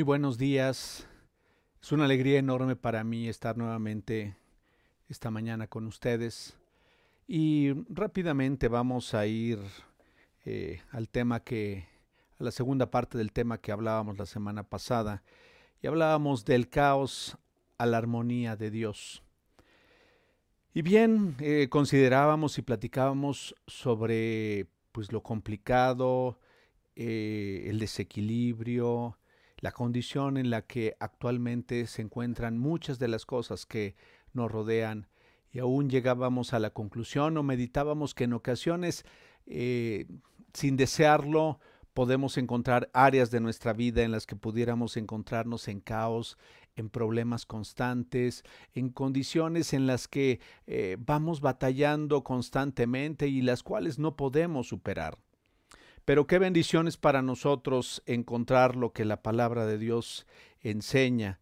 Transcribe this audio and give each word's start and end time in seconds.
Muy 0.00 0.06
buenos 0.06 0.38
días. 0.38 1.06
Es 1.82 1.92
una 1.92 2.06
alegría 2.06 2.38
enorme 2.38 2.74
para 2.74 3.04
mí 3.04 3.28
estar 3.28 3.58
nuevamente 3.58 4.34
esta 5.10 5.30
mañana 5.30 5.66
con 5.66 5.86
ustedes. 5.86 6.56
Y 7.28 7.72
rápidamente 7.90 8.68
vamos 8.68 9.12
a 9.12 9.26
ir 9.26 9.58
eh, 10.46 10.80
al 10.92 11.10
tema 11.10 11.40
que, 11.40 11.86
a 12.38 12.44
la 12.44 12.50
segunda 12.50 12.90
parte 12.90 13.18
del 13.18 13.30
tema 13.30 13.58
que 13.58 13.72
hablábamos 13.72 14.16
la 14.16 14.24
semana 14.24 14.62
pasada. 14.62 15.22
Y 15.82 15.86
hablábamos 15.86 16.46
del 16.46 16.70
caos 16.70 17.36
a 17.76 17.84
la 17.84 17.98
armonía 17.98 18.56
de 18.56 18.70
Dios. 18.70 19.22
Y 20.72 20.80
bien, 20.80 21.36
eh, 21.40 21.68
considerábamos 21.68 22.56
y 22.56 22.62
platicábamos 22.62 23.54
sobre 23.66 24.66
pues 24.92 25.12
lo 25.12 25.22
complicado, 25.22 26.38
eh, 26.96 27.66
el 27.66 27.78
desequilibrio, 27.78 29.18
la 29.60 29.72
condición 29.72 30.36
en 30.36 30.50
la 30.50 30.62
que 30.62 30.96
actualmente 31.00 31.86
se 31.86 32.02
encuentran 32.02 32.58
muchas 32.58 32.98
de 32.98 33.08
las 33.08 33.26
cosas 33.26 33.66
que 33.66 33.94
nos 34.32 34.50
rodean 34.50 35.06
y 35.52 35.58
aún 35.58 35.90
llegábamos 35.90 36.54
a 36.54 36.58
la 36.58 36.70
conclusión 36.70 37.36
o 37.36 37.42
meditábamos 37.42 38.14
que 38.14 38.24
en 38.24 38.32
ocasiones, 38.34 39.04
eh, 39.46 40.06
sin 40.54 40.76
desearlo, 40.76 41.58
podemos 41.92 42.38
encontrar 42.38 42.88
áreas 42.92 43.30
de 43.30 43.40
nuestra 43.40 43.72
vida 43.72 44.02
en 44.02 44.12
las 44.12 44.26
que 44.26 44.36
pudiéramos 44.36 44.96
encontrarnos 44.96 45.66
en 45.68 45.80
caos, 45.80 46.38
en 46.76 46.88
problemas 46.88 47.46
constantes, 47.46 48.44
en 48.74 48.90
condiciones 48.90 49.72
en 49.72 49.86
las 49.86 50.06
que 50.06 50.40
eh, 50.66 50.96
vamos 51.00 51.40
batallando 51.40 52.22
constantemente 52.22 53.26
y 53.26 53.42
las 53.42 53.62
cuales 53.64 53.98
no 53.98 54.16
podemos 54.16 54.68
superar. 54.68 55.18
Pero 56.10 56.26
qué 56.26 56.40
bendiciones 56.40 56.96
para 56.96 57.22
nosotros 57.22 58.02
encontrar 58.04 58.74
lo 58.74 58.92
que 58.92 59.04
la 59.04 59.22
palabra 59.22 59.64
de 59.64 59.78
Dios 59.78 60.26
enseña. 60.60 61.38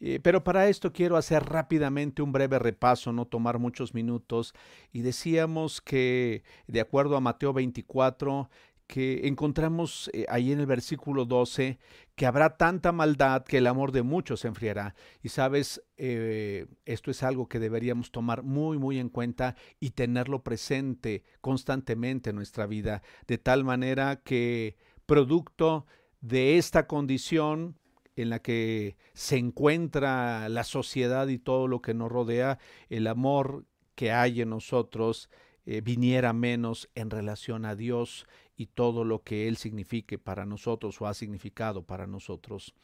Eh, 0.00 0.18
pero 0.20 0.42
para 0.42 0.68
esto 0.68 0.92
quiero 0.92 1.16
hacer 1.16 1.44
rápidamente 1.44 2.20
un 2.20 2.32
breve 2.32 2.58
repaso, 2.58 3.12
no 3.12 3.26
tomar 3.26 3.60
muchos 3.60 3.94
minutos. 3.94 4.54
Y 4.90 5.02
decíamos 5.02 5.80
que, 5.80 6.42
de 6.66 6.80
acuerdo 6.80 7.16
a 7.16 7.20
Mateo 7.20 7.52
24, 7.52 8.50
que 8.88 9.28
encontramos 9.28 10.10
eh, 10.14 10.24
ahí 10.30 10.50
en 10.50 10.60
el 10.60 10.66
versículo 10.66 11.26
12 11.26 11.78
que 12.16 12.26
habrá 12.26 12.56
tanta 12.56 12.90
maldad 12.90 13.44
que 13.44 13.58
el 13.58 13.68
amor 13.68 13.92
de 13.92 14.02
muchos 14.02 14.40
se 14.40 14.48
enfriará. 14.48 14.96
Y 15.22 15.28
sabes, 15.28 15.82
eh, 15.98 16.66
esto 16.86 17.10
es 17.12 17.22
algo 17.22 17.48
que 17.48 17.60
deberíamos 17.60 18.10
tomar 18.10 18.42
muy, 18.42 18.78
muy 18.78 18.98
en 18.98 19.10
cuenta 19.10 19.54
y 19.78 19.90
tenerlo 19.90 20.42
presente 20.42 21.22
constantemente 21.42 22.30
en 22.30 22.36
nuestra 22.36 22.66
vida, 22.66 23.02
de 23.28 23.38
tal 23.38 23.62
manera 23.62 24.16
que 24.16 24.74
producto 25.06 25.86
de 26.20 26.56
esta 26.56 26.86
condición 26.86 27.78
en 28.16 28.30
la 28.30 28.40
que 28.40 28.96
se 29.12 29.36
encuentra 29.36 30.48
la 30.48 30.64
sociedad 30.64 31.28
y 31.28 31.38
todo 31.38 31.68
lo 31.68 31.82
que 31.82 31.94
nos 31.94 32.10
rodea, 32.10 32.58
el 32.88 33.06
amor 33.06 33.66
que 33.94 34.12
hay 34.12 34.40
en 34.40 34.48
nosotros 34.50 35.28
eh, 35.66 35.82
viniera 35.82 36.32
menos 36.32 36.88
en 36.94 37.10
relación 37.10 37.66
a 37.66 37.76
Dios 37.76 38.26
y 38.58 38.66
todo 38.66 39.04
lo 39.04 39.22
que 39.22 39.48
Él 39.48 39.56
signifique 39.56 40.18
para 40.18 40.44
nosotros 40.44 41.00
o 41.00 41.06
ha 41.06 41.14
significado 41.14 41.84
para 41.84 42.06
nosotros. 42.06 42.74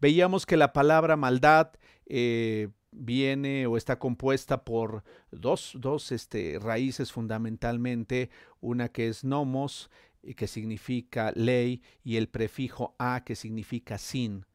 Veíamos 0.00 0.46
que 0.46 0.56
la 0.56 0.72
palabra 0.72 1.16
maldad 1.16 1.72
eh, 2.06 2.68
viene 2.92 3.66
o 3.66 3.76
está 3.76 3.98
compuesta 3.98 4.64
por 4.64 5.02
dos, 5.32 5.72
dos 5.74 6.12
este, 6.12 6.58
raíces 6.60 7.10
fundamentalmente, 7.10 8.30
una 8.60 8.88
que 8.88 9.08
es 9.08 9.24
nomos, 9.24 9.90
que 10.36 10.46
significa 10.46 11.32
ley, 11.34 11.82
y 12.04 12.16
el 12.16 12.28
prefijo 12.28 12.94
a, 12.98 13.24
que 13.24 13.34
significa 13.34 13.98
sin. 13.98 14.46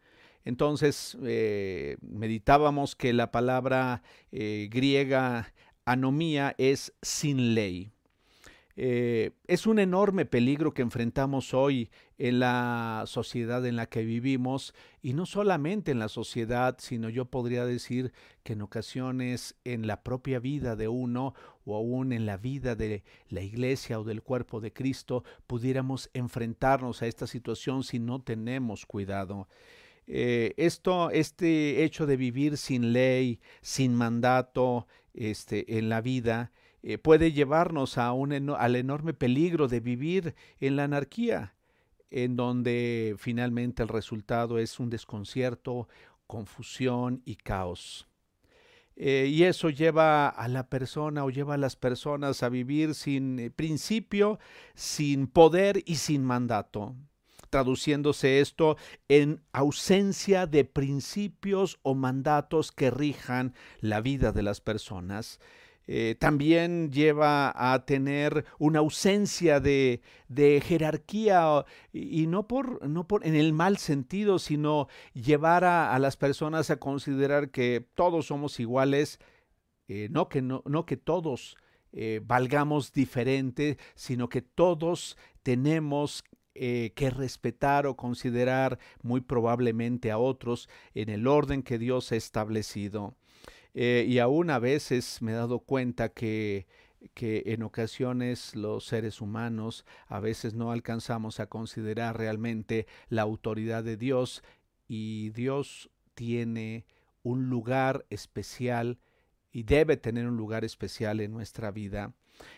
Entonces, 0.46 1.18
eh, 1.26 1.98
meditábamos 2.02 2.96
que 2.96 3.12
la 3.12 3.32
palabra 3.32 4.02
eh, 4.32 4.70
griega 4.72 5.54
anomía 5.84 6.56
es 6.58 6.94
sin 7.02 7.54
ley. 7.54 7.92
Eh, 8.76 9.32
es 9.48 9.68
un 9.68 9.80
enorme 9.80 10.26
peligro 10.26 10.74
que 10.74 10.82
enfrentamos 10.82 11.54
hoy 11.54 11.90
en 12.18 12.40
la 12.40 13.04
sociedad 13.08 13.66
en 13.66 13.76
la 13.76 13.88
que 13.88 14.04
vivimos 14.04 14.74
y 15.02 15.14
no 15.14 15.26
solamente 15.26 15.92
en 15.92 16.00
la 16.00 16.08
sociedad, 16.08 16.78
sino 16.80 17.10
yo 17.10 17.26
podría 17.26 17.66
decir 17.66 18.14
que 18.44 18.54
en 18.54 18.62
ocasiones 18.62 19.56
en 19.66 19.86
la 19.86 20.02
propia 20.02 20.40
vida 20.40 20.76
de 20.76 20.88
uno 20.88 21.34
o 21.66 21.76
aún 21.76 22.14
en 22.14 22.26
la 22.26 22.38
vida 22.38 22.76
de 22.76 23.04
la 23.28 23.42
iglesia 23.42 24.00
o 24.00 24.04
del 24.04 24.22
cuerpo 24.22 24.62
de 24.62 24.72
Cristo 24.72 25.24
pudiéramos 25.46 26.10
enfrentarnos 26.14 27.02
a 27.02 27.08
esta 27.08 27.28
situación 27.28 27.84
si 27.84 28.00
no 28.00 28.22
tenemos 28.22 28.86
cuidado. 28.86 29.48
Eh, 30.12 30.54
esto, 30.58 31.12
este 31.12 31.84
hecho 31.84 32.08
de 32.08 32.18
vivir 32.18 32.58
sin 32.58 32.94
ley, 32.94 33.40
sin 33.62 33.94
mandato, 33.94 34.88
este, 35.14 35.78
en 35.78 35.90
la 35.90 36.02
vida, 36.02 36.52
eh, 36.82 36.98
puede 36.98 37.32
llevarnos 37.32 37.98
a 37.98 38.12
un, 38.14 38.52
al 38.52 38.76
enorme 38.76 39.14
peligro 39.14 39.68
de 39.68 39.80
vivir 39.80 40.36
en 40.60 40.76
la 40.76 40.86
anarquía, 40.86 41.56
en 42.10 42.36
donde 42.36 43.16
finalmente 43.18 43.84
el 43.84 43.90
resultado 43.90 44.60
es 44.60 44.80
un 44.80 44.90
desconcierto, 44.90 45.88
confusión 46.28 47.22
y 47.26 47.36
caos. 47.36 48.08
Eh, 48.96 49.28
y 49.32 49.44
eso 49.44 49.70
lleva 49.70 50.28
a 50.28 50.48
la 50.50 50.68
persona 50.68 51.24
o 51.24 51.30
lleva 51.30 51.54
a 51.54 51.58
las 51.58 51.78
personas 51.78 52.44
a 52.44 52.50
vivir 52.50 52.96
sin 52.96 53.40
eh, 53.40 53.50
principio, 53.50 54.40
sin 54.76 55.28
poder 55.28 55.82
y 55.86 55.96
sin 55.96 56.24
mandato 56.24 56.96
traduciéndose 57.50 58.42
esto 58.42 58.78
en 59.08 59.42
ausencia 59.54 60.46
de 60.46 60.66
principios 60.66 61.80
o 61.82 61.96
mandatos 61.96 62.72
que 62.72 62.92
rijan 62.92 63.54
la 63.80 64.02
vida 64.02 64.32
de 64.32 64.44
las 64.44 64.62
personas. 64.62 65.40
Eh, 65.92 66.14
también 66.20 66.92
lleva 66.92 67.52
a 67.56 67.84
tener 67.84 68.46
una 68.60 68.78
ausencia 68.78 69.60
de, 69.60 70.04
jerarquía 70.64 71.66
y, 71.92 72.28
no, 72.28 72.48
por, 72.48 72.88
no 72.88 73.08
por 73.08 73.26
en 73.26 73.34
el 73.34 73.54
mal 73.54 73.80
sentido, 73.80 74.38
sino 74.38 74.88
llevar 75.16 75.64
a, 75.64 75.98
las 75.98 76.16
personas 76.16 76.70
a 76.70 76.78
considerar 76.78 77.50
que 77.50 77.88
todos 77.96 78.28
somos 78.28 78.60
iguales, 78.60 79.18
eh, 79.88 80.10
no, 80.12 80.30
que 80.30 80.44
no, 80.44 80.62
no 80.68 80.86
que 80.86 80.96
todos 80.96 81.58
eh, 81.92 82.22
valgamos 82.24 82.94
diferente, 82.94 83.80
sino 83.96 84.30
que 84.30 84.44
todos 84.44 85.18
tenemos 85.42 86.24
que 86.54 87.10
respetar 87.16 87.88
o 87.88 87.96
considerar 87.96 88.80
muy 89.02 89.22
probablemente 89.22 90.12
a 90.12 90.18
otros 90.18 90.68
en 90.94 91.08
el 91.08 91.26
orden 91.26 91.64
que 91.64 91.80
Dios 91.80 92.12
ha 92.12 92.18
establecido. 92.18 93.16
Eh, 93.74 94.06
y 94.08 94.20
aún 94.20 94.50
a 94.50 94.60
veces 94.60 95.22
me 95.22 95.32
he 95.32 95.36
dado 95.36 95.60
cuenta 95.60 96.10
que, 96.10 96.68
que 97.14 97.44
en 97.48 97.64
ocasiones 97.64 98.56
los 98.56 98.86
seres 98.86 99.22
humanos 99.22 99.86
a 100.08 100.20
veces 100.20 100.54
no 100.54 100.72
alcanzamos 100.72 101.40
a 101.40 101.48
considerar 101.48 102.18
realmente 102.18 102.88
la 103.10 103.22
autoridad 103.22 103.84
de 103.84 103.98
Dios 103.98 104.44
y 104.88 105.30
Dios 105.30 105.90
tiene 106.16 106.86
un 107.24 107.50
lugar 107.50 108.06
especial 108.10 109.00
y 109.52 109.64
debe 109.64 109.98
tener 109.98 110.28
un 110.28 110.38
lugar 110.38 110.66
especial 110.66 111.20
en 111.22 111.32
nuestra 111.32 111.72
vida. 111.72 112.14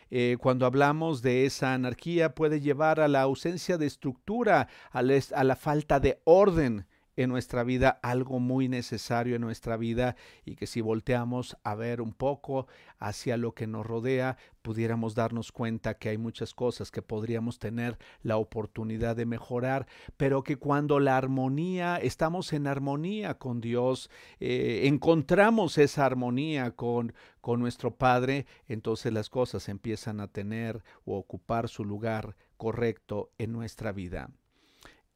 Eh, 0.09 0.38
cuando 0.39 0.66
hablamos 0.66 1.22
de 1.22 1.45
esa 1.45 1.73
anarquía 1.73 2.35
puede 2.35 2.59
llevar 2.59 2.99
a 2.99 3.07
la 3.07 3.22
ausencia 3.22 3.78
de 3.78 3.88
estructura, 3.88 4.67
a 4.91 5.01
la 5.01 5.55
falta 5.55 5.99
de 5.99 6.22
orden 6.23 6.85
en 7.22 7.30
nuestra 7.30 7.64
vida, 7.64 8.00
algo 8.02 8.40
muy 8.40 8.68
necesario 8.68 9.36
en 9.36 9.42
nuestra 9.42 9.78
vida 9.78 10.16
y 10.46 10.56
que 10.56 10.68
si 10.68 10.82
volteamos 10.82 11.58
a 11.64 11.76
ver 11.76 12.02
un 12.02 12.14
poco 12.14 12.68
hacia 13.00 13.38
lo 13.38 13.54
que 13.54 13.68
nos 13.68 13.86
rodea, 13.86 14.38
pudiéramos 14.62 15.16
darnos 15.16 15.52
cuenta 15.52 15.96
que 15.96 16.09
hay 16.09 16.18
muchas 16.18 16.53
cosas 16.53 16.91
que 16.91 17.02
podríamos 17.02 17.59
tener 17.59 17.97
la 18.22 18.38
oportunidad 18.38 19.16
de 19.16 19.26
mejorar, 19.26 19.88
pero 20.18 20.44
que 20.44 20.58
cuando 20.58 21.00
la 21.00 21.18
armonía, 21.18 21.97
estamos 21.97 22.53
en 22.53 22.68
armonía 22.68 23.38
con 23.38 23.62
Dios, 23.62 24.09
eh, 24.40 24.82
encontramos 24.85 25.78
esa 25.78 26.06
armonía 26.06 26.72
con, 26.72 27.14
con 27.41 27.59
nuestro 27.59 27.96
Padre, 27.96 28.46
entonces 28.67 29.12
las 29.12 29.29
cosas 29.29 29.70
empiezan 29.70 30.20
a 30.20 30.28
tener 30.28 30.84
o 31.06 31.17
ocupar 31.17 31.70
su 31.70 31.84
lugar 31.84 32.35
correcto 32.58 33.32
en 33.38 33.52
nuestra 33.52 33.91
vida. 33.91 34.29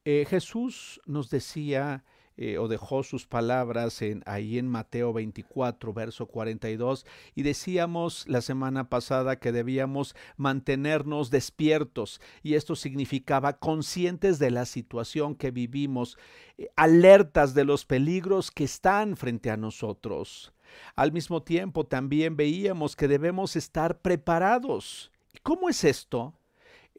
Eh, 0.06 0.26
Jesús 0.30 1.02
nos 1.08 1.32
decía 1.32 2.04
eh, 2.38 2.58
o 2.58 2.68
dejó 2.68 3.02
sus 3.02 3.26
palabras 3.26 4.02
en, 4.02 4.22
ahí 4.26 4.60
en 4.60 4.68
Mateo 4.68 5.14
24, 5.14 5.94
verso 5.94 6.28
42, 6.28 7.06
y 7.34 7.44
decíamos 7.44 8.28
la 8.28 8.42
semana 8.42 8.90
pasada 8.90 9.40
que 9.40 9.52
debíamos 9.52 10.16
mantenernos 10.38 11.32
despiertos, 11.32 12.20
y 12.44 12.54
esto 12.54 12.76
significaba 12.76 13.54
conscientes 13.58 14.38
de 14.38 14.52
la 14.52 14.66
situación 14.66 15.34
que 15.36 15.52
vivimos, 15.52 16.18
eh, 16.58 16.68
alertas 16.76 17.54
de 17.54 17.64
los 17.64 17.86
peligros 17.86 18.52
que 18.52 18.66
están 18.66 19.16
frente 19.16 19.50
a 19.50 19.58
nosotros. 19.58 20.54
Al 20.96 21.14
mismo 21.14 21.42
tiempo 21.42 21.86
también 21.86 22.36
veíamos 22.36 22.96
que 22.96 23.08
debemos 23.08 23.56
estar 23.56 24.02
preparados. 24.02 25.12
¿Cómo 25.42 25.70
es 25.70 25.84
esto? 25.84 26.34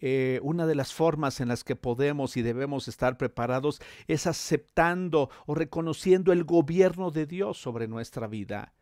Eh, 0.01 0.41
una 0.43 0.67
de 0.67 0.75
las 0.75 0.93
formas 0.93 1.41
en 1.41 1.49
las 1.49 1.65
que 1.65 1.77
podemos 1.77 2.37
y 2.37 2.43
debemos 2.43 2.89
estar 2.89 3.17
preparados 3.17 3.81
es 4.07 4.27
aceptando 4.27 5.31
o 5.47 5.55
reconociendo 5.55 6.33
el 6.33 6.45
gobierno 6.45 7.11
de 7.11 7.27
Dios 7.27 7.59
sobre 7.59 7.89
nuestra 7.89 8.27
vida. 8.27 8.75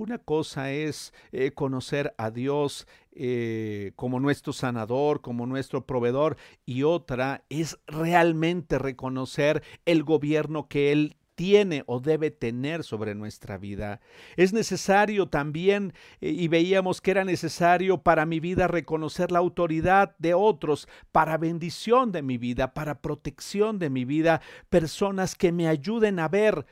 Una 0.00 0.16
cosa 0.16 0.72
es 0.72 1.12
eh, 1.30 1.50
conocer 1.52 2.14
a 2.16 2.30
Dios 2.30 2.86
eh, 3.12 3.92
como 3.96 4.18
nuestro 4.18 4.54
sanador, 4.54 5.20
como 5.20 5.44
nuestro 5.44 5.84
proveedor, 5.84 6.38
y 6.64 6.84
otra 6.84 7.44
es 7.50 7.78
realmente 7.86 8.78
reconocer 8.78 9.62
el 9.84 10.02
gobierno 10.02 10.68
que 10.68 10.90
Él 10.92 11.16
tiene 11.40 11.84
o 11.86 12.00
debe 12.00 12.30
tener 12.30 12.84
sobre 12.84 13.14
nuestra 13.14 13.56
vida. 13.56 14.02
Es 14.36 14.52
necesario 14.52 15.26
también, 15.26 15.94
eh, 16.20 16.28
y 16.28 16.48
veíamos 16.48 17.00
que 17.00 17.12
era 17.12 17.24
necesario 17.24 18.02
para 18.02 18.26
mi 18.26 18.40
vida 18.40 18.68
reconocer 18.68 19.32
la 19.32 19.38
autoridad 19.38 20.14
de 20.18 20.34
otros, 20.34 20.86
para 21.12 21.38
bendición 21.38 22.12
de 22.12 22.20
mi 22.20 22.36
vida, 22.36 22.74
para 22.74 23.00
protección 23.00 23.78
de 23.78 23.88
mi 23.88 24.04
vida, 24.04 24.42
personas 24.68 25.34
que 25.34 25.50
me 25.50 25.66
ayuden 25.66 26.18
a 26.18 26.28
ver 26.28 26.66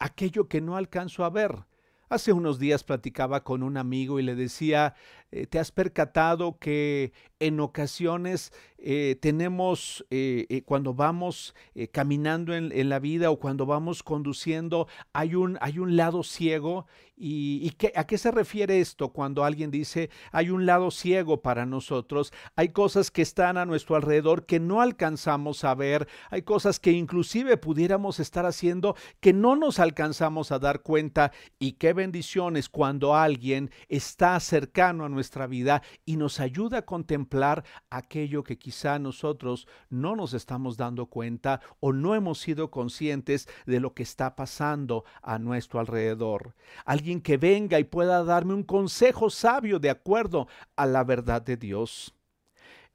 aquello 0.00 0.48
que 0.48 0.60
no 0.60 0.76
alcanzo 0.76 1.24
a 1.24 1.30
ver. 1.30 1.66
Hace 2.08 2.32
unos 2.32 2.58
días 2.58 2.84
platicaba 2.84 3.44
con 3.44 3.62
un 3.62 3.76
amigo 3.76 4.18
y 4.18 4.22
le 4.22 4.34
decía, 4.34 4.94
eh, 5.32 5.46
¿te 5.46 5.58
has 5.58 5.72
percatado 5.72 6.58
que 6.58 7.14
en 7.40 7.58
ocasiones 7.58 8.52
eh, 8.76 9.16
tenemos, 9.20 10.04
eh, 10.10 10.62
cuando 10.66 10.92
vamos 10.92 11.54
caminando 11.90 12.54
en, 12.54 12.88
la 12.90 12.98
vida 12.98 13.30
o 13.30 13.38
cuando 13.38 13.64
vamos 13.64 14.02
conduciendo, 14.02 14.88
hay 15.14 15.34
un, 15.34 15.56
hay 15.62 15.78
un 15.78 15.96
lado 15.96 16.22
ciego 16.22 16.86
¿Y, 17.24 17.70
qué, 17.78 17.92
a 17.94 18.04
qué 18.04 18.18
se 18.18 18.32
refiere 18.32 18.80
esto 18.80 19.10
cuando 19.10 19.44
alguien 19.44 19.70
dice 19.70 20.10
hay 20.32 20.50
un 20.50 20.66
lado 20.66 20.90
ciego 20.90 21.40
para 21.40 21.66
nosotros? 21.66 22.32
Hay 22.56 22.70
cosas 22.70 23.12
que 23.12 23.22
están 23.22 23.58
a 23.58 23.64
nuestro 23.64 23.94
alrededor 23.94 24.44
que 24.44 24.58
no 24.58 24.80
alcanzamos 24.80 25.62
a 25.62 25.76
ver, 25.76 26.08
hay 26.30 26.42
cosas 26.42 26.80
que 26.80 26.90
inclusive 26.90 27.56
pudiéramos 27.58 28.18
estar 28.18 28.44
haciendo 28.44 28.96
que 29.20 29.32
no 29.32 29.54
nos 29.54 29.78
alcanzamos 29.78 30.50
a 30.50 30.58
dar 30.58 30.82
cuenta 30.82 31.30
y 31.60 31.74
qué 31.74 31.92
bendiciones 31.92 32.68
cuando 32.68 33.14
alguien 33.14 33.70
está 33.88 34.40
cercano 34.40 35.04
a 35.04 35.08
nuestra 35.22 35.46
vida 35.46 35.82
y 36.04 36.16
nos 36.16 36.40
ayuda 36.40 36.78
a 36.78 36.84
contemplar 36.84 37.62
aquello 37.90 38.42
que 38.42 38.58
quizá 38.58 38.98
nosotros 38.98 39.68
no 39.88 40.16
nos 40.16 40.34
estamos 40.34 40.76
dando 40.76 41.06
cuenta 41.06 41.60
o 41.78 41.92
no 41.92 42.16
hemos 42.16 42.40
sido 42.40 42.72
conscientes 42.72 43.48
de 43.64 43.78
lo 43.78 43.94
que 43.94 44.02
está 44.02 44.34
pasando 44.34 45.04
a 45.22 45.38
nuestro 45.38 45.78
alrededor. 45.78 46.56
Alguien 46.84 47.20
que 47.20 47.36
venga 47.36 47.78
y 47.78 47.84
pueda 47.84 48.24
darme 48.24 48.54
un 48.54 48.64
consejo 48.64 49.30
sabio 49.30 49.78
de 49.78 49.90
acuerdo 49.90 50.48
a 50.74 50.86
la 50.86 51.04
verdad 51.04 51.40
de 51.40 51.56
Dios. 51.56 52.12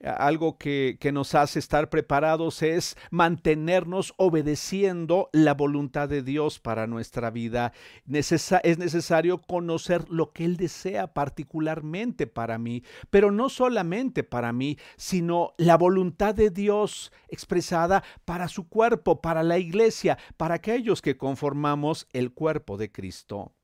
Algo 0.04 0.60
que, 0.60 1.00
nos 1.12 1.34
hace 1.34 1.58
estar 1.58 1.90
preparados 1.90 2.62
es 2.62 2.96
mantenernos 3.10 4.14
obedeciendo 4.18 5.30
la 5.34 5.56
voluntad 5.56 6.08
de 6.08 6.22
Dios 6.22 6.60
para 6.60 6.86
nuestra 6.86 7.32
vida. 7.32 7.74
es 8.06 8.78
necesario 8.78 9.40
conocer 9.40 10.08
lo 10.10 10.34
que 10.34 10.46
Él 10.46 10.58
desea 10.58 11.08
particularmente 11.08 12.28
para 12.28 12.60
mí, 12.60 12.84
pero 13.10 13.32
no 13.32 13.50
solamente 13.50 14.24
para 14.24 14.54
mí, 14.54 14.78
sino 14.98 15.54
la 15.58 15.78
voluntad 15.78 16.36
de 16.36 16.52
Dios 16.52 17.12
expresada 17.28 18.04
para 18.24 18.50
su 18.50 18.70
cuerpo, 18.70 19.20
para 19.22 19.42
la 19.42 19.58
iglesia, 19.58 20.20
para 20.38 20.56
aquellos 20.56 21.02
que 21.02 21.18
conformamos 21.18 22.08
el 22.14 22.34
cuerpo 22.34 22.78
de 22.78 22.92
Cristo. 22.92 23.57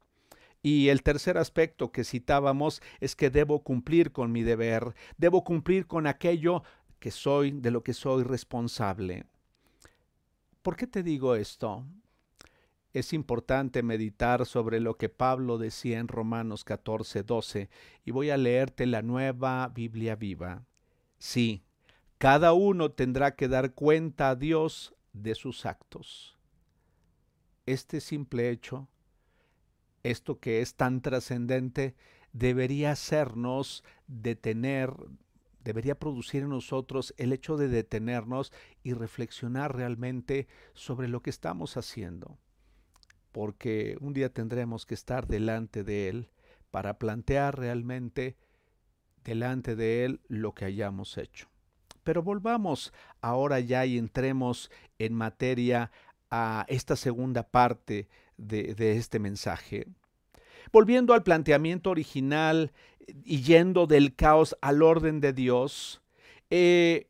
Y 0.66 0.88
el 0.88 1.04
tercer 1.04 1.38
aspecto 1.38 1.92
que 1.92 2.06
citábamos 2.06 2.82
es 3.02 3.18
que 3.18 3.30
debo 3.30 3.64
cumplir 3.64 4.14
con 4.14 4.32
mi 4.32 4.44
deber, 4.44 4.96
debo 5.18 5.44
cumplir 5.44 5.88
con 5.88 6.08
aquello 6.08 6.64
que 7.00 7.12
soy, 7.12 7.52
de 7.52 7.70
lo 7.70 7.84
que 7.84 7.94
soy 7.94 8.24
responsable. 8.24 9.26
¿Por 10.62 10.78
qué 10.78 10.88
te 10.88 11.04
digo 11.04 11.36
esto? 11.36 11.86
Es 12.94 13.12
importante 13.12 13.84
meditar 13.84 14.46
sobre 14.46 14.80
lo 14.80 14.96
que 14.96 15.10
Pablo 15.10 15.58
decía 15.58 16.00
en 16.00 16.08
Romanos 16.08 16.64
14, 16.64 17.24
12, 17.24 17.70
y 18.06 18.12
voy 18.12 18.30
a 18.30 18.38
leerte 18.38 18.86
la 18.86 19.02
nueva 19.02 19.68
Biblia 19.68 20.16
viva. 20.16 20.64
Sí, 21.18 21.66
cada 22.20 22.54
uno 22.54 22.92
tendrá 22.92 23.36
que 23.36 23.50
dar 23.50 23.74
cuenta 23.74 24.30
a 24.30 24.36
Dios 24.38 24.96
de 25.12 25.36
sus 25.36 25.66
actos. 25.66 26.38
Este 27.66 28.00
simple 28.00 28.50
hecho 28.50 28.88
esto 30.04 30.40
que 30.40 30.62
es 30.62 30.76
tan 30.76 31.02
trascendente 31.02 31.96
debería 32.34 32.92
hacernos 32.92 33.84
detener, 34.08 34.94
debería 35.64 35.96
producir 35.96 36.44
en 36.44 36.50
nosotros 36.50 37.14
el 37.18 37.32
hecho 37.32 37.58
de 37.58 37.70
detenernos 37.70 38.52
y 38.84 38.94
reflexionar 38.94 39.76
realmente 39.76 40.48
sobre 40.74 41.08
lo 41.08 41.22
que 41.22 41.30
estamos 41.30 41.78
haciendo. 41.78 42.38
Porque 43.32 43.98
un 44.02 44.14
día 44.14 44.32
tendremos 44.32 44.86
que 44.86 44.94
estar 44.94 45.28
delante 45.28 45.84
de 45.84 46.10
Él 46.10 46.30
para 46.70 47.00
plantear 47.00 47.58
realmente 47.58 48.36
delante 49.24 49.76
de 49.76 50.06
Él 50.06 50.22
lo 50.28 50.54
que 50.54 50.66
hayamos 50.66 51.18
hecho. 51.18 51.48
Pero 52.04 52.22
volvamos 52.22 52.94
ahora 53.22 53.60
ya 53.60 53.86
y 53.86 53.98
entremos 53.98 54.70
en 55.00 55.14
materia 55.14 55.92
a 56.30 56.66
esta 56.68 56.96
segunda 56.96 57.44
parte 57.44 58.10
de, 58.38 58.98
este 58.98 59.20
mensaje. 59.20 59.88
Volviendo 60.72 61.14
al 61.14 61.24
planteamiento 61.24 61.90
original 61.90 62.72
y 63.24 63.42
yendo 63.42 63.86
del 63.88 64.16
caos 64.16 64.56
al 64.62 64.82
orden 64.82 65.20
de 65.20 65.34
Dios, 65.34 66.02
eh, 66.50 67.10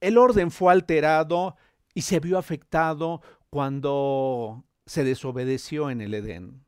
el 0.00 0.18
orden 0.18 0.50
fue 0.50 0.72
alterado 0.72 1.56
y 1.94 2.02
se 2.02 2.20
vio 2.20 2.38
afectado 2.38 3.22
cuando 3.50 4.64
se 4.86 5.04
desobedeció 5.04 5.90
en 5.90 6.00
el 6.00 6.14
Edén. 6.14 6.64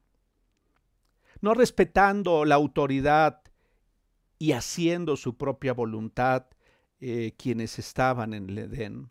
No 1.41 1.55
respetando 1.55 2.45
la 2.45 2.57
autoridad 2.57 3.43
y 4.39 4.53
haciendo 4.53 5.17
su 5.17 5.37
propia 5.37 5.73
voluntad 5.73 6.47
eh, 7.01 7.33
quienes 7.37 7.79
estaban 7.79 8.35
en 8.35 8.51
el 8.51 8.59
Edén 8.59 9.11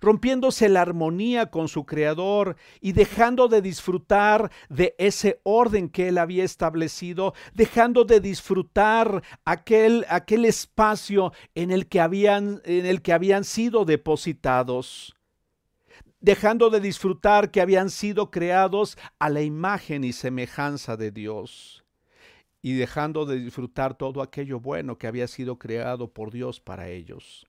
rompiéndose 0.00 0.68
la 0.68 0.82
armonía 0.82 1.50
con 1.50 1.68
su 1.68 1.86
creador 1.86 2.56
y 2.80 2.92
dejando 2.92 3.48
de 3.48 3.62
disfrutar 3.62 4.50
de 4.68 4.94
ese 4.98 5.40
orden 5.42 5.88
que 5.88 6.08
él 6.08 6.18
había 6.18 6.44
establecido, 6.44 7.34
dejando 7.54 8.04
de 8.04 8.20
disfrutar 8.20 9.22
aquel, 9.44 10.06
aquel 10.08 10.44
espacio 10.44 11.32
en 11.54 11.70
el, 11.70 11.86
que 11.86 12.00
habían, 12.00 12.60
en 12.64 12.86
el 12.86 13.02
que 13.02 13.12
habían 13.12 13.44
sido 13.44 13.84
depositados 13.84 15.16
dejando 16.20 16.70
de 16.70 16.80
disfrutar 16.80 17.52
que 17.52 17.60
habían 17.60 17.88
sido 17.88 18.32
creados 18.32 18.98
a 19.20 19.28
la 19.28 19.42
imagen 19.42 20.02
y 20.02 20.12
semejanza 20.12 20.96
de 20.96 21.12
Dios, 21.12 21.84
y 22.62 22.74
dejando 22.74 23.26
de 23.26 23.38
disfrutar 23.38 23.96
todo 23.96 24.22
aquello 24.22 24.58
bueno 24.58 24.98
que 24.98 25.06
había 25.06 25.28
sido 25.28 25.56
creado 25.56 26.12
por 26.12 26.32
Dios 26.32 26.58
para 26.58 26.88
ellos. 26.88 27.46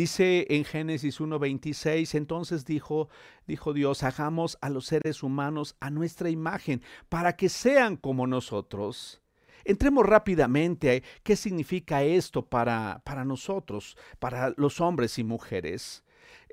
Dice 0.00 0.46
en 0.48 0.64
Génesis 0.64 1.20
1:26, 1.20 2.14
entonces 2.14 2.64
dijo, 2.64 3.10
dijo 3.46 3.74
Dios, 3.74 4.02
hagamos 4.02 4.56
a 4.62 4.70
los 4.70 4.86
seres 4.86 5.22
humanos 5.22 5.76
a 5.78 5.90
nuestra 5.90 6.30
imagen, 6.30 6.80
para 7.10 7.36
que 7.36 7.50
sean 7.50 7.98
como 7.98 8.26
nosotros. 8.26 9.20
Entremos 9.62 10.06
rápidamente 10.06 10.90
a 10.90 11.20
qué 11.22 11.36
significa 11.36 12.02
esto 12.02 12.46
para, 12.46 13.02
para 13.04 13.26
nosotros, 13.26 13.98
para 14.18 14.54
los 14.56 14.80
hombres 14.80 15.18
y 15.18 15.22
mujeres. 15.22 16.02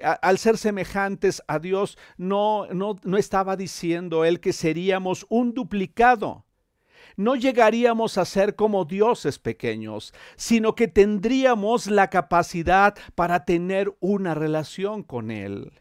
al 0.01 0.38
ser 0.39 0.58
semejantes 0.58 1.42
a 1.48 1.60
Dios, 1.60 1.98
no, 2.18 2.68
no, 2.74 2.98
no 3.06 3.16
estaba 3.16 3.56
diciendo 3.56 4.25
él 4.25 4.42
que 4.42 4.51
seríamos 4.51 5.25
un 5.30 5.54
duplicado 5.54 6.47
no 7.17 7.36
llegaríamos 7.36 8.17
a 8.17 8.25
ser 8.25 8.55
como 8.55 8.86
dioses 8.86 9.39
pequeños, 9.39 10.13
sino 10.38 10.75
que 10.75 10.88
tendríamos 10.88 11.88
la 11.88 12.09
capacidad 12.09 12.95
para 13.15 13.43
tener 13.43 13.93
una 14.00 14.33
relación 14.36 15.03
con 15.03 15.31
Él. 15.31 15.74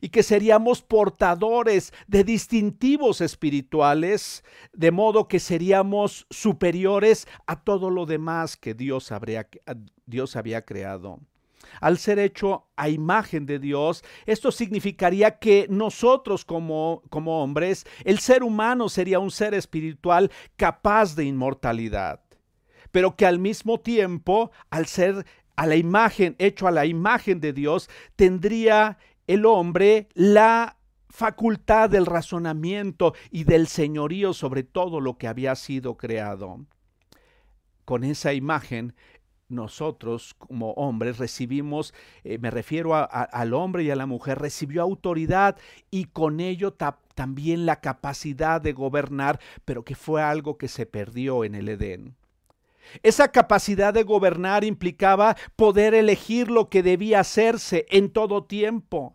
Y 0.00 0.10
que 0.10 0.22
seríamos 0.22 0.80
portadores 0.80 1.92
de 2.06 2.22
distintivos 2.22 3.20
espirituales, 3.20 4.44
de 4.72 4.92
modo 4.92 5.26
que 5.26 5.40
seríamos 5.40 6.24
superiores 6.30 7.26
a 7.48 7.64
todo 7.64 7.90
lo 7.90 8.06
demás 8.06 8.56
que 8.56 8.74
Dios, 8.74 9.10
habría, 9.10 9.48
Dios 10.06 10.36
había 10.36 10.64
creado 10.64 11.18
al 11.80 11.98
ser 11.98 12.18
hecho 12.18 12.68
a 12.76 12.88
imagen 12.88 13.46
de 13.46 13.58
Dios, 13.58 14.04
esto 14.26 14.52
significaría 14.52 15.38
que 15.38 15.66
nosotros 15.70 16.44
como, 16.44 17.02
como 17.10 17.42
hombres, 17.42 17.86
el 18.04 18.18
ser 18.18 18.42
humano 18.42 18.88
sería 18.88 19.18
un 19.18 19.30
ser 19.30 19.54
espiritual 19.54 20.30
capaz 20.56 21.14
de 21.14 21.24
inmortalidad, 21.24 22.20
pero 22.90 23.16
que 23.16 23.26
al 23.26 23.38
mismo 23.38 23.80
tiempo, 23.80 24.50
al 24.70 24.86
ser 24.86 25.26
a 25.56 25.66
la 25.66 25.76
imagen, 25.76 26.36
hecho 26.38 26.68
a 26.68 26.70
la 26.70 26.86
imagen 26.86 27.40
de 27.40 27.52
Dios, 27.52 27.90
tendría 28.14 28.98
el 29.26 29.44
hombre 29.44 30.08
la 30.14 30.78
facultad 31.10 31.90
del 31.90 32.06
razonamiento 32.06 33.14
y 33.30 33.44
del 33.44 33.66
señorío 33.66 34.34
sobre 34.34 34.62
todo 34.62 35.00
lo 35.00 35.18
que 35.18 35.26
había 35.26 35.54
sido 35.56 35.96
creado. 35.96 36.64
Con 37.84 38.04
esa 38.04 38.34
imagen, 38.34 38.94
nosotros 39.48 40.34
como 40.38 40.72
hombres 40.72 41.18
recibimos, 41.18 41.94
eh, 42.24 42.38
me 42.38 42.50
refiero 42.50 42.94
al 42.94 43.54
hombre 43.54 43.84
y 43.84 43.90
a 43.90 43.96
la 43.96 44.06
mujer, 44.06 44.38
recibió 44.38 44.82
autoridad 44.82 45.56
y 45.90 46.04
con 46.06 46.40
ello 46.40 46.76
también 47.14 47.66
la 47.66 47.80
capacidad 47.80 48.60
de 48.60 48.72
gobernar, 48.72 49.40
pero 49.64 49.84
que 49.84 49.94
fue 49.94 50.22
algo 50.22 50.58
que 50.58 50.68
se 50.68 50.86
perdió 50.86 51.44
en 51.44 51.54
el 51.54 51.68
Edén. 51.68 52.16
Esa 53.02 53.32
capacidad 53.32 53.92
de 53.92 54.02
gobernar 54.02 54.64
implicaba 54.64 55.36
poder 55.56 55.94
elegir 55.94 56.50
lo 56.50 56.70
que 56.70 56.82
debía 56.82 57.20
hacerse 57.20 57.86
en 57.90 58.10
todo 58.10 58.44
tiempo. 58.44 59.14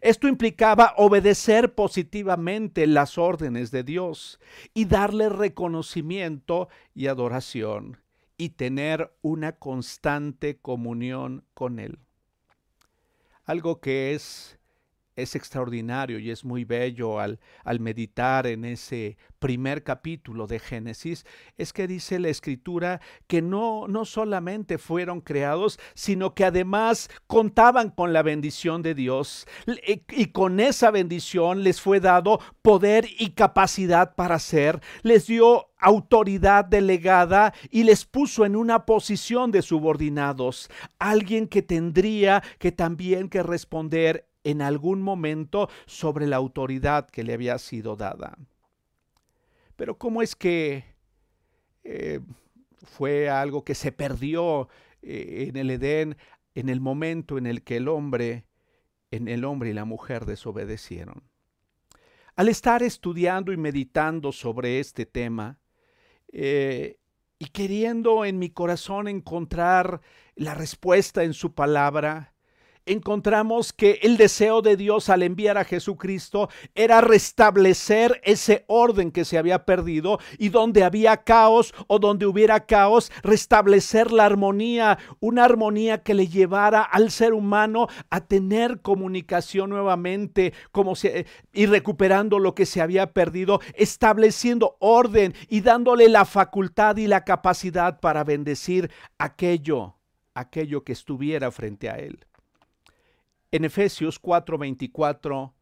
Esto 0.00 0.26
implicaba 0.26 0.94
obedecer 0.96 1.74
positivamente 1.74 2.86
las 2.86 3.18
órdenes 3.18 3.70
de 3.70 3.84
Dios 3.84 4.40
y 4.74 4.86
darle 4.86 5.28
reconocimiento 5.28 6.68
y 6.94 7.08
adoración 7.08 7.98
y 8.36 8.50
tener 8.50 9.14
una 9.22 9.52
constante 9.52 10.58
comunión 10.58 11.44
con 11.54 11.78
Él. 11.78 11.98
Algo 13.44 13.80
que 13.80 14.14
es 14.14 14.58
es 15.16 15.34
extraordinario 15.34 16.18
y 16.18 16.30
es 16.30 16.44
muy 16.44 16.64
bello 16.64 17.20
al, 17.20 17.38
al, 17.64 17.80
meditar 17.80 18.46
en 18.46 18.64
ese 18.64 19.16
primer 19.38 19.82
capítulo 19.82 20.46
de 20.46 20.58
Génesis, 20.58 21.26
es 21.58 21.72
que 21.72 21.86
dice 21.86 22.18
la 22.18 22.28
escritura 22.28 23.00
que 23.26 23.42
no, 23.42 23.88
no 23.88 24.04
solamente 24.04 24.78
fueron 24.78 25.20
creados, 25.20 25.78
sino 25.94 26.34
que 26.34 26.44
además 26.44 27.10
contaban 27.26 27.90
con 27.90 28.12
la 28.12 28.22
bendición 28.22 28.82
de 28.82 28.94
Dios 28.94 29.46
y 30.10 30.26
con 30.26 30.60
esa 30.60 30.90
bendición 30.90 31.62
les 31.62 31.80
fue 31.80 32.00
dado 32.00 32.40
poder 32.62 33.06
y 33.18 33.30
capacidad 33.30 34.14
para 34.14 34.38
ser, 34.38 34.80
les 35.02 35.26
dio 35.26 35.68
autoridad 35.78 36.64
delegada 36.64 37.52
y 37.70 37.82
les 37.82 38.04
puso 38.04 38.46
en 38.46 38.54
una 38.54 38.86
posición 38.86 39.50
de 39.50 39.62
subordinados, 39.62 40.70
alguien 40.98 41.48
que 41.48 41.62
tendría 41.62 42.42
que 42.58 42.70
también 42.70 43.28
que 43.28 43.42
responder 43.42 44.31
en 44.44 44.62
algún 44.62 45.02
momento 45.02 45.68
sobre 45.86 46.26
la 46.26 46.36
autoridad 46.36 47.08
que 47.08 47.22
le 47.22 47.34
había 47.34 47.58
sido 47.58 47.96
dada. 47.96 48.36
Pero 49.76 49.98
¿cómo 49.98 50.22
es 50.22 50.36
que 50.36 50.84
eh, 51.84 52.20
fue 52.82 53.28
algo 53.28 53.64
que 53.64 53.74
se 53.74 53.92
perdió 53.92 54.68
eh, 55.02 55.46
en 55.48 55.56
el 55.56 55.70
Edén 55.70 56.16
en 56.54 56.68
el 56.68 56.80
momento 56.80 57.38
en 57.38 57.46
el 57.46 57.62
que 57.62 57.76
el 57.78 57.88
hombre, 57.88 58.44
en 59.10 59.28
el 59.28 59.44
hombre 59.44 59.70
y 59.70 59.72
la 59.72 59.84
mujer 59.84 60.26
desobedecieron? 60.26 61.22
Al 62.34 62.48
estar 62.48 62.82
estudiando 62.82 63.52
y 63.52 63.56
meditando 63.56 64.32
sobre 64.32 64.80
este 64.80 65.04
tema, 65.04 65.58
eh, 66.32 66.98
y 67.38 67.46
queriendo 67.46 68.24
en 68.24 68.38
mi 68.38 68.50
corazón 68.50 69.08
encontrar 69.08 70.00
la 70.36 70.54
respuesta 70.54 71.24
en 71.24 71.34
su 71.34 71.54
palabra, 71.54 72.31
encontramos 72.86 73.72
que 73.72 73.98
el 74.02 74.16
deseo 74.16 74.62
de 74.62 74.76
Dios 74.76 75.08
al 75.08 75.22
enviar 75.22 75.58
a 75.58 75.64
Jesucristo 75.64 76.48
era 76.74 77.00
restablecer 77.00 78.20
ese 78.24 78.64
orden 78.66 79.10
que 79.10 79.24
se 79.24 79.38
había 79.38 79.64
perdido 79.64 80.18
y 80.38 80.48
donde 80.48 80.84
había 80.84 81.18
caos 81.18 81.74
o 81.86 81.98
donde 81.98 82.26
hubiera 82.26 82.66
caos, 82.66 83.10
restablecer 83.22 84.12
la 84.12 84.24
armonía, 84.24 84.98
una 85.20 85.44
armonía 85.44 86.02
que 86.02 86.14
le 86.14 86.28
llevara 86.28 86.82
al 86.82 87.10
ser 87.10 87.32
humano 87.32 87.88
a 88.10 88.20
tener 88.20 88.80
comunicación 88.80 89.70
nuevamente 89.70 90.52
como 90.70 90.94
y 91.52 91.66
recuperando 91.66 92.38
lo 92.38 92.54
que 92.54 92.66
se 92.66 92.80
había 92.80 93.12
perdido, 93.12 93.60
estableciendo 93.74 94.76
orden 94.78 95.34
y 95.48 95.60
dándole 95.60 96.08
la 96.08 96.24
facultad 96.24 96.96
y 96.96 97.06
la 97.06 97.24
capacidad 97.24 98.00
para 98.00 98.24
bendecir 98.24 98.90
aquello, 99.18 99.96
aquello 100.34 100.84
que 100.84 100.92
estuviera 100.92 101.50
frente 101.50 101.88
a 101.88 101.96
él. 101.96 102.24
En 103.52 103.66
Efesios 103.66 104.18
4:24, 104.18 105.52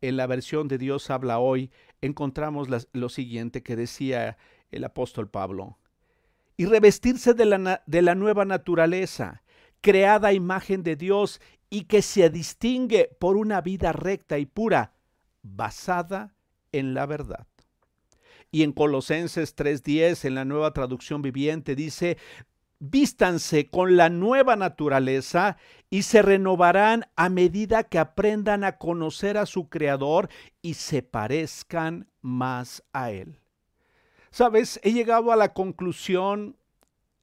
en 0.00 0.16
la 0.16 0.26
versión 0.26 0.66
de 0.66 0.76
Dios 0.76 1.08
habla 1.08 1.38
hoy, 1.38 1.70
encontramos 2.00 2.68
lo 2.92 3.08
siguiente 3.08 3.62
que 3.62 3.76
decía 3.76 4.36
el 4.72 4.82
apóstol 4.82 5.28
Pablo. 5.30 5.78
Y 6.56 6.66
revestirse 6.66 7.34
de 7.34 7.46
la, 7.46 8.14
nueva 8.16 8.44
naturaleza, 8.44 9.44
creada 9.80 10.32
imagen 10.32 10.82
de 10.82 10.96
Dios 10.96 11.40
y 11.70 11.84
que 11.84 12.02
se 12.02 12.28
distingue 12.28 13.16
por 13.20 13.36
una 13.36 13.60
vida 13.60 13.92
recta 13.92 14.38
y 14.38 14.46
pura, 14.46 14.94
basada 15.44 16.34
en 16.72 16.92
la 16.92 17.06
verdad. 17.06 17.46
Y 18.50 18.64
en 18.64 18.72
Colosenses 18.72 19.54
3:10, 19.54 20.24
en 20.24 20.34
la 20.34 20.44
nueva 20.44 20.72
traducción 20.72 21.22
viviente, 21.22 21.76
dice, 21.76 22.18
vístanse 22.80 23.68
con 23.70 23.96
la 23.96 24.08
nueva 24.08 24.56
naturaleza 24.56 25.56
y 25.90 26.02
se 26.02 26.22
renovarán 26.22 27.06
a 27.16 27.28
medida 27.28 27.84
que 27.84 27.98
aprendan 27.98 28.64
a 28.64 28.78
conocer 28.78 29.38
a 29.38 29.46
su 29.46 29.68
Creador 29.68 30.28
y 30.62 30.74
se 30.74 31.02
parezcan 31.02 32.08
más 32.20 32.82
a 32.92 33.10
Él. 33.10 33.40
Sabes, 34.30 34.78
he 34.82 34.92
llegado 34.92 35.32
a 35.32 35.36
la 35.36 35.54
conclusión 35.54 36.57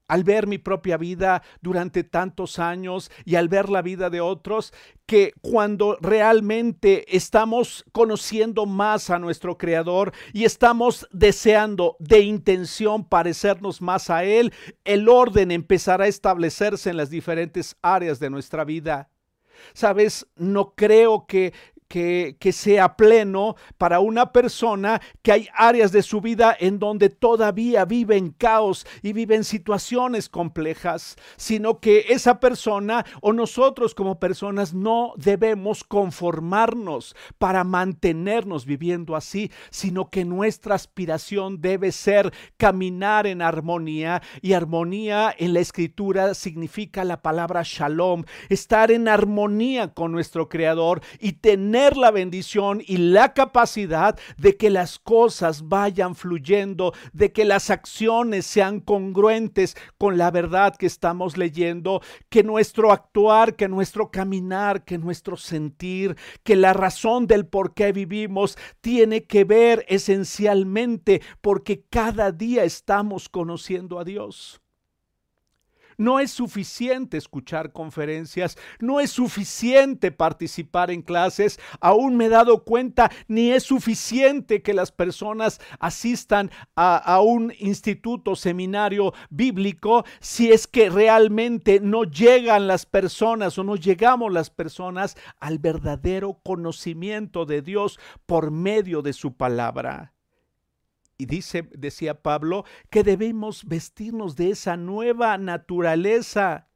al 0.08 0.24
ver 0.24 0.48
mi 0.48 0.58
propia 0.58 0.98
vida 0.98 1.44
durante 1.62 2.04
tantos 2.04 2.60
años 2.60 3.12
y 3.24 3.36
al 3.36 3.50
ver 3.50 3.70
la 3.70 3.82
vida 3.82 4.10
de 4.10 4.22
otros, 4.22 4.74
que 5.06 5.34
cuando 5.42 5.98
realmente 6.02 7.16
estamos 7.16 7.86
conociendo 7.92 8.66
más 8.66 9.10
a 9.10 9.20
nuestro 9.20 9.58
Creador 9.58 10.14
y 10.34 10.46
estamos 10.46 11.08
deseando 11.12 11.96
de 12.00 12.22
intención 12.22 13.08
parecernos 13.08 13.82
más 13.82 14.10
a 14.10 14.24
Él, 14.24 14.54
el 14.84 15.10
orden 15.10 15.52
empezará 15.52 16.06
a 16.06 16.10
establecerse 16.10 16.90
en 16.90 16.98
las 16.98 17.10
diferentes 17.10 17.76
áreas 17.82 18.20
de 18.20 18.30
nuestra 18.30 18.64
vida. 18.64 19.10
Sabes, 19.74 20.28
no 20.36 20.74
creo 20.76 21.26
que 21.28 21.54
que, 21.88 22.52
sea 22.52 22.96
pleno 22.96 23.56
para 23.78 24.00
una 24.00 24.32
persona 24.32 25.02
que 25.22 25.32
hay 25.32 25.48
áreas 25.54 25.92
de 25.92 26.04
su 26.04 26.22
vida 26.22 26.56
en 26.58 26.80
donde 26.80 27.10
todavía 27.10 27.86
vive 27.86 28.18
en 28.18 28.30
caos 28.30 28.86
y 29.02 29.14
vive 29.14 29.36
en 29.36 29.44
situaciones 29.44 30.30
complejas, 30.30 31.16
sino 31.36 31.80
que 31.80 32.06
esa 32.10 32.40
persona 32.40 33.06
o 33.22 33.34
nosotros 33.34 33.94
como 33.94 34.20
personas 34.20 34.74
no 34.74 35.14
debemos 35.18 35.84
conformarnos 35.84 37.16
para 37.38 37.64
mantenernos 37.64 38.66
viviendo 38.66 39.16
así, 39.16 39.52
sino 39.70 40.10
que 40.10 40.26
nuestra 40.26 40.76
aspiración 40.76 41.62
debe 41.62 41.92
ser 41.92 42.34
caminar 42.58 43.28
en 43.28 43.42
armonía. 43.42 44.22
Y 44.42 44.54
armonía 44.54 45.34
en 45.38 45.54
la 45.54 45.60
escritura 45.60 46.34
significa 46.34 47.04
la 47.04 47.22
palabra 47.22 47.62
shalom, 47.64 48.24
estar 48.50 48.92
en 48.92 49.08
armonía 49.08 49.94
con 49.94 50.12
nuestro 50.12 50.50
creador 50.50 51.02
y 51.20 51.34
tener 51.34 51.75
la 51.98 52.10
bendición 52.10 52.82
y 52.86 52.98
la 52.98 53.34
capacidad 53.34 54.18
de 54.38 54.56
que 54.56 54.70
las 54.70 54.98
cosas 54.98 55.68
vayan 55.68 56.16
fluyendo, 56.16 56.94
de 57.12 57.34
que 57.34 57.44
las 57.44 57.70
acciones 57.70 58.46
sean 58.46 58.80
congruentes 58.80 59.76
con 59.98 60.18
la 60.18 60.32
verdad 60.32 60.76
que 60.76 60.86
estamos 60.86 61.38
leyendo, 61.38 62.02
que 62.30 62.44
nuestro 62.44 62.92
actuar, 62.92 63.56
que 63.56 63.68
nuestro 63.68 64.10
caminar, 64.10 64.86
que 64.86 64.98
nuestro 64.98 65.36
sentir, 65.36 66.16
que 66.44 66.56
la 66.56 66.72
razón 66.72 67.28
del 67.28 67.46
por 67.46 67.74
qué 67.74 67.92
vivimos 67.92 68.58
tiene 68.80 69.26
que 69.26 69.44
ver 69.44 69.86
esencialmente 69.90 71.22
porque 71.42 71.84
cada 71.90 72.32
día 72.32 72.64
estamos 72.64 73.28
conociendo 73.28 74.00
a 74.00 74.06
Dios. 74.06 74.62
No 75.98 76.20
es 76.20 76.32
suficiente 76.32 77.18
escuchar 77.18 77.72
conferencias, 77.72 78.58
no 78.80 79.00
es 79.00 79.12
suficiente 79.12 80.12
participar 80.12 80.92
en 80.92 81.02
clases, 81.02 81.60
aún 81.80 82.18
me 82.18 82.26
he 82.26 82.30
dado 82.30 82.64
cuenta, 82.64 83.12
ni 83.28 83.52
es 83.52 83.64
suficiente 83.64 84.62
que 84.62 84.74
las 84.74 84.92
personas 84.92 85.60
asistan 85.80 86.52
a, 86.76 87.22
un 87.22 87.54
instituto, 87.60 88.36
seminario 88.36 89.14
bíblico, 89.30 90.06
si 90.20 90.52
es 90.52 90.68
que 90.68 90.90
realmente 90.90 91.80
no 91.80 92.04
llegan 92.04 92.68
las 92.68 92.86
personas 92.86 93.58
o 93.58 93.64
no 93.64 93.76
llegamos 93.76 94.32
las 94.32 94.50
personas 94.50 95.16
al 95.40 95.60
verdadero 95.60 96.40
conocimiento 96.44 97.46
de 97.46 97.62
Dios 97.62 98.00
por 98.26 98.52
medio 98.52 99.02
de 99.02 99.14
su 99.14 99.36
palabra. 99.36 100.15
Y 101.18 101.26
dice, 101.28 101.68
decía 101.72 102.22
Pablo, 102.22 102.66
que 102.90 103.04
debemos 103.04 103.66
vestirnos 103.66 104.36
de 104.36 104.50
esa 104.50 104.76
nueva 104.76 105.38
naturaleza 105.38 106.68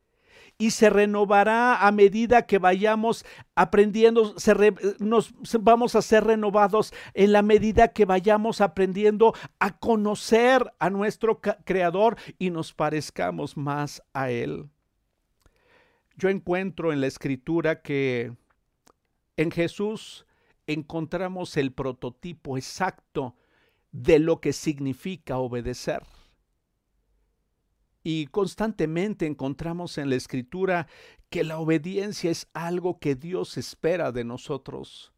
y 0.57 0.71
se 0.71 0.89
renovará 0.89 1.87
a 1.87 1.91
medida 1.91 2.45
que 2.45 2.57
vayamos 2.57 3.25
aprendiendo, 3.55 4.35
nos 4.99 5.33
vamos 5.61 5.95
a 5.95 6.01
ser 6.01 6.25
renovados 6.25 6.93
en 7.13 7.31
la 7.31 7.41
medida 7.41 7.93
que 7.93 8.03
vayamos 8.03 8.59
aprendiendo 8.59 9.33
a 9.59 9.77
conocer 9.79 10.73
a 10.79 10.89
nuestro 10.89 11.39
Creador 11.39 12.17
y 12.37 12.49
nos 12.49 12.73
parezcamos 12.73 13.55
más 13.55 14.03
a 14.13 14.31
Él. 14.31 14.69
Yo 16.17 16.27
encuentro 16.27 16.91
en 16.91 16.99
la 16.99 17.07
escritura 17.07 17.81
que 17.81 18.33
en 19.37 19.51
Jesús 19.51 20.25
encontramos 20.67 21.55
el 21.55 21.71
prototipo 21.71 22.57
exacto 22.57 23.35
de 23.91 24.19
lo 24.19 24.39
que 24.39 24.53
significa 24.53 25.37
obedecer. 25.37 26.03
Y 28.03 28.27
constantemente 28.27 29.25
encontramos 29.25 29.97
en 29.97 30.09
la 30.09 30.15
escritura 30.15 30.87
que 31.29 31.43
la 31.43 31.59
obediencia 31.59 32.31
es 32.31 32.47
algo 32.53 32.99
que 32.99 33.15
Dios 33.15 33.57
espera 33.57 34.11
de 34.11 34.23
nosotros. 34.23 35.13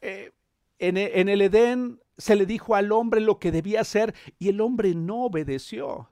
Eh, 0.00 0.32
en, 0.78 0.96
en 0.96 1.28
el 1.28 1.42
Edén 1.42 2.00
se 2.18 2.36
le 2.36 2.46
dijo 2.46 2.74
al 2.74 2.92
hombre 2.92 3.20
lo 3.20 3.38
que 3.38 3.52
debía 3.52 3.82
hacer 3.82 4.14
y 4.38 4.48
el 4.48 4.60
hombre 4.60 4.94
no 4.94 5.24
obedeció 5.24 6.10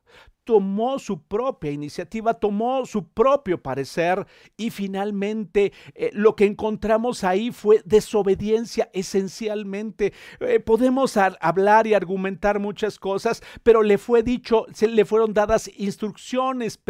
tomó 0.49 0.99
su 0.99 1.21
propia 1.21 1.71
iniciativa, 1.71 2.33
tomó 2.33 2.87
su 2.87 3.07
propio 3.07 3.63
parecer 3.63 4.27
y 4.57 4.71
finalmente 4.71 5.75
eh, 5.95 6.09
lo 6.15 6.35
que 6.37 6.47
encontramos 6.47 7.23
ahí 7.23 7.51
fue 7.51 7.83
desobediencia 7.85 8.89
esencialmente. 8.95 10.15
Eh, 10.41 10.59
podemos 10.59 11.19
hablar 11.19 11.87
y 11.87 11.93
argumentar 11.93 12.61
muchas 12.61 12.99
cosas, 12.99 13.43
pero 13.63 13.83
le 13.83 13.99
fue 13.99 14.23
dicho, 14.23 14.65
se 14.73 14.89
le 14.89 15.05
fueron 15.05 15.35
dadas 15.35 15.71
instrucciones 15.77 16.81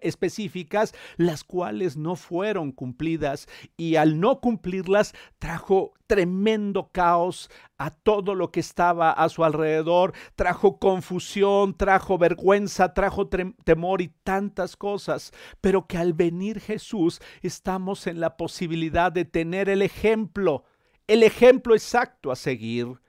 específicas, 0.00 0.94
las 1.18 1.44
cuales 1.44 1.98
no 1.98 2.16
fueron 2.16 2.72
cumplidas 2.72 3.48
y 3.76 3.96
al 3.96 4.18
no 4.18 4.40
cumplirlas 4.40 5.14
trajo 5.38 5.92
tremendo 6.06 6.88
caos 6.90 7.50
a 7.78 7.90
todo 7.90 8.34
lo 8.34 8.50
que 8.50 8.60
estaba 8.60 9.12
a 9.12 9.28
su 9.28 9.44
alrededor, 9.44 10.12
trajo 10.34 10.78
confusión, 10.78 11.74
trajo 11.74 12.18
vergüenza, 12.18 12.92
trajo 12.92 13.28
temor 13.28 14.02
y 14.02 14.08
tantas 14.24 14.76
cosas, 14.76 15.32
pero 15.60 15.86
que 15.86 15.96
al 15.96 16.12
venir 16.12 16.60
Jesús 16.60 17.20
estamos 17.40 18.08
en 18.08 18.20
la 18.20 18.36
posibilidad 18.36 19.12
de 19.12 19.24
tener 19.24 19.68
el 19.68 19.82
ejemplo, 19.82 20.64
el 21.06 21.22
ejemplo 21.22 21.74
exacto 21.74 22.32
a 22.32 22.36
seguir. 22.36 23.00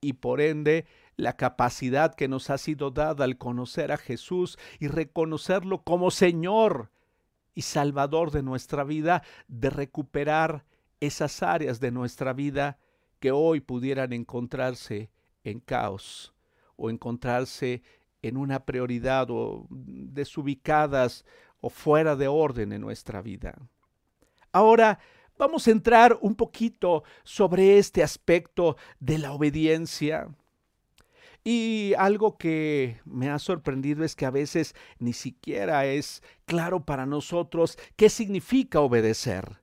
Y 0.00 0.14
por 0.14 0.40
ende 0.40 0.86
la 1.16 1.36
capacidad 1.36 2.14
que 2.14 2.26
nos 2.26 2.50
ha 2.50 2.58
sido 2.58 2.90
dada 2.90 3.24
al 3.24 3.36
conocer 3.38 3.92
a 3.92 3.98
Jesús 3.98 4.58
y 4.78 4.88
reconocerlo 4.88 5.82
como 5.82 6.10
Señor 6.10 6.90
y 7.54 7.62
Salvador 7.62 8.30
de 8.30 8.42
nuestra 8.42 8.82
vida, 8.82 9.22
de 9.46 9.70
recuperar 9.70 10.64
esas 11.00 11.42
áreas 11.42 11.78
de 11.80 11.90
nuestra 11.90 12.32
vida 12.32 12.78
que 13.20 13.30
hoy 13.30 13.60
pudieran 13.60 14.12
encontrarse 14.12 15.10
en 15.44 15.60
caos 15.60 16.34
o 16.76 16.90
encontrarse 16.90 17.82
en 18.22 18.36
una 18.36 18.64
prioridad 18.64 19.28
o 19.30 19.66
desubicadas 19.70 21.24
o 21.60 21.70
fuera 21.70 22.16
de 22.16 22.28
orden 22.28 22.72
en 22.72 22.80
nuestra 22.80 23.22
vida. 23.22 23.56
Ahora 24.52 24.98
vamos 25.38 25.68
a 25.68 25.70
entrar 25.70 26.18
un 26.20 26.34
poquito 26.34 27.04
sobre 27.22 27.78
este 27.78 28.02
aspecto 28.02 28.76
de 28.98 29.18
la 29.18 29.32
obediencia. 29.32 30.28
Y 31.42 31.94
algo 31.96 32.36
que 32.36 33.00
me 33.06 33.30
ha 33.30 33.38
sorprendido 33.38 34.04
es 34.04 34.14
que 34.14 34.26
a 34.26 34.30
veces 34.30 34.74
ni 34.98 35.14
siquiera 35.14 35.86
es 35.86 36.22
claro 36.44 36.84
para 36.84 37.06
nosotros 37.06 37.78
qué 37.96 38.10
significa 38.10 38.80
obedecer 38.80 39.60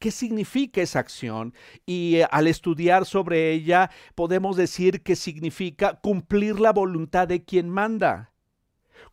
qué 0.00 0.10
significa 0.10 0.80
esa 0.80 0.98
acción 0.98 1.54
y 1.86 2.16
eh, 2.16 2.26
al 2.32 2.48
estudiar 2.48 3.04
sobre 3.04 3.52
ella 3.52 3.90
podemos 4.16 4.56
decir 4.56 5.02
que 5.02 5.14
significa 5.14 6.00
cumplir 6.00 6.58
la 6.58 6.72
voluntad 6.72 7.28
de 7.28 7.44
quien 7.44 7.68
manda, 7.68 8.32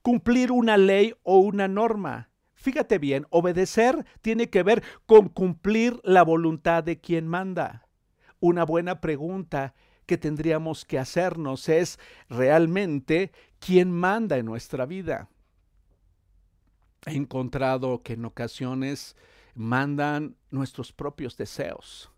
cumplir 0.01 0.51
una 0.51 0.77
ley 0.77 1.13
o 1.22 1.39
una 1.39 1.67
norma. 1.67 2.32
Fíjate 2.56 2.98
bien, 2.98 3.27
obedecer 3.29 4.06
tiene 4.22 4.50
que 4.50 4.63
ver 4.63 4.82
con 5.06 5.29
cumplir 5.29 6.00
la 6.03 6.24
voluntad 6.24 6.84
de 6.84 7.00
quien 7.00 7.27
manda. 7.27 7.88
Una 8.39 8.63
buena 8.63 9.01
pregunta 9.01 9.75
que 10.06 10.17
tendríamos 10.17 10.86
que 10.86 10.98
hacernos 10.98 11.67
es 11.67 12.00
realmente 12.29 13.32
quién 13.60 13.91
manda 13.91 14.38
en 14.38 14.46
nuestra 14.46 14.86
vida. 14.86 15.29
He 17.06 17.15
encontrado 17.15 18.01
que 18.03 18.13
en 18.13 18.25
ocasiones 18.25 19.15
mandan 19.58 20.36
nuestros 20.52 20.93
propios 20.93 21.36
deseos. 21.36 22.12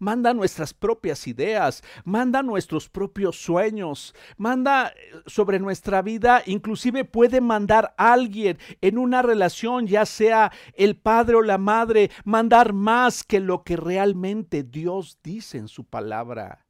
Manda 0.00 0.32
nuestras 0.32 0.72
propias 0.72 1.26
ideas, 1.26 1.82
manda 2.04 2.42
nuestros 2.42 2.88
propios 2.88 3.36
sueños, 3.42 4.14
manda 4.36 4.88
eh, 4.88 5.22
sobre 5.26 5.58
nuestra 5.58 6.02
vida, 6.02 6.42
inclusive 6.46 7.04
puede 7.04 7.40
mandar 7.40 7.94
alguien 7.96 8.58
en 8.80 8.96
una 8.96 9.22
relación, 9.22 9.88
ya 9.88 10.06
sea 10.06 10.52
el 10.74 10.96
padre 10.96 11.34
o 11.36 11.42
la 11.42 11.58
madre, 11.58 12.12
mandar 12.24 12.72
más 12.72 13.24
que 13.24 13.40
lo 13.40 13.64
que 13.64 13.76
realmente 13.76 14.62
Dios 14.62 15.18
dice 15.24 15.58
en 15.58 15.66
su 15.66 15.82
palabra. 15.82 16.67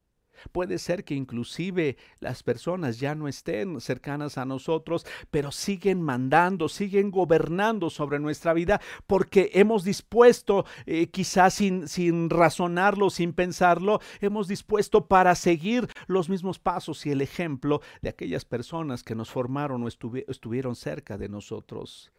Puede 0.53 0.79
ser 0.79 1.05
que 1.05 1.14
inclusive 1.14 1.96
las 2.20 2.42
personas 2.42 2.98
ya 3.01 3.14
no 3.14 3.29
estén 3.29 3.81
cercanas 3.81 4.38
a 4.38 4.44
nosotros, 4.44 5.07
pero 5.31 5.53
siguen 5.53 6.03
mandando, 6.03 6.68
siguen 6.68 7.11
gobernando 7.11 7.90
sobre 7.90 8.18
nuestra 8.18 8.53
vida 8.53 8.81
porque 9.07 9.51
hemos 9.55 9.85
dispuesto, 9.85 10.64
eh, 10.87 11.09
quizás 11.09 11.55
sin, 11.55 11.88
sin 11.88 12.31
razonarlo, 12.31 13.11
sin 13.11 13.33
pensarlo, 13.33 14.01
hemos 14.20 14.48
dispuesto 14.48 15.07
para 15.07 15.35
seguir 15.35 15.88
los 16.07 16.29
mismos 16.29 16.59
pasos 16.59 17.05
y 17.07 17.11
el 17.11 17.20
ejemplo 17.20 17.81
de 18.03 18.11
aquellas 18.11 18.44
personas 18.44 19.03
que 19.03 19.14
nos 19.14 19.31
formaron 19.31 19.83
o 19.83 19.88
estuvieron 19.88 20.77
cerca 20.77 21.18
de 21.18 21.29
nosotros. 21.29 22.12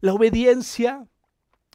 La 0.00 0.14
obediencia, 0.14 1.06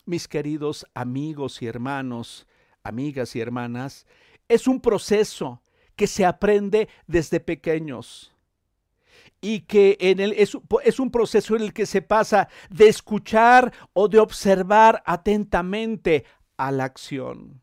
mis 0.05 0.27
queridos 0.27 0.85
amigos 0.93 1.61
y 1.61 1.67
hermanos, 1.67 2.47
amigas 2.83 3.35
y 3.35 3.41
hermanas, 3.41 4.05
es 4.47 4.67
un 4.67 4.79
proceso 4.79 5.61
que 5.95 6.07
se 6.07 6.25
aprende 6.25 6.89
desde 7.07 7.39
pequeños 7.39 8.33
y 9.43 9.61
que 9.61 9.97
en 9.99 10.21
es, 10.21 10.57
es, 10.85 10.99
un 10.99 11.11
proceso 11.11 11.55
en 11.57 11.63
el 11.63 11.73
que 11.73 11.85
se 11.85 12.01
pasa 12.01 12.47
de 12.69 12.87
escuchar 12.87 13.73
o 13.91 14.07
de 14.07 14.19
observar 14.19 15.03
atentamente 15.05 16.23
a 16.55 16.71
la 16.71 16.85
acción. 16.85 17.61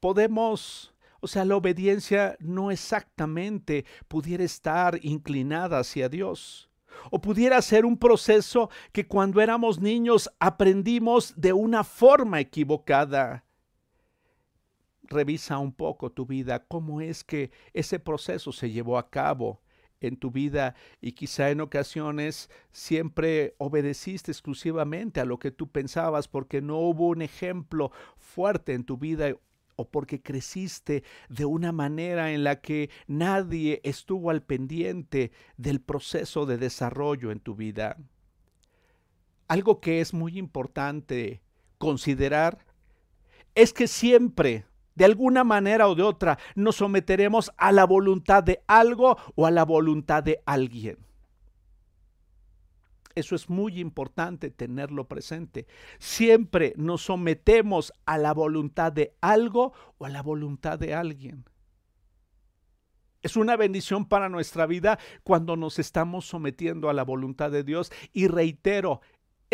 Podemos, 0.00 0.94
o 1.20 1.26
sea, 1.26 1.44
la 1.44 1.56
obediencia 1.56 2.36
no 2.40 2.70
exactamente 2.70 3.84
pudiera 4.08 4.42
estar 4.42 4.98
inclinada 5.02 5.80
hacia 5.80 6.08
Dios. 6.08 6.70
O 7.10 7.20
pudiera 7.20 7.60
ser 7.60 7.84
un 7.84 7.98
proceso 7.98 8.70
que 8.92 9.06
cuando 9.06 9.42
éramos 9.42 9.80
niños 9.80 10.30
aprendimos 10.38 11.34
de 11.36 11.52
una 11.52 11.84
forma 11.84 12.40
equivocada 12.40 13.44
revisa 15.08 15.58
un 15.58 15.72
poco 15.72 16.10
tu 16.10 16.26
vida, 16.26 16.64
cómo 16.66 17.00
es 17.00 17.24
que 17.24 17.50
ese 17.72 17.98
proceso 17.98 18.52
se 18.52 18.70
llevó 18.70 18.98
a 18.98 19.10
cabo 19.10 19.60
en 20.00 20.16
tu 20.16 20.30
vida 20.30 20.74
y 21.00 21.12
quizá 21.12 21.50
en 21.50 21.60
ocasiones 21.60 22.50
siempre 22.72 23.54
obedeciste 23.58 24.30
exclusivamente 24.30 25.20
a 25.20 25.24
lo 25.24 25.38
que 25.38 25.50
tú 25.50 25.70
pensabas 25.70 26.28
porque 26.28 26.60
no 26.60 26.78
hubo 26.78 27.08
un 27.08 27.22
ejemplo 27.22 27.90
fuerte 28.16 28.74
en 28.74 28.84
tu 28.84 28.98
vida 28.98 29.34
o 29.76 29.88
porque 29.88 30.22
creciste 30.22 31.02
de 31.28 31.44
una 31.44 31.72
manera 31.72 32.32
en 32.32 32.44
la 32.44 32.60
que 32.60 32.90
nadie 33.06 33.80
estuvo 33.82 34.30
al 34.30 34.42
pendiente 34.42 35.32
del 35.56 35.80
proceso 35.80 36.46
de 36.46 36.58
desarrollo 36.58 37.32
en 37.32 37.40
tu 37.40 37.54
vida. 37.54 37.96
Algo 39.48 39.80
que 39.80 40.00
es 40.00 40.14
muy 40.14 40.38
importante 40.38 41.42
considerar 41.78 42.64
es 43.54 43.72
que 43.72 43.88
siempre 43.88 44.64
de 44.94 45.04
alguna 45.04 45.44
manera 45.44 45.88
o 45.88 45.94
de 45.94 46.02
otra 46.02 46.38
nos 46.54 46.76
someteremos 46.76 47.52
a 47.56 47.72
la 47.72 47.84
voluntad 47.84 48.42
de 48.42 48.62
algo 48.66 49.16
o 49.34 49.46
a 49.46 49.50
la 49.50 49.64
voluntad 49.64 50.22
de 50.22 50.40
alguien. 50.46 50.98
Eso 53.14 53.36
es 53.36 53.48
muy 53.48 53.78
importante 53.78 54.50
tenerlo 54.50 55.06
presente. 55.06 55.66
Siempre 55.98 56.74
nos 56.76 57.02
sometemos 57.02 57.92
a 58.06 58.18
la 58.18 58.34
voluntad 58.34 58.92
de 58.92 59.14
algo 59.20 59.72
o 59.98 60.06
a 60.06 60.08
la 60.08 60.22
voluntad 60.22 60.78
de 60.78 60.94
alguien. 60.94 61.44
Es 63.22 63.36
una 63.36 63.56
bendición 63.56 64.04
para 64.04 64.28
nuestra 64.28 64.66
vida 64.66 64.98
cuando 65.22 65.56
nos 65.56 65.78
estamos 65.78 66.26
sometiendo 66.26 66.90
a 66.90 66.92
la 66.92 67.04
voluntad 67.04 67.50
de 67.50 67.62
Dios. 67.62 67.90
Y 68.12 68.28
reitero, 68.28 69.00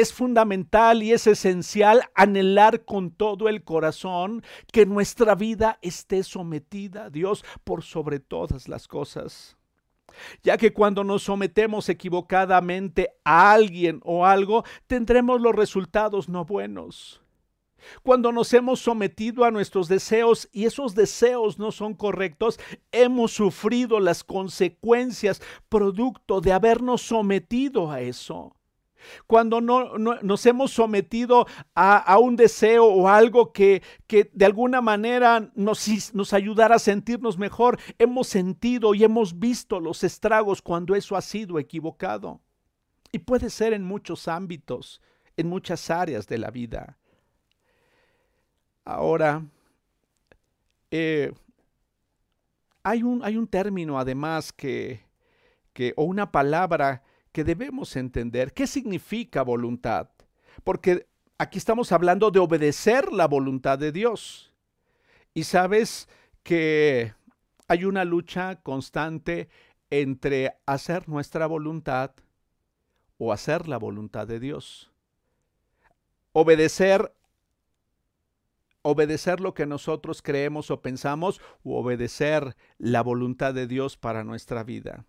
es 0.00 0.12
fundamental 0.12 1.02
y 1.02 1.12
es 1.12 1.26
esencial 1.26 2.02
anhelar 2.14 2.84
con 2.84 3.10
todo 3.10 3.48
el 3.48 3.64
corazón 3.64 4.42
que 4.72 4.86
nuestra 4.86 5.34
vida 5.34 5.78
esté 5.82 6.22
sometida 6.22 7.04
a 7.04 7.10
Dios 7.10 7.44
por 7.64 7.82
sobre 7.82 8.18
todas 8.18 8.68
las 8.68 8.88
cosas. 8.88 9.56
Ya 10.42 10.56
que 10.56 10.72
cuando 10.72 11.04
nos 11.04 11.22
sometemos 11.24 11.88
equivocadamente 11.88 13.10
a 13.24 13.52
alguien 13.52 14.00
o 14.04 14.26
algo, 14.26 14.64
tendremos 14.86 15.40
los 15.40 15.54
resultados 15.54 16.28
no 16.28 16.44
buenos. 16.44 17.22
Cuando 18.02 18.32
nos 18.32 18.52
hemos 18.52 18.80
sometido 18.80 19.44
a 19.44 19.50
nuestros 19.50 19.88
deseos 19.88 20.48
y 20.52 20.64
esos 20.64 20.94
deseos 20.94 21.58
no 21.58 21.72
son 21.72 21.94
correctos, 21.94 22.58
hemos 22.92 23.32
sufrido 23.32 24.00
las 24.00 24.24
consecuencias 24.24 25.40
producto 25.68 26.40
de 26.40 26.52
habernos 26.52 27.02
sometido 27.02 27.90
a 27.90 28.00
eso. 28.00 28.54
Cuando 29.26 29.60
no, 29.60 29.98
nos 29.98 30.46
hemos 30.46 30.72
sometido 30.72 31.46
a, 31.74 32.18
un 32.18 32.36
deseo 32.36 32.86
o 32.86 33.08
algo 33.08 33.52
que, 33.52 33.82
que 34.06 34.30
de 34.32 34.44
alguna 34.44 34.80
manera 34.80 35.50
nos, 35.54 36.14
nos 36.14 36.32
ayudara 36.32 36.76
a 36.76 36.78
sentirnos 36.78 37.38
mejor, 37.38 37.78
hemos 37.98 38.28
sentido 38.28 38.94
y 38.94 39.04
hemos 39.04 39.38
visto 39.38 39.80
los 39.80 40.04
estragos 40.04 40.62
cuando 40.62 40.94
eso 40.94 41.16
ha 41.16 41.22
sido 41.22 41.58
equivocado. 41.58 42.40
Y 43.12 43.18
puede 43.20 43.50
ser 43.50 43.72
en 43.72 43.84
muchos 43.84 44.28
ámbitos, 44.28 45.00
en 45.36 45.48
muchas 45.48 45.90
áreas 45.90 46.26
de 46.26 46.38
la 46.38 46.50
vida. 46.50 46.96
Ahora, 48.84 49.44
eh, 50.90 51.32
hay, 52.82 53.02
un, 53.02 53.24
hay, 53.24 53.36
un, 53.36 53.46
término 53.46 53.98
además 53.98 54.52
que, 54.52 55.04
que, 55.72 55.92
o 55.96 56.04
una 56.04 56.32
palabra 56.32 57.02
que 57.32 57.44
debemos 57.44 57.96
entender. 57.96 58.52
¿Qué 58.52 58.66
significa 58.66 59.42
voluntad? 59.42 60.08
Porque 60.64 61.06
aquí 61.38 61.58
estamos 61.58 61.92
hablando 61.92 62.30
de 62.30 62.40
obedecer 62.40 63.12
la 63.12 63.26
voluntad 63.26 63.78
de 63.78 63.92
Dios. 63.92 64.52
Y 65.34 65.44
sabes 65.44 66.08
que 66.42 67.14
hay 67.68 67.84
una 67.84 68.04
lucha 68.04 68.56
constante 68.62 69.48
entre 69.90 70.56
hacer 70.66 71.08
nuestra 71.08 71.46
voluntad 71.46 72.12
o 73.18 73.32
hacer 73.32 73.68
la 73.68 73.76
voluntad 73.76 74.26
de 74.26 74.40
Dios. 74.40 74.90
Obedecer 76.32 77.12
obedecer 78.82 79.40
lo 79.40 79.54
que 79.54 79.66
nosotros 79.66 80.22
creemos 80.22 80.70
o 80.70 80.80
pensamos 80.80 81.40
o 81.62 81.78
obedecer 81.78 82.56
la 82.78 83.02
voluntad 83.02 83.52
de 83.54 83.66
Dios 83.66 83.96
para 83.96 84.24
nuestra 84.24 84.64
vida. 84.64 85.04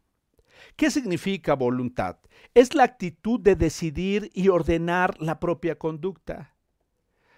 ¿Qué 0.76 0.92
significa 0.92 1.54
voluntad? 1.54 2.18
Es 2.54 2.74
la 2.76 2.84
actitud 2.84 3.40
de 3.40 3.56
decidir 3.56 4.30
y 4.34 4.50
ordenar 4.50 5.20
la 5.22 5.40
propia 5.40 5.78
conducta. 5.78 6.56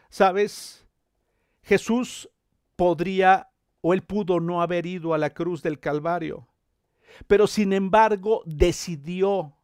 ¿Sabes? 0.10 0.88
Jesús 1.64 2.30
podría 2.76 3.50
o 3.82 3.94
él 3.94 4.04
pudo 4.04 4.40
no 4.40 4.62
haber 4.62 4.86
ido 4.86 5.14
a 5.14 5.18
la 5.18 5.32
cruz 5.32 5.62
del 5.62 5.80
Calvario, 5.80 6.48
pero 7.28 7.48
sin 7.48 7.74
embargo 7.74 8.42
decidió 8.46 9.58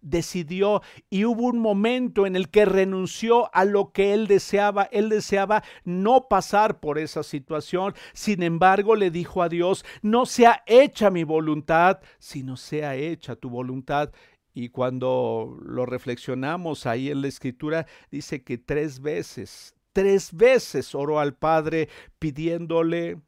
decidió 0.00 0.82
y 1.10 1.24
hubo 1.24 1.44
un 1.44 1.58
momento 1.58 2.26
en 2.26 2.36
el 2.36 2.48
que 2.48 2.64
renunció 2.64 3.54
a 3.54 3.64
lo 3.64 3.92
que 3.92 4.14
él 4.14 4.26
deseaba. 4.26 4.84
Él 4.84 5.08
deseaba 5.08 5.62
no 5.84 6.28
pasar 6.28 6.80
por 6.80 6.98
esa 6.98 7.22
situación. 7.22 7.94
Sin 8.12 8.42
embargo, 8.42 8.96
le 8.96 9.10
dijo 9.10 9.42
a 9.42 9.48
Dios, 9.48 9.84
no 10.02 10.26
sea 10.26 10.62
hecha 10.66 11.10
mi 11.10 11.24
voluntad, 11.24 12.00
sino 12.18 12.56
sea 12.56 12.94
hecha 12.96 13.36
tu 13.36 13.50
voluntad. 13.50 14.12
Y 14.54 14.70
cuando 14.70 15.58
lo 15.62 15.84
reflexionamos 15.84 16.86
ahí 16.86 17.10
en 17.10 17.20
la 17.22 17.28
escritura, 17.28 17.86
dice 18.10 18.42
que 18.42 18.56
tres 18.56 19.00
veces, 19.00 19.74
tres 19.92 20.34
veces 20.34 20.94
oró 20.94 21.20
al 21.20 21.34
Padre 21.34 21.88
pidiéndole, 22.18 23.20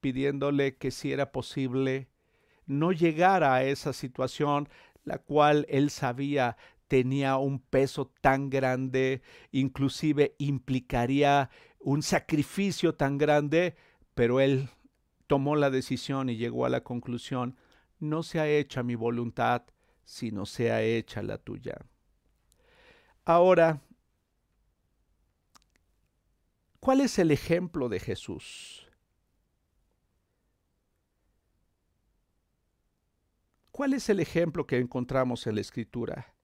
pidiéndole 0.00 0.76
que 0.76 0.90
si 0.90 1.12
era 1.12 1.30
posible 1.30 2.08
no 2.66 2.92
llegara 2.92 3.54
a 3.54 3.62
esa 3.62 3.92
situación 3.92 4.68
la 5.06 5.18
cual 5.18 5.64
él 5.70 5.88
sabía 5.88 6.58
tenía 6.88 7.36
un 7.38 7.60
peso 7.60 8.12
tan 8.20 8.50
grande, 8.50 9.22
inclusive 9.52 10.34
implicaría 10.38 11.48
un 11.80 12.02
sacrificio 12.02 12.94
tan 12.94 13.16
grande, 13.16 13.76
pero 14.14 14.40
él 14.40 14.68
tomó 15.26 15.56
la 15.56 15.70
decisión 15.70 16.28
y 16.28 16.36
llegó 16.36 16.66
a 16.66 16.70
la 16.70 16.82
conclusión, 16.82 17.56
no 17.98 18.22
sea 18.22 18.48
hecha 18.48 18.82
mi 18.82 18.96
voluntad, 18.96 19.62
sino 20.04 20.44
sea 20.44 20.82
hecha 20.82 21.22
la 21.22 21.38
tuya. 21.38 21.76
Ahora, 23.24 23.80
¿cuál 26.80 27.00
es 27.00 27.18
el 27.18 27.30
ejemplo 27.30 27.88
de 27.88 28.00
Jesús? 28.00 28.85
¿Cuál 33.76 33.92
es 33.92 34.08
el 34.08 34.20
ejemplo 34.20 34.66
que 34.66 34.78
encontramos 34.78 35.46
en 35.46 35.56
la 35.56 35.60
escritura? 35.60 36.34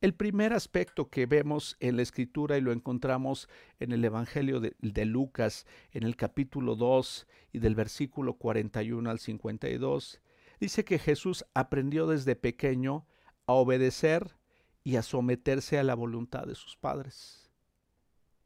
El 0.00 0.14
primer 0.14 0.52
aspecto 0.52 1.10
que 1.10 1.26
vemos 1.26 1.76
en 1.80 1.96
la 1.96 2.02
escritura 2.02 2.56
y 2.56 2.60
lo 2.60 2.70
encontramos 2.70 3.48
en 3.80 3.90
el 3.90 4.04
Evangelio 4.04 4.60
de, 4.60 5.04
Lucas, 5.04 5.66
en 5.90 6.04
el 6.04 6.14
capítulo 6.14 6.76
2 6.76 7.26
y 7.52 7.58
del 7.58 7.74
versículo 7.74 8.34
41 8.34 9.10
al 9.10 9.18
52, 9.18 10.20
dice 10.60 10.84
que 10.84 11.00
Jesús 11.00 11.44
aprendió 11.52 12.06
desde 12.06 12.36
pequeño 12.36 13.08
a 13.46 13.54
obedecer 13.54 14.36
y 14.84 14.94
a 14.94 15.02
someterse 15.02 15.80
a 15.80 15.82
la 15.82 15.96
voluntad 15.96 16.44
de 16.44 16.54
sus 16.54 16.76
padres. 16.76 17.50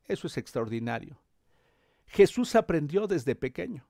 Eso 0.04 0.26
es 0.26 0.38
extraordinario. 0.38 1.20
Jesús 2.06 2.54
aprendió 2.54 3.08
desde 3.08 3.34
pequeño. 3.34 3.86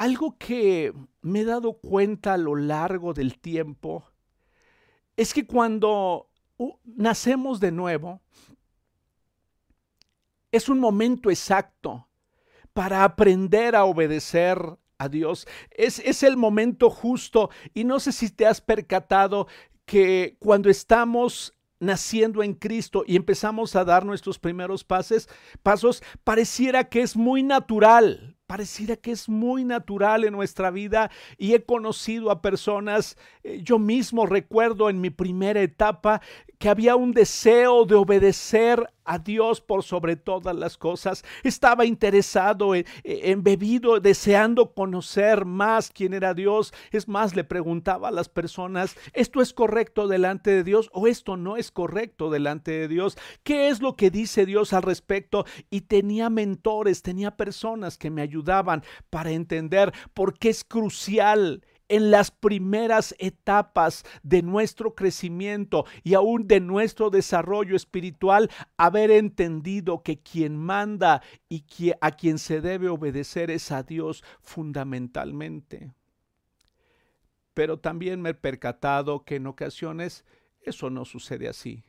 Algo 0.00 0.38
que 0.38 0.94
me 1.20 1.40
he 1.40 1.44
dado 1.44 1.74
cuenta 1.74 2.32
a 2.32 2.38
lo 2.38 2.56
largo 2.56 3.12
del 3.12 3.38
tiempo 3.38 4.02
es 5.14 5.34
que 5.34 5.46
cuando 5.46 6.30
nacemos 6.84 7.60
de 7.60 7.70
nuevo, 7.70 8.22
es 10.50 10.70
un 10.70 10.80
momento 10.80 11.28
exacto 11.28 12.08
para 12.72 13.04
aprender 13.04 13.76
a 13.76 13.84
obedecer 13.84 14.58
a 14.96 15.10
Dios. 15.10 15.46
Es, 15.70 15.98
es, 15.98 16.22
el 16.22 16.38
momento 16.38 16.88
justo 16.88 17.50
y 17.74 17.84
no 17.84 18.00
sé 18.00 18.12
si 18.12 18.30
te 18.30 18.46
has 18.46 18.62
percatado 18.62 19.48
que 19.84 20.38
cuando 20.38 20.70
estamos 20.70 21.52
naciendo 21.78 22.42
en 22.42 22.54
Cristo 22.54 23.04
y 23.06 23.16
empezamos 23.16 23.76
a 23.76 23.84
dar 23.84 24.06
nuestros 24.06 24.38
primeros 24.38 24.82
pases, 24.82 25.28
pasos, 25.62 26.02
pareciera 26.24 26.88
que 26.88 27.02
es 27.02 27.16
muy 27.16 27.42
natural, 27.42 28.38
pareciera 28.50 28.96
que 28.96 29.12
es 29.12 29.28
muy 29.28 29.64
natural 29.64 30.24
en 30.24 30.32
nuestra 30.32 30.72
vida 30.72 31.08
y 31.38 31.54
he 31.54 31.62
conocido 31.62 32.32
a 32.32 32.42
personas, 32.42 33.16
eh, 33.44 33.60
yo 33.62 33.78
mismo 33.78 34.26
recuerdo 34.26 34.90
en 34.90 35.00
mi 35.00 35.10
primera 35.10 35.62
etapa 35.62 36.20
que 36.58 36.68
había 36.68 36.96
un 36.96 37.12
deseo 37.12 37.84
de 37.84 37.94
obedecer 37.94 38.92
a 39.10 39.18
Dios 39.18 39.60
por 39.60 39.82
sobre 39.82 40.14
todas 40.14 40.54
las 40.54 40.78
cosas. 40.78 41.24
Estaba 41.42 41.84
interesado, 41.84 42.74
embebido, 43.02 43.98
deseando 43.98 44.72
conocer 44.72 45.44
más 45.44 45.90
quién 45.90 46.14
era 46.14 46.32
Dios. 46.32 46.72
Es 46.92 47.08
más, 47.08 47.34
le 47.34 47.42
preguntaba 47.42 48.08
a 48.08 48.12
las 48.12 48.28
personas, 48.28 48.96
¿esto 49.12 49.42
es 49.42 49.52
correcto 49.52 50.06
delante 50.06 50.50
de 50.52 50.62
Dios 50.62 50.90
o 50.92 51.08
esto 51.08 51.36
no 51.36 51.56
es 51.56 51.72
correcto 51.72 52.30
delante 52.30 52.70
de 52.70 52.86
Dios? 52.86 53.18
¿Qué 53.42 53.68
es 53.68 53.80
lo 53.80 53.96
que 53.96 54.12
dice 54.12 54.46
Dios 54.46 54.72
al 54.72 54.82
respecto? 54.82 55.44
Y 55.70 55.80
tenía 55.82 56.30
mentores, 56.30 57.02
tenía 57.02 57.36
personas 57.36 57.98
que 57.98 58.10
me 58.10 58.22
ayudaban 58.22 58.84
para 59.10 59.32
entender 59.32 59.92
por 60.14 60.38
qué 60.38 60.50
es 60.50 60.62
crucial 60.62 61.64
en 61.90 62.10
las 62.10 62.30
primeras 62.30 63.14
etapas 63.18 64.04
de 64.22 64.42
nuestro 64.42 64.94
crecimiento 64.94 65.84
y 66.04 66.14
aún 66.14 66.46
de 66.46 66.60
nuestro 66.60 67.10
desarrollo 67.10 67.76
espiritual, 67.76 68.48
haber 68.76 69.10
entendido 69.10 70.02
que 70.02 70.20
quien 70.20 70.56
manda 70.56 71.20
y 71.48 71.64
a 72.00 72.12
quien 72.12 72.38
se 72.38 72.60
debe 72.60 72.88
obedecer 72.88 73.50
es 73.50 73.72
a 73.72 73.82
Dios 73.82 74.24
fundamentalmente. 74.40 75.92
Pero 77.52 77.80
también 77.80 78.22
me 78.22 78.30
he 78.30 78.34
percatado 78.34 79.24
que 79.24 79.36
en 79.36 79.48
ocasiones 79.48 80.24
eso 80.62 80.90
no 80.90 81.04
sucede 81.04 81.48
así 81.48 81.84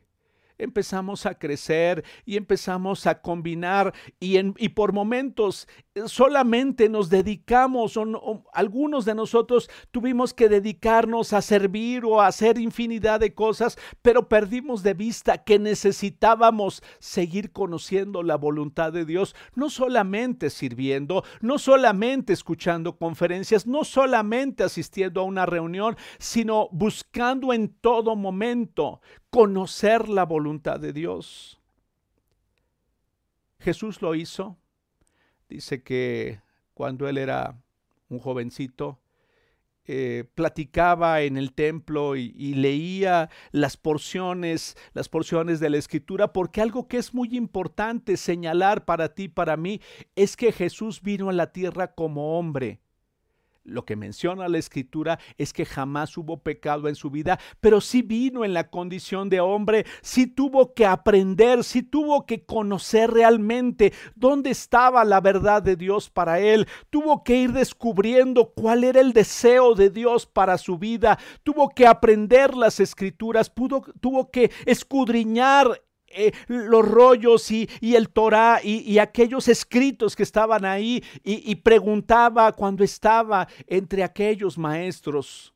empezamos 0.64 1.26
a 1.26 1.36
crecer 1.36 2.04
y 2.26 2.38
empezamos 2.38 3.08
a 3.08 3.22
combinar 3.22 3.94
y, 4.20 4.38
en, 4.38 4.54
y 4.58 4.70
por 4.70 4.94
momentos 4.94 5.68
eh, 5.96 6.04
solamente 6.06 6.88
nos 6.88 7.10
dedicamos, 7.10 7.98
o, 7.98 8.44
algunos 8.54 9.06
de 9.06 9.16
nosotros 9.16 9.70
tuvimos 9.92 10.34
que 10.34 10.50
dedicarnos 10.50 11.34
a 11.34 11.42
servir 11.42 12.06
o 12.06 12.22
a 12.22 12.28
hacer 12.28 12.58
infinidad 12.58 13.20
de 13.20 13.34
cosas, 13.34 13.78
pero 14.02 14.30
perdimos 14.30 14.84
de 14.84 14.94
vista 14.94 15.44
que 15.44 15.60
necesitábamos 15.60 16.84
seguir 17.00 17.52
conociendo 17.52 18.24
la 18.24 18.38
voluntad 18.38 18.94
de 18.94 19.06
Dios, 19.06 19.36
no 19.56 19.70
solamente 19.70 20.50
sirviendo, 20.50 21.24
no 21.42 21.58
solamente 21.58 22.34
escuchando 22.34 22.98
conferencias, 22.98 23.68
no 23.68 23.84
solamente 23.84 24.64
asistiendo 24.64 25.22
a 25.22 25.26
una 25.26 25.46
reunión, 25.46 25.98
sino 26.20 26.70
buscando 26.72 27.54
en 27.54 27.70
todo 27.70 28.16
momento 28.16 29.02
conocer 29.32 30.10
la 30.10 30.26
voluntad 30.26 30.51
de 30.60 30.94
Dios. 30.94 31.60
Jesús 33.60 34.02
lo 34.02 34.16
hizo. 34.16 34.58
Dice 35.48 35.84
que 35.84 36.42
cuando 36.74 37.08
él 37.08 37.18
era 37.18 37.62
un 38.10 38.20
jovencito, 38.20 39.00
eh, 39.86 40.26
platicaba 40.36 41.22
en 41.22 41.38
el 41.38 41.54
templo 41.54 42.16
y, 42.16 42.34
y, 42.38 42.54
leía 42.54 43.30
las 43.52 43.78
porciones, 43.78 44.78
las 44.94 45.10
porciones 45.10 45.60
de 45.60 45.70
la 45.70 45.78
escritura, 45.78 46.34
porque 46.34 46.62
algo 46.62 46.88
que 46.88 46.98
es 46.98 47.14
muy 47.14 47.36
importante 47.36 48.16
señalar 48.18 48.86
para 48.86 49.14
ti, 49.16 49.28
para 49.28 49.58
mí, 49.58 49.82
es 50.16 50.38
que 50.38 50.52
Jesús 50.52 51.02
vino 51.02 51.30
a 51.30 51.34
la 51.34 51.52
tierra 51.52 51.94
como 51.94 52.38
hombre. 52.38 52.81
Lo 53.64 53.86
que 53.86 53.96
menciona 53.96 54.48
la 54.48 54.58
escritura 54.58 55.20
es 55.38 55.54
que 55.54 55.66
jamás 55.66 56.18
hubo 56.18 56.38
pecado 56.38 56.88
en 56.88 56.96
su 56.96 57.10
vida, 57.10 57.40
pero 57.60 57.82
sí 57.82 58.02
vino 58.02 58.44
en 58.44 58.54
la 58.54 58.70
condición 58.70 59.30
de 59.30 59.40
hombre, 59.40 59.86
sí 60.02 60.28
tuvo 60.28 60.74
que 60.74 60.86
aprender, 60.86 61.64
sí 61.64 61.84
tuvo 61.84 62.26
que 62.26 62.46
conocer 62.46 63.12
realmente 63.12 63.94
dónde 64.16 64.50
estaba 64.50 65.04
la 65.06 65.22
verdad 65.22 65.62
de 65.62 65.76
Dios 65.76 66.10
para 66.10 66.40
él, 66.40 66.68
tuvo 66.90 67.24
que 67.24 67.38
ir 67.38 67.54
descubriendo 67.54 68.52
cuál 68.54 68.84
era 68.84 69.00
el 69.00 69.14
deseo 69.14 69.76
de 69.76 69.90
Dios 69.90 70.26
para 70.26 70.58
su 70.58 70.78
vida, 70.78 71.20
tuvo 71.44 71.70
que 71.70 71.88
aprender 71.88 72.56
las 72.56 72.80
escrituras, 72.80 73.50
pudo, 73.50 73.82
tuvo 74.00 74.32
que 74.32 74.52
escudriñar 74.66 75.82
eh, 76.14 76.32
los 76.48 76.88
rollos 76.88 77.50
y, 77.52 77.68
el 77.82 78.10
Torah 78.10 78.60
y, 78.64 78.98
aquellos 78.98 79.48
escritos 79.48 80.16
que 80.16 80.24
estaban 80.24 80.66
ahí 80.66 81.04
y, 81.24 81.56
preguntaba 81.56 82.52
cuando 82.54 82.84
estaba 82.84 83.48
entre 83.68 84.04
aquellos 84.04 84.58
maestros, 84.58 85.54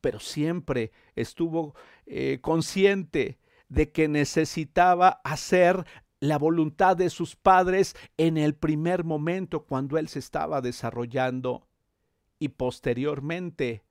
pero 0.00 0.18
siempre 0.18 0.92
estuvo 1.14 1.74
eh, 2.06 2.38
consciente 2.40 3.38
de 3.68 3.90
que 3.90 4.08
necesitaba 4.08 5.20
hacer 5.24 5.84
la 6.20 6.38
voluntad 6.38 6.96
de 6.96 7.10
sus 7.10 7.34
padres 7.34 7.96
en 8.16 8.36
el 8.36 8.54
primer 8.54 9.02
momento 9.02 9.64
cuando 9.64 9.98
él 9.98 10.08
se 10.08 10.20
estaba 10.20 10.60
desarrollando. 10.60 11.66
Y 12.38 12.48
posteriormente 12.48 13.82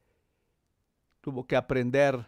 tuvo 1.19 1.45
que 1.45 1.55
aprender 1.55 2.27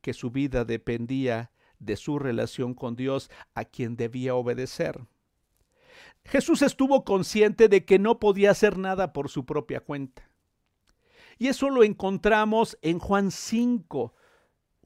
que 0.00 0.12
su 0.12 0.30
vida 0.30 0.64
dependía 0.64 1.50
de 1.84 1.96
su 1.96 2.18
relación 2.18 2.74
con 2.74 2.96
Dios 2.96 3.30
a 3.54 3.64
quien 3.64 3.96
debía 3.96 4.34
obedecer. 4.34 5.00
Jesús 6.24 6.62
estuvo 6.62 7.04
consciente 7.04 7.68
de 7.68 7.84
que 7.84 7.98
no 7.98 8.18
podía 8.18 8.50
hacer 8.50 8.78
nada 8.78 9.12
por 9.12 9.28
su 9.28 9.44
propia 9.44 9.80
cuenta. 9.80 10.30
Y 11.38 11.48
eso 11.48 11.68
lo 11.68 11.82
encontramos 11.82 12.78
en 12.80 12.98
Juan 12.98 13.30
5, 13.30 14.14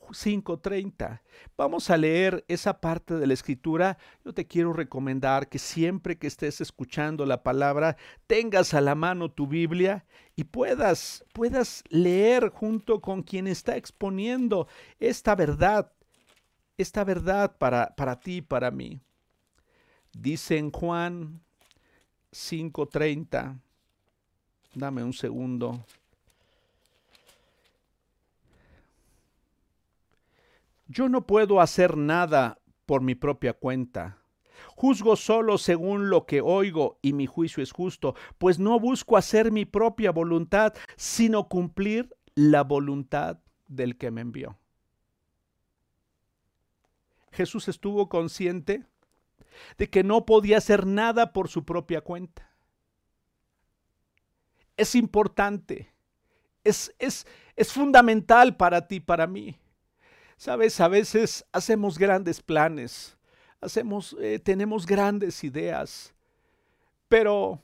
5.30. 0.09 1.21
Vamos 1.57 1.91
a 1.91 1.97
leer 1.97 2.45
esa 2.49 2.81
parte 2.81 3.15
de 3.15 3.27
la 3.27 3.35
escritura. 3.35 3.99
Yo 4.25 4.33
te 4.33 4.47
quiero 4.47 4.73
recomendar 4.73 5.49
que 5.49 5.59
siempre 5.59 6.19
que 6.19 6.27
estés 6.27 6.61
escuchando 6.61 7.27
la 7.27 7.43
palabra, 7.43 7.97
tengas 8.27 8.75
a 8.75 8.81
la 8.81 8.95
mano 8.95 9.31
tu 9.31 9.47
Biblia 9.47 10.07
y 10.37 10.45
puedas, 10.45 11.25
puedas 11.33 11.85
leer 11.89 12.49
junto 12.49 13.01
con 13.01 13.23
quien 13.23 13.47
está 13.47 13.77
exponiendo 13.77 14.69
esta 14.99 15.35
verdad 15.35 15.93
esta 16.79 17.05
verdad 17.05 17.57
para, 17.59 17.95
para 17.97 18.19
ti 18.19 18.37
y 18.37 18.43
para 18.43 18.71
mí. 18.71 19.01
Dice 20.13 20.57
en 20.57 20.71
Juan 20.71 21.41
5:30, 22.33 23.61
dame 24.75 25.03
un 25.03 25.13
segundo. 25.13 25.85
Yo 30.87 31.09
no 31.09 31.27
puedo 31.27 31.61
hacer 31.61 31.97
nada 31.97 32.59
por 32.87 33.03
mi 33.03 33.15
propia 33.15 33.53
cuenta. 33.53 34.17
Juzgo 34.75 35.17
solo 35.17 35.59
según 35.59 36.09
lo 36.09 36.25
que 36.25 36.41
oigo 36.41 36.99
y 37.03 37.13
mi 37.13 37.27
juicio 37.27 37.63
es 37.63 37.73
justo, 37.73 38.15
pues 38.39 38.59
no 38.59 38.81
busco 38.81 39.17
hacer 39.17 39.53
mi 39.53 39.65
propia 39.65 40.11
voluntad, 40.11 40.73
sino 40.97 41.49
cumplir 41.49 42.17
la 42.35 42.63
voluntad 42.63 43.39
del 43.67 43.99
que 43.99 44.11
me 44.11 44.23
envió. 44.23 44.57
Jesús 47.39 47.69
estuvo 47.69 48.09
consciente 48.09 48.85
de 49.77 49.89
que 49.89 50.03
no 50.03 50.27
podía 50.27 50.59
hacer 50.59 50.85
nada 50.87 51.33
por 51.33 51.49
su 51.49 51.65
propia 51.65 52.01
cuenta. 52.01 52.51
Es 54.77 54.97
importante, 54.97 55.93
es, 56.65 56.93
es, 56.99 57.29
es 57.55 57.73
fundamental 57.73 58.57
para 58.57 58.89
ti, 58.89 58.99
para 58.99 59.29
mí. 59.29 59.57
Sabes, 60.37 60.81
a 60.81 60.89
veces 60.89 61.45
hacemos 61.53 61.97
grandes 61.97 62.43
planes, 62.43 63.17
hacemos, 63.61 64.17
eh, 64.21 64.41
tenemos 64.41 64.85
grandes 64.85 65.45
ideas, 65.45 66.13
pero 67.09 67.63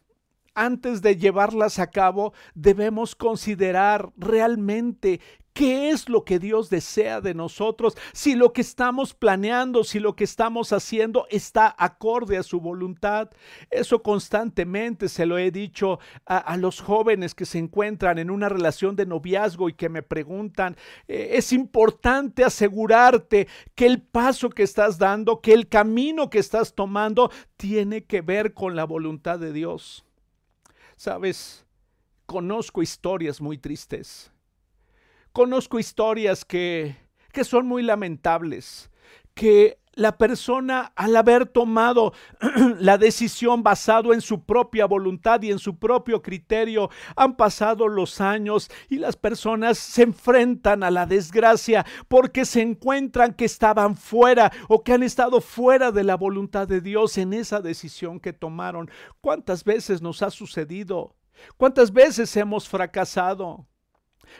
antes 0.54 1.02
de 1.02 1.16
llevarlas 1.16 1.80
a 1.80 1.90
cabo, 1.90 2.32
debemos 2.54 3.16
considerar 3.16 4.12
realmente 4.16 5.20
¿Qué 5.54 5.90
es 5.90 6.08
lo 6.08 6.24
que 6.24 6.40
Dios 6.40 6.68
desea 6.68 7.20
de 7.20 7.32
nosotros? 7.32 7.96
Si 8.12 8.34
lo 8.34 8.52
que 8.52 8.60
estamos 8.60 9.14
planeando, 9.14 9.84
si 9.84 10.00
lo 10.00 10.16
que 10.16 10.24
estamos 10.24 10.72
haciendo 10.72 11.28
está 11.30 11.72
acorde 11.78 12.36
a 12.36 12.42
su 12.42 12.60
voluntad. 12.60 13.30
Eso 13.70 14.02
constantemente 14.02 15.08
se 15.08 15.26
lo 15.26 15.38
he 15.38 15.52
dicho 15.52 16.00
a, 16.26 16.56
los 16.56 16.80
jóvenes 16.80 17.36
que 17.36 17.46
se 17.46 17.58
encuentran 17.58 18.18
en 18.18 18.30
una 18.30 18.48
relación 18.48 18.96
de 18.96 19.06
noviazgo 19.06 19.68
y 19.68 19.74
que 19.74 19.88
me 19.88 20.02
preguntan, 20.02 20.76
eh, 21.06 21.30
es 21.34 21.52
importante 21.52 22.42
asegurarte 22.42 23.46
que 23.76 23.86
el 23.86 24.02
paso 24.02 24.50
que 24.50 24.64
estás 24.64 24.98
dando, 24.98 25.40
que 25.40 25.52
el 25.52 25.68
camino 25.68 26.30
que 26.30 26.40
estás 26.40 26.74
tomando, 26.74 27.30
tiene 27.56 28.02
que 28.02 28.22
ver 28.22 28.54
con 28.54 28.74
la 28.74 28.86
voluntad 28.86 29.38
de 29.38 29.52
Dios. 29.52 30.04
Sabes, 30.96 31.64
conozco 32.26 32.82
historias 32.82 33.40
muy 33.40 33.56
tristes 33.56 34.33
Conozco 35.34 35.80
historias 35.80 36.44
que, 36.44 36.94
que 37.32 37.42
son 37.42 37.66
muy 37.66 37.82
lamentables, 37.82 38.88
que 39.34 39.80
la 39.94 40.16
persona 40.16 40.92
al 40.94 41.16
haber 41.16 41.46
tomado 41.46 42.12
la 42.78 42.98
decisión 42.98 43.64
basado 43.64 44.14
en 44.14 44.20
su 44.20 44.44
propia 44.44 44.86
voluntad 44.86 45.42
y 45.42 45.50
en 45.50 45.58
su 45.58 45.76
propio 45.76 46.22
criterio, 46.22 46.88
han 47.16 47.34
pasado 47.34 47.88
los 47.88 48.20
años 48.20 48.70
y 48.88 48.98
las 48.98 49.16
personas 49.16 49.76
se 49.76 50.04
enfrentan 50.04 50.84
a 50.84 50.92
la 50.92 51.04
desgracia 51.04 51.84
porque 52.06 52.44
se 52.44 52.62
encuentran 52.62 53.34
que 53.34 53.46
estaban 53.46 53.96
fuera 53.96 54.52
o 54.68 54.84
que 54.84 54.92
han 54.92 55.02
estado 55.02 55.40
fuera 55.40 55.90
de 55.90 56.04
la 56.04 56.16
voluntad 56.16 56.68
de 56.68 56.80
Dios 56.80 57.18
en 57.18 57.32
esa 57.32 57.60
decisión 57.60 58.20
que 58.20 58.32
tomaron. 58.32 58.88
¿Cuántas 59.20 59.64
veces 59.64 60.00
nos 60.00 60.22
ha 60.22 60.30
sucedido? 60.30 61.16
¿Cuántas 61.56 61.92
veces 61.92 62.36
hemos 62.36 62.68
fracasado? 62.68 63.66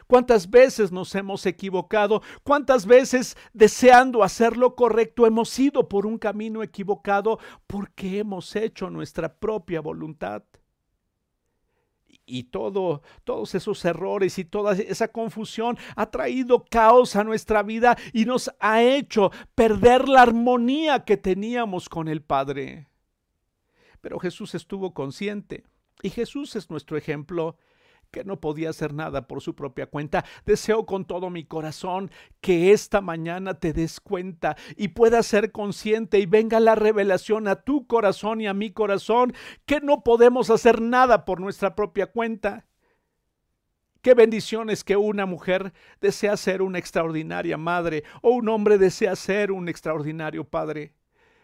¿Cuántas 0.07 0.51
veces 0.51 0.93
nos 0.93 1.15
hemos 1.15 1.47
equivocado? 1.47 2.23
¿Cuántas 2.43 2.87
veces 2.87 3.37
deseando 3.53 4.23
hacer 4.23 4.57
lo 4.57 4.75
correcto 4.75 5.27
hemos 5.27 5.59
ido 5.59 5.89
por 5.89 6.07
un 6.07 6.19
camino 6.19 6.63
equivocado 6.63 7.39
porque 7.67 8.19
hemos 8.19 8.55
hecho 8.57 8.91
nuestra 8.91 9.35
propia 9.35 9.81
voluntad? 9.81 10.43
Y 12.27 12.45
todo, 12.45 13.03
todos 13.25 13.55
esos 13.55 13.85
errores 13.85 14.39
y 14.39 14.45
toda 14.45 14.73
esa 14.73 15.09
confusión 15.09 15.77
ha 15.95 16.11
traído 16.11 16.65
caos 16.65 17.17
a 17.17 17.25
nuestra 17.25 17.63
vida 17.63 17.99
y 18.13 18.25
nos 18.25 18.51
ha 18.61 18.83
hecho 18.83 19.31
perder 19.55 20.09
la 20.09 20.23
armonía 20.23 21.05
que 21.05 21.19
teníamos 21.19 21.89
con 21.89 22.09
el 22.09 22.23
Padre. 22.23 22.89
Pero 24.01 24.19
Jesús 24.19 24.55
estuvo 24.55 24.95
consciente 24.95 25.65
y 26.03 26.11
Jesús 26.11 26.57
es 26.57 26.71
nuestro 26.71 26.97
ejemplo 26.97 27.57
que 28.14 28.22
no 28.22 28.40
podía 28.40 28.70
hacer 28.70 28.94
nada 28.94 29.27
por 29.27 29.40
su 29.40 29.57
propia 29.57 29.87
cuenta. 29.87 30.24
Deseo 30.46 30.87
con 30.87 31.05
todo 31.05 31.31
mi 31.31 31.44
corazón 31.44 32.12
que 32.40 32.70
esta 32.70 33.00
mañana 33.00 33.55
te 33.55 33.72
des 33.72 33.98
cuenta 33.98 34.57
y 34.77 34.88
puedas 34.88 35.27
ser 35.27 35.50
consciente 35.50 36.20
y 36.20 36.27
venga 36.27 36.61
la 36.61 36.77
revelación 36.77 37.48
a 37.48 37.57
tu 37.57 37.88
corazón 37.88 38.40
y 38.40 38.46
a 38.46 38.55
mi 38.55 38.70
corazón 38.70 39.35
que 39.66 39.81
no 39.81 40.05
podemos 40.05 40.48
hacer 40.50 40.81
nada 40.81 41.24
por 41.24 41.40
nuestra 41.40 41.74
propia 41.74 42.07
cuenta. 42.07 42.66
Qué 44.00 44.14
bendiciones 44.14 44.85
que 44.85 44.96
una 44.96 45.27
mujer 45.27 45.72
desea 46.00 46.37
ser 46.37 46.62
una 46.62 46.79
extraordinaria 46.79 47.57
madre 47.57 48.05
o 48.22 48.31
un 48.31 48.48
hombre 48.48 48.79
desea 48.79 49.16
ser 49.16 49.50
un 49.50 49.68
extraordinario 49.68 50.44
padre. 50.44 50.94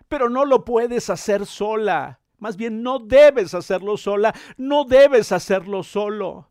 Pero 0.06 0.28
no 0.28 0.44
lo 0.44 0.64
puedes 0.64 1.11
hacer 1.11 1.46
sola. 1.46 2.20
Más 2.38 2.56
bien, 2.56 2.85
no 2.85 3.00
debes 3.00 3.54
hacerlo 3.54 3.96
sola, 3.96 4.33
no 4.56 4.85
debes 4.85 5.33
hacerlo 5.33 5.83
solo. 5.83 6.50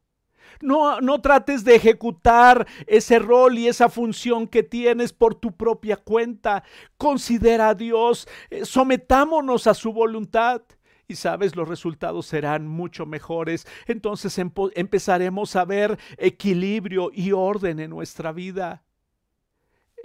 No, 0.61 0.99
no 0.99 1.21
trates 1.21 1.63
de 1.63 1.75
ejecutar 1.75 2.67
ese 2.85 3.19
rol 3.19 3.57
y 3.57 3.67
esa 3.67 3.89
función 3.89 4.47
que 4.47 4.63
tienes 4.63 5.13
por 5.13 5.35
tu 5.35 5.55
propia 5.55 5.97
cuenta. 5.97 6.63
Considera 6.97 7.69
a 7.69 7.75
Dios, 7.75 8.27
eh, 8.49 8.65
sometámonos 8.65 9.67
a 9.67 9.73
su 9.73 9.93
voluntad 9.93 10.61
y 11.09 11.15
sabes, 11.15 11.55
los 11.55 11.67
resultados 11.67 12.27
serán 12.27 12.67
mucho 12.67 13.05
mejores. 13.05 13.65
Entonces 13.87 14.37
empezaremos 14.37 15.55
a 15.55 15.65
ver 15.65 15.97
equilibrio 16.17 17.09
y 17.11 17.31
orden 17.31 17.79
en 17.79 17.89
nuestra 17.89 18.31
vida. 18.31 18.83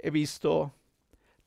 He 0.01 0.09
visto 0.09 0.73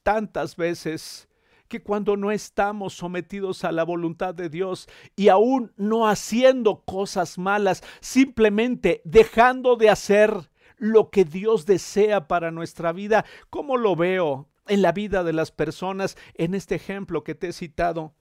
tantas 0.05 0.57
veces 0.57 1.28
que 1.69 1.83
cuando 1.83 2.17
no 2.17 2.31
estamos 2.31 2.95
sometidos 2.95 3.65
a 3.65 3.73
la 3.73 3.85
voluntad 3.85 4.35
de 4.35 4.49
Dios 4.49 4.89
y 5.17 5.29
aún 5.29 5.73
no 5.77 6.09
haciendo 6.09 6.83
cosas 6.85 7.39
malas, 7.39 7.83
simplemente 8.01 9.03
dejando 9.05 9.77
de 9.77 9.91
hacer 9.91 10.51
lo 10.77 11.11
que 11.11 11.25
Dios 11.25 11.67
desea 11.67 12.29
para 12.29 12.51
nuestra 12.51 12.93
vida, 12.93 13.25
como 13.51 13.77
lo 13.77 13.97
veo 13.97 14.49
en 14.67 14.83
la 14.83 14.93
vida 14.93 15.25
de 15.25 15.33
las 15.33 15.51
personas 15.51 16.17
en 16.35 16.55
este 16.55 16.75
ejemplo 16.75 17.25
que 17.25 17.35
te 17.35 17.49
he 17.49 17.53
citado. 17.53 18.15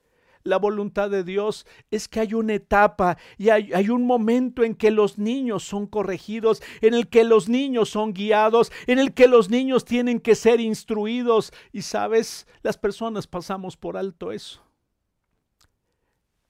La 0.47 0.57
voluntad 0.57 1.09
de 1.09 1.23
Dios 1.23 1.67
es 1.91 2.07
que 2.07 2.21
hay 2.21 2.33
una 2.33 2.55
etapa 2.55 3.17
y 3.37 3.49
hay, 3.49 3.89
un 3.89 4.05
momento 4.05 4.63
en 4.63 4.75
que 4.75 4.91
los 4.91 5.17
niños 5.17 5.63
son 5.63 5.87
corregidos, 5.87 6.63
en 6.81 6.93
el 6.93 7.07
que 7.09 7.23
los 7.23 7.49
niños 7.49 7.89
son 7.89 8.13
guiados, 8.13 8.71
en 8.87 8.99
el 8.99 9.13
que 9.13 9.27
los 9.27 9.49
niños 9.49 9.85
tienen 9.85 10.19
que 10.19 10.35
ser 10.35 10.59
instruidos. 10.59 11.51
Y 11.71 11.83
sabes, 11.83 12.47
las 12.63 12.77
personas 12.77 13.27
pasamos 13.27 13.77
por 13.77 13.97
alto 13.97 14.31
eso. 14.31 14.61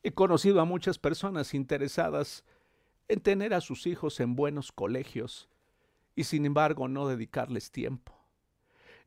He 0.04 0.12
conocido 0.12 0.62
a 0.62 0.66
muchas 0.66 0.98
personas 1.00 1.54
interesadas 1.54 2.46
en 3.08 3.20
tener 3.20 3.54
a 3.54 3.62
sus 3.62 3.88
hijos 3.88 4.20
en 4.20 4.36
buenos 4.36 4.72
colegios 4.72 5.50
y 6.16 6.24
sin 6.24 6.46
embargo 6.46 6.88
no 6.88 7.08
dedicarles 7.08 7.72
tiempo. 7.72 8.17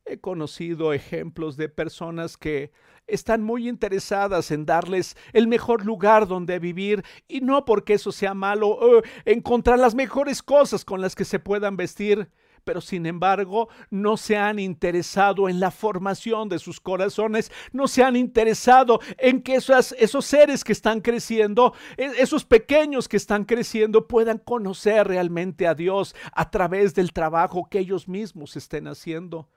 He 0.05 0.19
conocido 0.19 0.93
ejemplos 0.93 1.57
de 1.57 1.69
personas 1.69 2.35
que 2.35 2.71
están 3.07 3.43
muy 3.43 3.67
interesadas 3.67 4.51
en 4.51 4.65
darles 4.65 5.15
el 5.33 5.47
mejor 5.47 5.85
lugar 5.85 6.27
donde 6.27 6.59
vivir 6.59 7.03
y 7.27 7.41
no 7.41 7.65
porque 7.65 7.93
eso 7.93 8.11
sea 8.11 8.33
malo, 8.33 8.79
encontrar 9.25 9.79
las 9.79 9.95
mejores 9.95 10.41
cosas 10.41 10.85
con 10.85 11.01
las 11.01 11.15
que 11.15 11.25
se 11.25 11.39
puedan 11.39 11.77
vestir, 11.77 12.29
pero 12.63 12.81
sin 12.81 13.05
embargo 13.05 13.69
no 13.89 14.17
se 14.17 14.37
han 14.37 14.59
interesado 14.59 15.49
en 15.49 15.59
la 15.59 15.71
formación 15.71 16.47
de 16.49 16.59
sus 16.59 16.79
corazones, 16.79 17.51
no 17.71 17.87
se 17.87 18.03
han 18.03 18.15
interesado 18.15 18.99
en 19.17 19.41
que 19.41 19.55
esos, 19.55 19.93
esos 19.93 20.25
seres 20.25 20.63
que 20.63 20.71
están 20.71 21.01
creciendo, 21.01 21.73
e, 21.97 22.05
esos 22.19 22.45
pequeños 22.45 23.07
que 23.07 23.17
están 23.17 23.45
creciendo, 23.45 24.07
puedan 24.07 24.37
conocer 24.37 25.07
realmente 25.07 25.67
a 25.67 25.75
Dios 25.75 26.15
a 26.33 26.49
través 26.49 26.93
del 26.93 27.13
trabajo 27.13 27.67
que 27.69 27.79
ellos 27.79 28.07
mismos 28.07 28.55
estén 28.55 28.87
haciendo. 28.87 29.49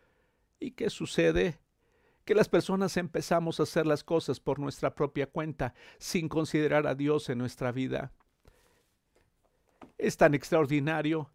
¿Y 0.61 0.73
qué 0.73 0.91
sucede? 0.91 1.59
Que 2.25 2.35
las 2.35 2.49
personas 2.49 2.97
empezamos 2.97 3.61
a 3.61 3.65
hacer 3.65 3.87
las 3.87 4.03
cosas 4.03 4.41
por 4.41 4.59
nuestra 4.59 4.95
propia 4.95 5.27
cuenta, 5.27 5.75
sin 5.99 6.29
considerar 6.29 6.87
a 6.87 6.95
Dios 6.95 7.29
en 7.29 7.39
nuestra 7.39 7.71
vida. 7.73 8.13
Es 9.99 10.17
tan 10.17 10.35
extraordinario 10.35 11.31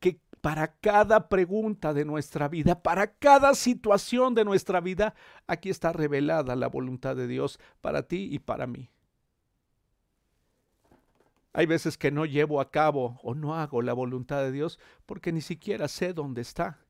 que 0.00 0.20
para 0.40 0.76
cada 0.76 1.28
pregunta 1.28 1.94
de 1.94 2.04
nuestra 2.04 2.48
vida, 2.48 2.82
para 2.82 3.14
cada 3.14 3.54
situación 3.54 4.34
de 4.34 4.44
nuestra 4.44 4.80
vida, 4.80 5.14
aquí 5.46 5.70
está 5.70 5.92
revelada 5.92 6.56
la 6.56 6.66
voluntad 6.66 7.16
de 7.16 7.26
Dios 7.26 7.58
para 7.80 8.02
ti 8.02 8.28
y 8.30 8.40
para 8.40 8.66
mí. 8.66 8.90
Hay 11.54 11.66
veces 11.66 11.96
que 11.96 12.10
no 12.10 12.26
llevo 12.26 12.60
a 12.60 12.70
cabo 12.70 13.20
o 13.22 13.34
no 13.34 13.54
hago 13.54 13.80
la 13.80 13.92
voluntad 13.92 14.42
de 14.42 14.50
Dios 14.50 14.80
porque 15.06 15.32
ni 15.32 15.40
siquiera 15.40 15.86
sé 15.86 16.12
dónde 16.12 16.42
está. 16.42 16.83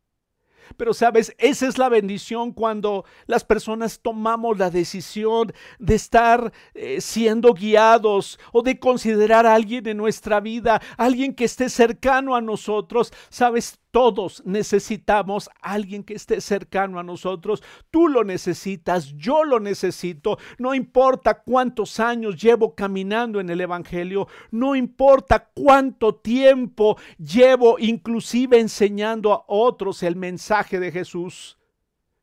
Pero 0.77 0.94
sabes, 0.94 1.35
esa 1.38 1.66
es 1.66 1.79
la 1.79 1.88
bendición 1.88 2.53
cuando 2.53 3.05
las 3.27 3.44
personas 3.44 4.00
tomamos 4.00 4.59
la 4.59 4.70
decisión 4.70 5.53
de 5.79 5.94
estar 5.94 6.53
eh, 6.74 7.00
siendo 7.00 7.55
guiados 7.55 8.38
o 8.53 8.62
de 8.62 8.79
considerar 8.79 9.46
a 9.46 9.55
alguien 9.55 9.87
en 9.87 9.96
nuestra 9.96 10.40
vida, 10.40 10.81
alguien 10.96 11.35
que 11.35 11.44
esté 11.44 11.68
cercano 11.68 12.35
a 12.35 12.40
nosotros. 12.40 13.12
Sabes, 13.29 13.79
todos 13.94 14.42
necesitamos 14.44 15.48
a 15.62 15.74
alguien 15.74 16.02
que 16.02 16.14
esté 16.14 16.40
cercano 16.40 16.98
a 16.98 17.04
nosotros. 17.04 17.62
Tú 17.92 18.09
lo 18.09 18.24
necesitas, 18.24 19.14
yo 19.14 19.44
lo 19.44 19.61
necesito. 19.61 20.37
No 20.59 20.74
importa 20.74 21.42
cuántos 21.42 22.00
años 22.00 22.42
llevo 22.42 22.74
caminando 22.74 23.38
en 23.38 23.50
el 23.50 23.61
Evangelio, 23.61 24.26
no 24.50 24.74
importa 24.74 25.48
cuánto 25.54 26.16
tiempo 26.16 26.96
llevo 27.18 27.78
inclusive 27.78 28.59
enseñando 28.59 29.33
a 29.33 29.44
otros 29.46 30.02
el 30.02 30.16
mensaje 30.16 30.80
de 30.80 30.90
Jesús. 30.90 31.57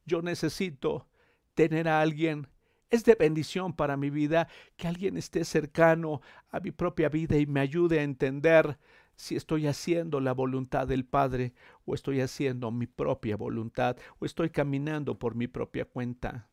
Yo 0.05 0.21
necesito 0.21 1.07
tener 1.53 1.87
a 1.87 2.01
alguien 2.01 2.49
es 2.89 3.05
de 3.05 3.15
bendición 3.15 3.71
para 3.71 3.95
mi 3.95 4.09
vida 4.09 4.49
que 4.75 4.89
alguien 4.89 5.15
esté 5.15 5.45
cercano 5.45 6.19
a 6.49 6.59
mi 6.59 6.71
propia 6.71 7.07
vida 7.07 7.37
y 7.37 7.45
me 7.45 7.61
ayude 7.61 8.01
a 8.01 8.03
entender 8.03 8.77
si 9.21 9.35
estoy 9.35 9.67
haciendo 9.67 10.19
la 10.19 10.33
voluntad 10.33 10.87
del 10.87 11.05
Padre 11.05 11.53
o 11.85 11.93
estoy 11.93 12.21
haciendo 12.21 12.71
mi 12.71 12.87
propia 12.87 13.37
voluntad 13.37 13.95
o 14.17 14.25
estoy 14.25 14.49
caminando 14.49 15.19
por 15.19 15.35
mi 15.35 15.47
propia 15.47 15.85
cuenta. 15.85 16.49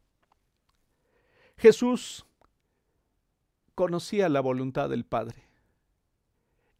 Jesús 1.57 2.27
conocía 3.75 4.29
la 4.29 4.41
voluntad 4.41 4.91
del 4.91 5.07
Padre. 5.07 5.49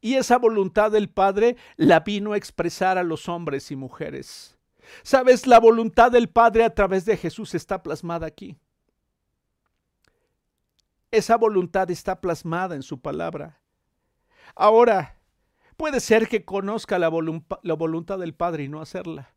Y 0.03 0.17
esa 0.17 0.37
voluntad 0.37 0.91
del 0.91 1.09
Padre 1.09 1.57
la 1.77 2.01
vino 2.01 2.35
a 2.35 2.37
expresar 2.37 2.99
a 2.99 3.03
los 3.03 3.27
hombres 3.27 3.71
y 3.71 3.77
mujeres. 3.77 4.59
Sabes, 5.03 5.47
la 5.47 5.59
voluntad 5.59 6.13
del 6.13 6.29
Padre 6.29 6.65
a 6.65 6.75
través 6.75 7.07
de 7.07 7.17
Jesús 7.17 7.55
está 7.55 7.83
plasmada 7.83 8.27
aquí. 8.27 8.59
Esa 11.11 11.39
voluntad 11.39 11.91
está 11.91 12.21
plasmada 12.21 12.75
en 12.75 12.83
su 12.83 13.01
palabra. 13.01 13.59
Ahora, 14.55 15.18
Puede 15.79 16.01
ser 16.01 16.27
que 16.27 16.45
conozca 16.45 16.99
la, 16.99 17.09
la 17.63 17.75
voluntad 17.75 18.19
del 18.19 18.35
Padre 18.35 18.65
y 18.65 18.69
no 18.69 18.81
hacerla. 18.81 19.33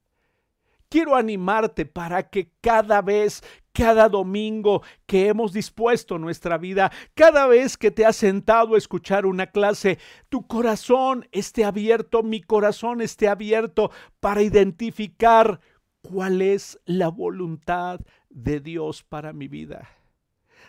Quiero 0.90 1.16
animarte 1.16 1.86
para 1.86 2.32
que 2.32 2.52
cada 2.62 3.04
vez, 3.04 3.44
cada 3.72 4.10
domingo 4.10 4.82
que 5.06 5.28
hemos 5.28 5.54
dispuesto 5.54 6.18
nuestra 6.18 6.58
vida, 6.58 6.92
cada 7.14 7.46
vez 7.46 7.78
que 7.78 7.92
te 7.92 8.08
has 8.08 8.16
sentado 8.16 8.74
a 8.74 8.80
escuchar 8.80 9.28
una 9.28 9.52
clase, 9.52 10.00
tu 10.30 10.48
corazón 10.48 11.28
esté 11.32 11.64
abierto, 11.64 12.24
mi 12.24 12.42
corazón 12.42 13.02
esté 13.02 13.28
abierto 13.28 13.92
para 14.20 14.42
identificar 14.42 15.62
cuál 16.02 16.42
es 16.42 16.80
la 16.86 17.10
voluntad 17.10 18.00
de 18.32 18.62
Dios 18.62 19.04
para 19.04 19.32
mi 19.32 19.48
vida. 19.48 20.01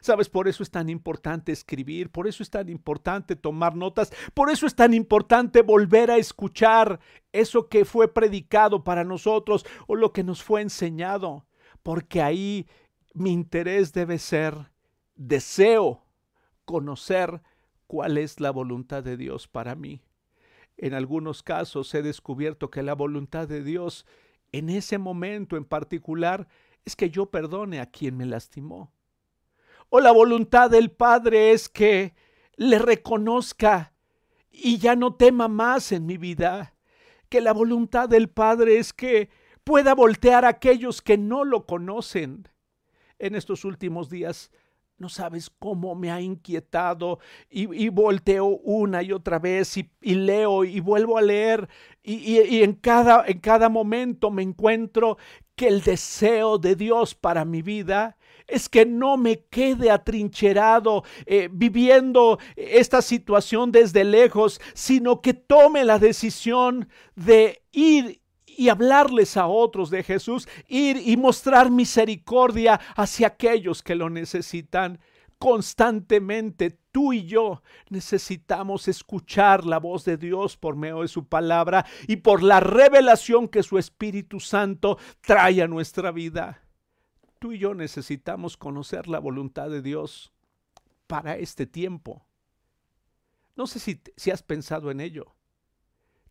Sabes, 0.03 0.29
por 0.29 0.49
eso 0.49 0.65
es 0.65 0.71
tan 0.73 0.88
importante 0.88 1.53
escribir, 1.53 2.11
por 2.11 2.27
eso 2.27 2.43
es 2.43 2.51
tan 2.51 2.69
importante 2.69 3.37
tomar 3.37 3.77
notas, 3.77 4.12
por 4.35 4.51
eso 4.51 4.67
es 4.67 4.75
tan 4.75 4.95
importante 4.95 5.62
volver 5.62 6.11
a 6.11 6.17
escuchar 6.17 6.99
eso 7.31 7.69
que 7.69 7.85
fue 7.85 8.12
predicado 8.12 8.83
para 8.83 9.05
nosotros 9.05 9.65
o 9.87 9.95
lo 9.95 10.12
que 10.12 10.25
nos 10.25 10.43
fue 10.43 10.61
enseñado, 10.61 11.47
porque 11.85 12.21
ahí 12.21 12.67
mi 13.15 13.31
interés 13.31 13.93
debe 13.93 14.19
ser, 14.19 14.73
deseo 15.15 16.03
conocer 16.65 17.41
cuál 17.87 18.19
es 18.19 18.41
la 18.41 18.51
voluntad 18.51 19.05
de 19.05 19.17
Dios 19.17 19.47
para 19.47 19.77
mí. 19.77 20.03
En 20.77 20.95
algunos 20.95 21.45
casos 21.45 21.95
he 21.95 22.03
descubierto 22.03 22.73
que 22.73 22.83
la 22.83 22.95
voluntad 22.95 23.47
de 23.47 23.62
Dios 23.62 24.05
en 24.51 24.69
ese 24.69 24.99
momento 24.99 25.57
en 25.57 25.65
particular 25.65 26.49
es 26.85 26.97
que 26.97 27.09
yo 27.09 27.27
perdone 27.27 27.79
a 27.79 27.87
quien 27.87 28.17
me 28.17 28.27
lastimó 28.27 28.91
o 29.94 30.00
la 30.00 30.11
voluntad 30.11 30.70
del 30.70 30.90
Padre 30.90 31.52
es 31.52 31.68
que 31.68 32.14
le 32.57 32.78
reconozca 32.78 33.92
y 34.50 34.78
ya 34.78 34.96
no 34.96 35.16
tema 35.16 35.48
más 35.48 35.92
en 35.92 36.07
mi 36.07 36.16
vida. 36.16 36.74
Que 37.28 37.42
la 37.42 37.52
voluntad 37.52 38.09
del 38.09 38.31
Padre 38.31 38.78
es 38.78 38.94
que 38.94 39.28
pueda 39.64 39.94
voltear 39.94 40.46
a 40.46 40.48
aquellos 40.48 41.02
que 41.02 41.18
no 41.18 41.44
lo 41.44 41.66
conocen. 41.66 42.48
En 43.18 43.35
estos 43.35 43.66
últimos 43.66 44.09
días 44.09 44.50
no 44.96 45.11
sabes 45.11 45.50
cómo 45.59 45.94
me 45.94 46.11
ha 46.11 46.22
inquietado 46.22 47.18
y, 47.50 47.90
volteo 47.90 48.46
una 48.46 49.02
y 49.02 49.12
otra 49.12 49.38
vez 49.38 49.76
y, 49.76 49.90
leo 50.14 50.64
y 50.64 50.81
vuelvo 50.81 51.18
a 51.18 51.22
leer 51.22 51.68
y, 52.02 52.40
y, 52.40 52.62
en, 52.62 52.72
cada, 52.72 53.26
en 53.26 53.40
cada 53.40 53.68
momento 53.68 54.31
me 54.31 54.42
encuentro 54.42 55.18
que 55.55 55.68
el 55.68 55.83
deseo 55.83 56.57
de 56.57 56.76
Dios 56.76 57.14
para 57.14 57.44
mi 57.44 57.61
vida 57.61 58.16
es 58.53 58.69
que 58.69 58.85
no 58.85 59.17
me 59.17 59.45
quede 59.47 59.91
atrincherado 59.91 61.05
eh, 61.27 61.49
viviendo 61.51 62.38
esta 62.55 63.01
situación 63.01 63.73
desde 63.73 64.05
lejos, 64.05 64.61
sino 64.75 65.21
que 65.23 65.35
tome 65.35 65.85
la 65.85 65.99
decisión 65.99 66.88
de 67.17 67.62
ir 67.73 68.21
y 68.47 68.69
hablarles 68.69 69.37
a 69.38 69.47
otros 69.47 69.88
de 69.88 70.03
Jesús, 70.03 70.47
ir 70.69 70.99
y 70.99 71.17
mostrar 71.17 71.71
misericordia 71.71 72.79
hacia 72.95 73.29
aquellos 73.29 73.83
que 73.83 73.95
lo 73.95 74.11
necesitan. 74.11 75.01
Constantemente 75.38 76.79
tú 76.93 77.12
y 77.12 77.25
yo 77.25 77.62
necesitamos 77.88 78.87
escuchar 78.87 79.65
la 79.65 79.79
voz 79.79 80.05
de 80.05 80.17
Dios 80.17 80.57
por 80.57 80.77
medio 80.77 81.01
de 81.01 81.09
su 81.09 81.27
palabra 81.27 81.85
y 82.07 82.17
por 82.17 82.43
la 82.43 82.61
revelación 82.61 83.49
que 83.49 83.62
su 83.62 83.79
Espíritu 83.79 84.38
Santo 84.38 84.99
trae 85.23 85.62
a 85.62 85.67
nuestra 85.67 86.12
vida. 86.12 86.62
Tú 87.42 87.50
y 87.50 87.59
yo 87.59 87.74
necesitamos 87.74 88.57
conocer 88.57 89.09
la 89.09 89.18
voluntad 89.18 89.68
de 89.68 89.83
Dios 89.83 90.33
para 91.09 91.37
este 91.37 91.66
tiempo. 91.66 92.24
No 93.57 93.66
sé 93.66 93.80
si, 93.80 94.01
si 94.16 94.30
has 94.30 94.45
pensado 94.45 94.93
en 94.93 95.01
ello. 95.01 95.34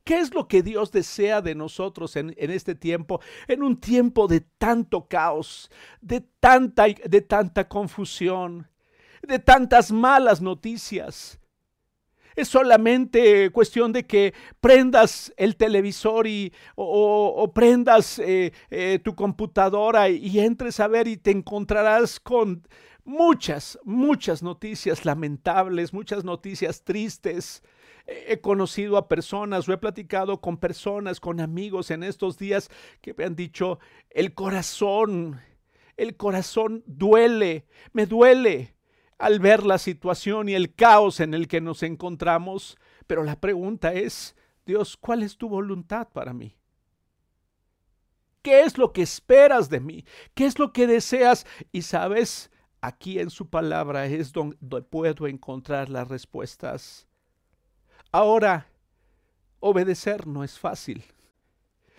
¿Qué 0.05 0.19
es 0.19 0.33
lo 0.33 0.47
que 0.47 0.63
Dios 0.63 0.93
desea 0.93 1.41
de 1.41 1.53
nosotros 1.53 2.15
en, 2.15 2.33
en, 2.37 2.49
este 2.49 2.75
tiempo? 2.75 3.19
En 3.49 3.61
un 3.61 3.77
tiempo 3.81 4.25
de 4.29 4.39
tanto 4.39 5.09
caos, 5.09 5.69
de 5.99 6.21
tanta, 6.21 6.85
de 6.85 7.21
tanta 7.21 7.67
confusión, 7.67 8.69
de 9.21 9.39
tantas 9.39 9.91
malas 9.91 10.39
noticias, 10.39 11.40
es 12.35 12.47
solamente 12.47 13.49
cuestión 13.51 13.91
de 13.91 14.05
que 14.05 14.33
prendas 14.59 15.33
el 15.37 15.55
televisor 15.55 16.27
y, 16.27 16.53
o, 16.75 17.51
prendas 17.53 18.19
eh, 18.19 18.53
eh, 18.69 18.99
tu 19.03 19.15
computadora 19.15 20.09
y, 20.09 20.39
entres 20.39 20.79
a 20.79 20.87
ver 20.87 21.07
y 21.07 21.17
te 21.17 21.31
encontrarás 21.31 22.19
con 22.19 22.67
muchas, 23.03 23.79
muchas 23.83 24.43
noticias 24.43 25.05
lamentables, 25.05 25.93
muchas 25.93 26.23
noticias 26.23 26.83
tristes. 26.83 27.63
He 28.07 28.41
conocido 28.41 28.97
a 28.97 29.07
personas 29.07 29.69
o 29.69 29.73
he 29.73 29.77
platicado 29.77 30.41
con 30.41 30.57
personas, 30.57 31.19
con 31.19 31.39
amigos 31.39 31.91
en 31.91 32.03
estos 32.03 32.37
días 32.37 32.69
que 32.99 33.13
me 33.13 33.25
han 33.25 33.35
dicho, 33.35 33.79
el 34.09 34.33
corazón, 34.33 35.39
el 35.97 36.17
corazón 36.17 36.83
duele, 36.87 37.65
me 37.93 38.07
duele 38.07 38.75
al 39.21 39.39
ver 39.39 39.63
la 39.63 39.77
situación 39.77 40.49
y 40.49 40.55
el 40.55 40.73
caos 40.73 41.19
en 41.19 41.35
el 41.35 41.47
que 41.47 41.61
nos 41.61 41.83
encontramos. 41.83 42.77
Pero 43.05 43.23
la 43.23 43.39
pregunta 43.39 43.93
es, 43.93 44.35
Dios, 44.65 44.97
¿cuál 44.97 45.21
es 45.21 45.37
tu 45.37 45.47
voluntad 45.47 46.09
para 46.09 46.33
mí? 46.33 46.57
¿Qué 48.41 48.61
es 48.61 48.79
lo 48.79 48.91
que 48.91 49.03
esperas 49.03 49.69
de 49.69 49.79
mí? 49.79 50.05
¿Qué 50.33 50.47
es 50.47 50.57
lo 50.57 50.73
que 50.73 50.87
deseas? 50.87 51.45
Y 51.71 51.83
sabes, 51.83 52.49
aquí 52.81 53.19
en 53.19 53.29
su 53.29 53.47
palabra 53.47 54.07
es 54.07 54.33
donde 54.33 54.81
puedo 54.81 55.27
encontrar 55.27 55.89
las 55.89 56.07
respuestas. 56.07 57.07
Ahora, 58.11 58.67
obedecer 59.59 60.25
no 60.25 60.43
es 60.43 60.57
fácil, 60.57 61.03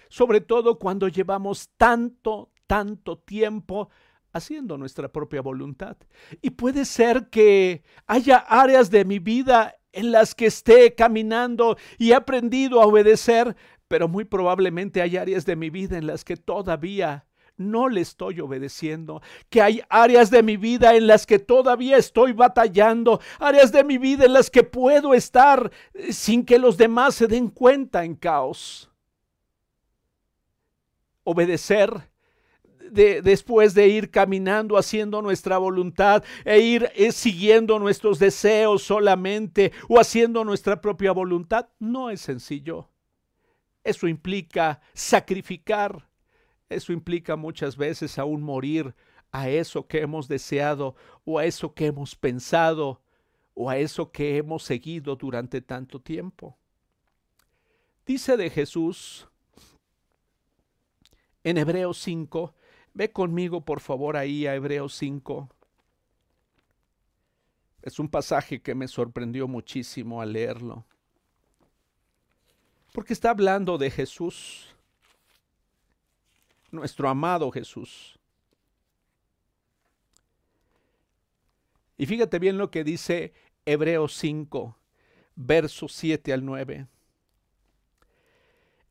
sobre 0.09 0.41
todo 0.41 0.81
cuando 0.81 1.07
llevamos 1.07 1.71
tanto, 1.77 2.51
tanto 2.67 3.17
tiempo 3.17 3.91
haciendo 4.33 4.79
nuestra 4.79 5.11
propia 5.11 5.41
voluntad. 5.43 5.97
Y 6.41 6.51
puede 6.51 6.85
ser 6.85 7.29
que 7.29 7.83
haya 8.07 8.39
áreas 8.39 8.91
de 8.91 9.05
mi 9.05 9.19
vida 9.19 9.77
en 9.93 10.11
las 10.11 10.35
que 10.35 10.47
esté 10.47 10.95
caminando 10.95 11.77
y 11.99 12.11
he 12.11 12.15
aprendido 12.15 12.81
a 12.81 12.87
obedecer, 12.87 13.57
pero 13.89 14.09
muy 14.09 14.25
probablemente 14.25 15.03
hay 15.03 15.17
áreas 15.17 15.45
de 15.45 15.57
mi 15.57 15.71
vida 15.71 15.99
en 15.99 16.07
las 16.07 16.25
que 16.25 16.37
todavía 16.37 17.27
no 17.57 17.89
le 17.89 18.01
estoy 18.01 18.41
obedeciendo, 18.41 19.23
que 19.51 19.61
hay 19.61 19.83
áreas 19.89 20.31
de 20.31 20.43
mi 20.43 20.57
vida 20.57 20.97
en 20.97 21.07
las 21.07 21.27
que 21.27 21.39
todavía 21.39 21.97
estoy 21.99 22.33
batallando, 22.33 23.21
áreas 23.39 23.73
de 23.73 23.85
mi 23.85 23.99
vida 23.99 24.25
en 24.25 24.33
las 24.33 24.51
que 24.51 24.63
puedo 24.63 25.15
estar 25.15 25.71
eh, 25.95 26.13
sin 26.13 26.45
que 26.45 26.59
los 26.59 26.77
demás 26.77 27.15
se 27.15 27.27
den 27.27 27.49
cuenta 27.49 28.05
en 28.05 28.15
caos. 28.15 28.91
Obedecer 31.25 32.12
de, 32.91 33.23
después 33.23 33.75
de 33.75 33.89
ir 33.89 34.11
caminando 34.11 34.77
haciendo 34.77 35.23
nuestra 35.23 35.59
voluntad 35.59 36.25
e 36.45 36.61
ir 36.61 36.91
eh, 36.95 37.13
siguiendo 37.13 37.79
nuestros 37.79 38.19
deseos 38.19 38.83
solamente 38.83 39.73
o 39.89 39.99
haciendo 39.99 40.45
nuestra 40.45 40.81
propia 40.81 41.13
voluntad 41.13 41.69
no 41.79 42.11
es 42.11 42.21
sencillo. 42.21 42.89
Eso 43.85 44.09
implica 44.09 44.81
sacrificar. 44.93 46.09
Eso 46.69 46.93
implica 46.93 47.37
muchas 47.37 47.77
veces 47.77 48.19
aún 48.19 48.43
morir 48.43 48.95
a 49.31 49.49
eso 49.49 49.87
que 49.87 50.01
hemos 50.01 50.29
deseado 50.29 50.95
o 51.25 51.39
a 51.39 51.45
eso 51.45 51.75
que 51.75 51.87
hemos 51.87 52.15
pensado 52.15 53.03
o 53.55 53.69
a 53.69 53.77
eso 53.77 54.11
que 54.11 54.37
hemos 54.37 54.63
seguido 54.63 55.17
durante 55.17 55.61
tanto 55.61 56.01
tiempo. 56.01 56.57
Dice 58.07 58.37
de 58.37 58.51
Jesús 58.51 59.29
en 61.45 61.59
Hebreos 61.59 61.99
5, 61.99 62.55
ve 62.95 63.13
conmigo 63.13 63.65
por 63.65 63.81
favor 63.81 64.17
ahí 64.17 64.47
a 64.47 64.55
Hebreos 64.55 64.95
5. 64.95 65.49
Es 67.83 67.99
un 67.99 68.09
pasaje 68.09 68.63
que 68.63 68.75
me 68.75 68.89
sorprendió 68.89 69.49
muchísimo 69.49 70.21
al 70.21 70.33
leerlo. 70.33 70.85
Porque 72.93 73.13
está 73.13 73.31
hablando 73.31 73.79
de 73.79 73.91
Jesús, 73.91 74.75
nuestro 76.71 77.09
amado 77.09 77.51
Jesús. 77.51 78.19
Y 81.97 82.07
fíjate 82.07 82.39
bien 82.39 82.59
lo 82.59 82.71
que 82.71 82.85
dice 82.85 83.33
Hebreos 83.65 84.15
5, 84.17 84.77
versos 85.35 85.93
7 85.93 86.33
al 86.33 86.45
9. 86.45 86.87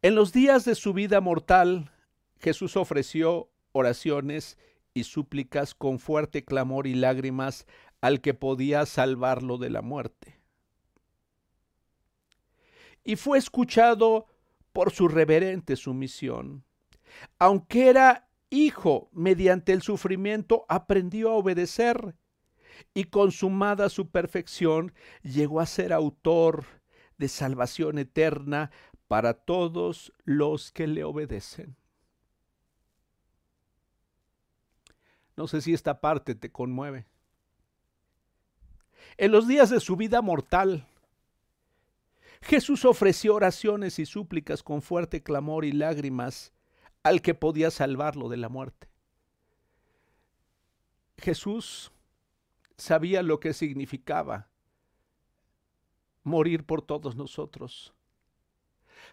En 0.02 0.16
los 0.16 0.34
días 0.34 0.66
de 0.66 0.76
su 0.76 0.94
vida 0.94 1.22
mortal, 1.22 1.92
Jesús 2.40 2.76
ofreció 2.76 3.51
oraciones 3.72 4.58
y 4.94 5.04
súplicas 5.04 5.74
con 5.74 6.00
fuerte 6.00 6.44
clamor 6.44 6.88
y 6.88 6.96
lágrimas 6.96 7.66
al 8.02 8.22
que 8.22 8.34
podía 8.34 8.86
salvarlo 8.86 9.58
de 9.58 9.70
la 9.70 9.82
muerte 9.82 10.42
y 13.04 13.16
fue 13.16 13.38
escuchado 13.38 14.28
por 14.74 14.92
su 14.92 15.08
reverente 15.08 15.76
sumisión. 15.76 16.64
Aunque 17.40 17.90
era 17.90 18.30
hijo, 18.50 19.10
mediante 19.12 19.74
el 19.74 19.82
sufrimiento 19.82 20.66
aprendió 20.70 21.32
a 21.32 21.36
obedecer 21.36 22.16
y 22.94 23.06
consumada 23.06 23.90
su 23.90 24.10
perfección 24.10 24.94
llegó 25.24 25.60
a 25.60 25.66
ser 25.66 25.94
autor 25.94 26.66
de 27.18 27.28
salvación 27.28 28.00
eterna 28.00 28.72
para 29.08 29.34
todos 29.34 30.14
los 30.24 30.72
que 30.72 30.88
le 30.88 31.04
obedecen. 31.04 31.76
No 35.36 35.48
sé 35.48 35.62
si 35.62 35.74
esta 35.74 36.02
parte 36.02 36.36
te 36.36 36.52
conmueve. 36.52 37.06
En 39.18 39.32
los 39.32 39.48
días 39.48 39.70
de 39.70 39.80
su 39.80 39.96
vida 39.96 40.22
mortal, 40.22 40.88
Jesús 42.42 42.86
ofreció 42.86 43.36
oraciones 43.36 44.00
y 44.00 44.06
súplicas 44.06 44.64
con 44.64 44.82
fuerte 44.82 45.22
clamor 45.22 45.66
y 45.66 45.72
lágrimas 45.72 46.54
al 47.04 47.22
que 47.22 47.34
podía 47.34 47.72
salvarlo 47.72 48.30
de 48.30 48.38
la 48.38 48.50
muerte. 48.50 48.90
Jesús 51.18 51.92
sabía 52.78 53.22
lo 53.22 53.40
que 53.40 53.54
significaba 53.54 54.50
morir 56.24 56.66
por 56.66 56.82
todos 56.82 57.16
nosotros 57.16 57.94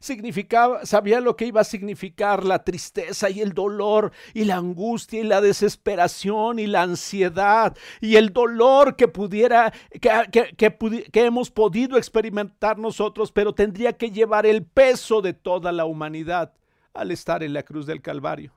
significaba, 0.01 0.85
sabía 0.85 1.21
lo 1.21 1.37
que 1.37 1.47
iba 1.47 1.61
a 1.61 1.65
significar 1.65 2.45
la 2.45 2.65
tristeza 2.65 3.31
y 3.31 3.41
el 3.41 3.53
dolor 3.53 4.13
y 4.35 4.45
la 4.45 4.57
angustia 4.57 5.21
y 5.21 5.25
la 5.25 5.41
desesperación 5.41 6.59
y 6.59 6.67
la 6.67 6.83
ansiedad 6.83 7.77
y 8.01 8.17
el 8.17 8.33
dolor 8.33 8.97
que 8.97 9.09
pudiera, 9.09 9.73
que, 10.01 10.55
que 10.57 11.25
hemos 11.25 11.51
podido 11.51 11.97
experimentar 11.97 12.79
nosotros, 12.79 13.33
pero 13.33 13.55
tendría 13.55 13.95
que 13.95 14.11
llevar 14.11 14.47
el 14.47 14.65
peso 14.65 15.23
de 15.23 15.35
toda 15.35 15.73
la 15.73 15.85
humanidad 15.85 16.53
al 16.95 17.11
estar 17.11 17.43
en 17.43 17.53
la 17.53 17.63
cruz 17.63 17.87
del 17.87 18.03
Calvario. 18.03 18.53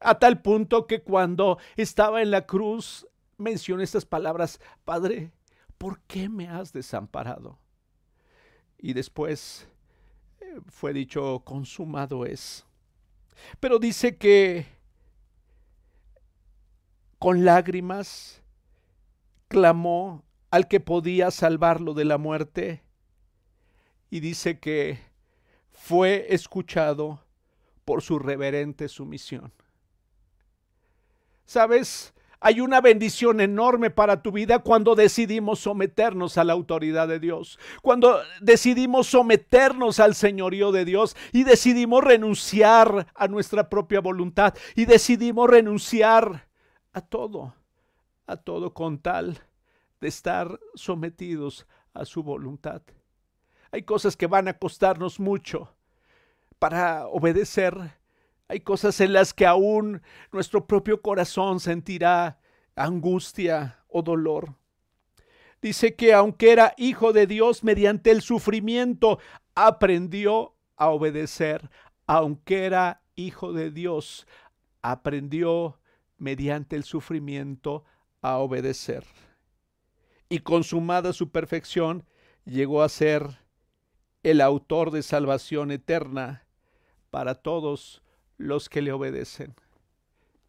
A 0.00 0.18
tal 0.18 0.42
punto 0.42 0.86
que 0.86 1.02
cuando 1.02 1.58
estaba 1.76 2.20
en 2.20 2.30
la 2.30 2.44
cruz 2.44 3.06
mencionó 3.38 3.82
estas 3.82 4.04
palabras, 4.04 4.60
Padre, 4.84 5.32
¿por 5.78 6.00
qué 6.02 6.28
me 6.28 6.48
has 6.48 6.72
desamparado? 6.72 7.58
Y 8.84 8.92
después 8.92 9.66
eh, 10.42 10.60
fue 10.68 10.92
dicho 10.92 11.40
consumado 11.42 12.26
es. 12.26 12.66
Pero 13.58 13.78
dice 13.78 14.18
que 14.18 14.66
con 17.18 17.46
lágrimas 17.46 18.42
clamó 19.48 20.22
al 20.50 20.68
que 20.68 20.80
podía 20.80 21.30
salvarlo 21.30 21.94
de 21.94 22.04
la 22.04 22.18
muerte 22.18 22.82
y 24.10 24.20
dice 24.20 24.60
que 24.60 24.98
fue 25.70 26.26
escuchado 26.28 27.24
por 27.86 28.02
su 28.02 28.18
reverente 28.18 28.88
sumisión. 28.90 29.50
¿Sabes? 31.46 32.12
Hay 32.46 32.60
una 32.60 32.82
bendición 32.82 33.40
enorme 33.40 33.88
para 33.88 34.20
tu 34.20 34.30
vida 34.30 34.58
cuando 34.58 34.94
decidimos 34.94 35.60
someternos 35.60 36.36
a 36.36 36.44
la 36.44 36.52
autoridad 36.52 37.08
de 37.08 37.18
Dios, 37.18 37.58
cuando 37.80 38.18
decidimos 38.42 39.06
someternos 39.06 39.98
al 39.98 40.14
señorío 40.14 40.70
de 40.70 40.84
Dios 40.84 41.16
y 41.32 41.44
decidimos 41.44 42.04
renunciar 42.04 43.06
a 43.14 43.28
nuestra 43.28 43.70
propia 43.70 44.02
voluntad 44.02 44.52
y 44.76 44.84
decidimos 44.84 45.48
renunciar 45.48 46.46
a 46.92 47.00
todo, 47.00 47.54
a 48.26 48.36
todo 48.36 48.74
con 48.74 48.98
tal 48.98 49.40
de 50.02 50.08
estar 50.08 50.60
sometidos 50.74 51.66
a 51.94 52.04
su 52.04 52.22
voluntad. 52.22 52.82
Hay 53.70 53.84
cosas 53.84 54.18
que 54.18 54.26
van 54.26 54.48
a 54.48 54.58
costarnos 54.58 55.18
mucho 55.18 55.74
para 56.58 57.06
obedecer 57.06 57.94
hay 58.48 58.60
cosas 58.60 59.00
en 59.00 59.12
las 59.12 59.32
que 59.32 59.46
aún 59.46 60.02
nuestro 60.32 60.66
propio 60.66 61.00
corazón 61.00 61.60
sentirá 61.60 62.38
angustia 62.76 63.80
o 63.88 64.02
dolor. 64.02 64.54
Dice 65.62 65.94
que 65.94 66.12
aunque 66.12 66.52
era 66.52 66.74
hijo 66.76 67.12
de 67.12 67.26
Dios 67.26 67.64
mediante 67.64 68.10
el 68.10 68.20
sufrimiento, 68.20 69.18
aprendió 69.54 70.54
a 70.76 70.90
obedecer. 70.90 71.70
Aunque 72.06 72.66
era 72.66 73.02
hijo 73.14 73.54
de 73.54 73.70
Dios, 73.70 74.26
aprendió 74.82 75.80
mediante 76.18 76.76
el 76.76 76.84
sufrimiento 76.84 77.84
a 78.20 78.36
obedecer. 78.38 79.04
Y 80.28 80.40
consumada 80.40 81.14
su 81.14 81.30
perfección, 81.30 82.04
llegó 82.44 82.82
a 82.82 82.90
ser 82.90 83.40
el 84.22 84.42
autor 84.42 84.90
de 84.90 85.02
salvación 85.02 85.70
eterna 85.70 86.46
para 87.10 87.34
todos 87.34 88.03
los 88.36 88.68
que 88.68 88.82
le 88.82 88.92
obedecen. 88.92 89.54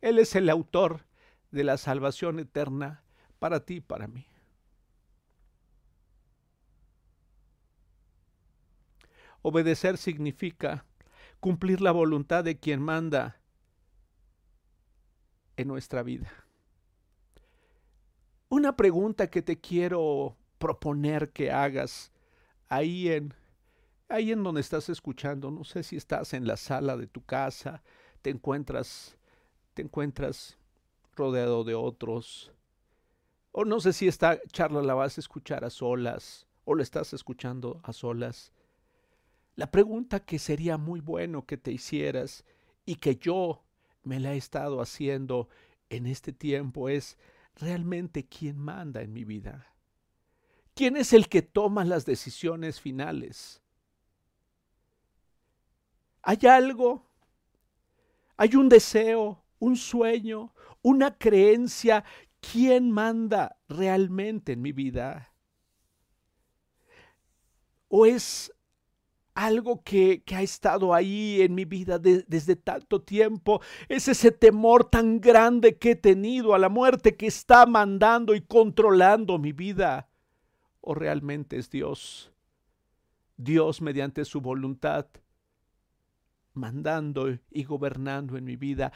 Él 0.01 0.19
es 0.19 0.35
el 0.35 0.49
autor 0.49 1.05
de 1.51 1.63
la 1.63 1.77
salvación 1.77 2.39
eterna 2.39 3.03
para 3.39 3.65
ti 3.65 3.75
y 3.75 3.81
para 3.81 4.07
mí. 4.07 4.27
Obedecer 9.41 9.97
significa 9.97 10.85
cumplir 11.39 11.81
la 11.81 11.91
voluntad 11.91 12.43
de 12.43 12.59
quien 12.59 12.81
manda 12.81 13.39
en 15.55 15.67
nuestra 15.67 16.01
vida. 16.01 16.31
Una 18.49 18.75
pregunta 18.75 19.29
que 19.29 19.41
te 19.41 19.59
quiero 19.59 20.35
proponer 20.57 21.31
que 21.31 21.51
hagas 21.51 22.11
ahí 22.69 23.09
en 23.09 23.33
ahí 24.07 24.31
en 24.31 24.43
donde 24.43 24.61
estás 24.61 24.89
escuchando, 24.89 25.51
no 25.51 25.63
sé 25.63 25.83
si 25.83 25.95
estás 25.95 26.33
en 26.33 26.47
la 26.47 26.57
sala 26.57 26.97
de 26.97 27.07
tu 27.07 27.23
casa, 27.23 27.83
te 28.21 28.29
encuentras 28.29 29.17
te 29.73 29.81
encuentras 29.81 30.57
rodeado 31.15 31.65
de 31.65 31.75
otros 31.75 32.51
o 33.51 33.63
no 33.63 33.79
sé 33.79 33.93
si 33.93 34.07
esta 34.07 34.41
charla 34.51 34.81
la 34.81 34.93
vas 34.93 35.17
a 35.17 35.21
escuchar 35.21 35.63
a 35.63 35.69
solas 35.69 36.45
o 36.65 36.75
la 36.75 36.83
estás 36.83 37.13
escuchando 37.13 37.79
a 37.83 37.93
solas. 37.93 38.51
La 39.55 39.71
pregunta 39.71 40.19
que 40.19 40.39
sería 40.39 40.77
muy 40.77 40.99
bueno 40.99 41.45
que 41.45 41.55
te 41.55 41.71
hicieras 41.71 42.43
y 42.85 42.95
que 42.95 43.15
yo 43.15 43.63
me 44.03 44.19
la 44.19 44.33
he 44.33 44.37
estado 44.37 44.81
haciendo 44.81 45.47
en 45.89 46.05
este 46.05 46.33
tiempo 46.33 46.89
es 46.89 47.17
realmente 47.55 48.25
quién 48.25 48.57
manda 48.57 49.01
en 49.01 49.13
mi 49.13 49.23
vida. 49.23 49.73
¿Quién 50.73 50.97
es 50.97 51.13
el 51.13 51.29
que 51.29 51.41
toma 51.41 51.85
las 51.85 52.05
decisiones 52.05 52.81
finales? 52.81 53.61
¿Hay 56.27 56.39
algo? 56.47 57.05
¿Hay 58.35 58.55
un 58.55 58.67
deseo, 58.67 59.43
un 59.59 59.77
sueño, 59.77 60.55
una 60.81 61.15
creencia? 61.15 62.03
¿Quién 62.39 62.89
manda 62.89 63.57
realmente 63.69 64.53
en 64.53 64.63
mi 64.63 64.71
vida? 64.71 65.31
¿O 67.89 68.07
es 68.07 68.51
algo 69.35 69.83
que, 69.83 70.23
ha 70.33 70.41
estado 70.41 70.95
ahí 70.95 71.41
en 71.41 71.53
mi 71.53 71.65
vida 71.65 71.99
desde 71.99 72.55
tanto 72.55 73.03
tiempo. 73.03 73.61
Es 73.87 74.07
ese 74.07 74.31
temor 74.31 74.89
tan 74.89 75.19
grande 75.19 75.77
que 75.77 75.91
he 75.91 75.95
tenido 75.95 76.55
a 76.55 76.59
la 76.59 76.69
muerte 76.69 77.15
que 77.15 77.27
está 77.27 77.67
mandando 77.67 78.33
y 78.33 78.41
controlando 78.41 79.37
mi 79.37 79.51
vida. 79.51 80.09
¿O 80.81 80.95
realmente 80.95 81.57
es 81.57 81.69
Dios? 81.69 82.31
Dios 83.37 83.81
mediante 83.81 84.25
su 84.25 84.41
voluntad 84.41 85.05
mandando 86.55 87.37
y 87.51 87.63
gobernando 87.63 88.37
en 88.37 88.45
mi 88.45 88.55
vida. 88.55 88.91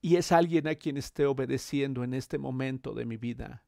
Y 0.00 0.16
es 0.16 0.32
alguien 0.32 0.68
a 0.68 0.76
quien 0.76 0.96
esté 0.96 1.26
obedeciendo 1.26 2.04
en 2.04 2.14
este 2.14 2.38
momento 2.38 2.94
de 2.94 3.04
mi 3.04 3.16
vida. 3.16 3.64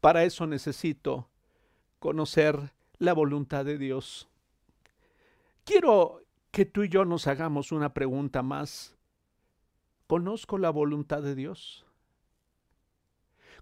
Para 0.00 0.24
eso 0.24 0.46
necesito 0.46 1.28
conocer 1.98 2.72
la 2.98 3.12
voluntad 3.12 3.64
de 3.64 3.78
Dios. 3.78 4.28
Quiero 5.64 6.22
que 6.50 6.64
tú 6.64 6.82
y 6.82 6.88
yo 6.88 7.04
nos 7.04 7.26
hagamos 7.26 7.72
una 7.72 7.94
pregunta 7.94 8.42
más. 8.42 8.96
¿Conozco 10.06 10.58
la 10.58 10.70
voluntad 10.70 11.22
de 11.22 11.34
Dios? 11.34 11.86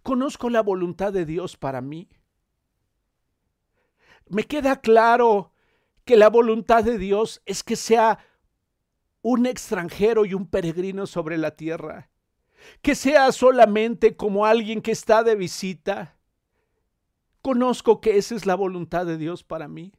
¿Conozco 0.03 0.51
la 0.51 0.63
voluntad 0.63 1.13
de 1.13 1.27
Dios 1.27 1.57
para 1.57 1.81
mí? 1.81 2.09
Me 4.29 4.45
queda 4.45 4.81
claro 4.81 5.53
que 6.05 6.17
la 6.17 6.29
voluntad 6.29 6.85
de 6.85 6.99
Dios 6.99 7.43
es 7.47 7.63
que 7.63 7.77
sea 7.77 8.19
un 9.23 9.47
extranjero 9.47 10.25
y 10.25 10.35
un 10.35 10.47
peregrino 10.47 11.07
sobre 11.07 11.39
la 11.39 11.57
tierra, 11.57 12.11
que 12.83 12.95
sea 12.95 13.33
solamente 13.33 14.17
como 14.17 14.47
alguien 14.47 14.81
que 14.83 14.93
está 14.93 15.23
de 15.23 15.35
visita, 15.35 16.17
Conozco 17.43 18.01
que 18.01 18.19
esa 18.19 18.35
es 18.35 18.45
la 18.45 18.55
voluntad 18.55 19.07
de 19.07 19.17
Dios 19.17 19.45
para 19.45 19.67
mí. 19.67 19.93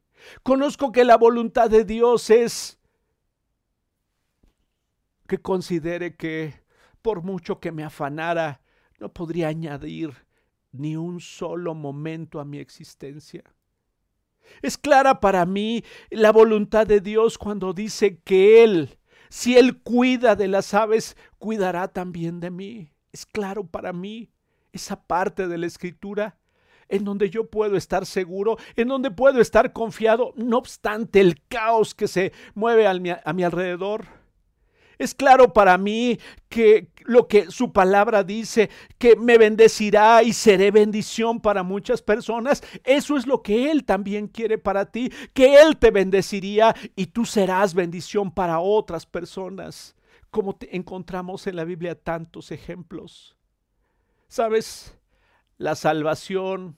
Conozco 0.43 0.91
que 0.91 1.03
la 1.03 1.17
voluntad 1.17 1.69
de 1.69 1.83
Dios 1.83 2.29
es 2.29 2.79
que 5.27 5.39
considere 5.39 6.15
que 6.15 6.61
por 7.01 7.23
mucho 7.23 7.59
que 7.59 7.71
me 7.71 7.83
afanara, 7.83 8.61
no 8.99 9.11
podría 9.11 9.47
añadir 9.47 10.13
ni 10.71 10.95
un 10.95 11.19
solo 11.19 11.73
momento 11.73 12.39
a 12.39 12.45
mi 12.45 12.59
existencia. 12.59 13.43
Es 14.61 14.77
clara 14.77 15.19
para 15.19 15.45
mí 15.45 15.83
la 16.09 16.31
voluntad 16.31 16.87
de 16.87 17.01
Dios 17.01 17.37
cuando 17.37 17.73
dice 17.73 18.19
que 18.23 18.63
Él, 18.63 18.97
si 19.29 19.57
Él 19.57 19.81
cuida 19.81 20.35
de 20.35 20.47
las 20.47 20.73
aves, 20.73 21.15
cuidará 21.39 21.87
también 21.87 22.39
de 22.39 22.51
mí. 22.51 22.91
Es 23.11 23.25
claro 23.25 23.65
para 23.65 23.93
mí 23.93 24.31
esa 24.71 25.01
parte 25.01 25.47
de 25.47 25.57
la 25.57 25.67
escritura 25.67 26.37
en 26.91 27.05
donde 27.05 27.29
yo 27.29 27.49
puedo 27.49 27.77
estar 27.77 28.05
seguro, 28.05 28.57
en 28.75 28.89
donde 28.89 29.09
puedo 29.09 29.39
estar 29.39 29.71
confiado, 29.73 30.33
no 30.35 30.57
obstante 30.57 31.21
el 31.21 31.41
caos 31.47 31.95
que 31.95 32.07
se 32.07 32.33
mueve 32.53 32.85
a 32.85 32.93
mi, 33.33 33.43
alrededor. 33.43 34.20
Es 35.01 35.15
claro 35.15 35.51
para 35.51 35.79
mí 35.79 36.19
que 36.47 36.91
lo 37.05 37.27
que 37.27 37.49
su 37.49 37.73
palabra 37.73 38.23
dice, 38.23 38.69
que 38.99 39.15
me 39.15 39.39
bendecirá 39.39 40.21
y 40.21 40.31
seré 40.31 40.69
bendición 40.69 41.41
para 41.41 41.63
muchas 41.63 42.03
personas, 42.03 42.61
eso 42.83 43.17
es 43.17 43.25
lo 43.25 43.41
que 43.41 43.71
Él 43.71 43.83
también 43.83 44.27
quiere 44.27 44.59
para 44.59 44.91
ti, 44.91 45.11
que 45.33 45.55
Él 45.59 45.77
te 45.77 45.89
bendeciría 45.89 46.75
y 46.95 47.07
tú 47.07 47.25
serás 47.25 47.73
bendición 47.73 48.29
para 48.29 48.59
otras 48.59 49.07
personas, 49.07 49.95
como 50.29 50.55
encontramos 50.69 51.47
en 51.47 51.55
la 51.55 51.63
Biblia 51.63 51.95
tantos 51.95 52.51
ejemplos. 52.51 53.35
¿Sabes? 54.27 54.95
La 55.57 55.73
salvación 55.73 56.77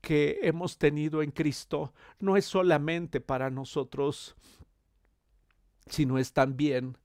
que 0.00 0.38
hemos 0.44 0.78
tenido 0.78 1.20
en 1.20 1.30
Cristo 1.30 1.92
no 2.18 2.38
es 2.38 2.46
solamente 2.46 3.20
para 3.20 3.50
nosotros, 3.50 4.34
sino 5.90 6.16
es 6.16 6.32
también 6.32 6.96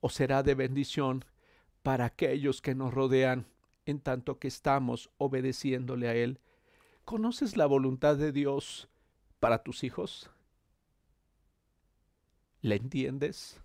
o 0.00 0.08
será 0.08 0.42
de 0.42 0.54
bendición 0.54 1.24
para 1.82 2.06
aquellos 2.06 2.60
que 2.60 2.74
nos 2.74 2.92
rodean 2.92 3.46
en 3.86 4.00
tanto 4.00 4.38
que 4.38 4.48
estamos 4.48 5.10
obedeciéndole 5.16 6.08
a 6.08 6.14
Él. 6.14 6.40
¿Conoces 7.04 7.56
la 7.56 7.66
voluntad 7.66 8.16
de 8.16 8.32
Dios 8.32 8.88
para 9.40 9.62
tus 9.62 9.82
hijos? 9.84 10.30
¿La 12.60 12.74
entiendes? 12.74 13.60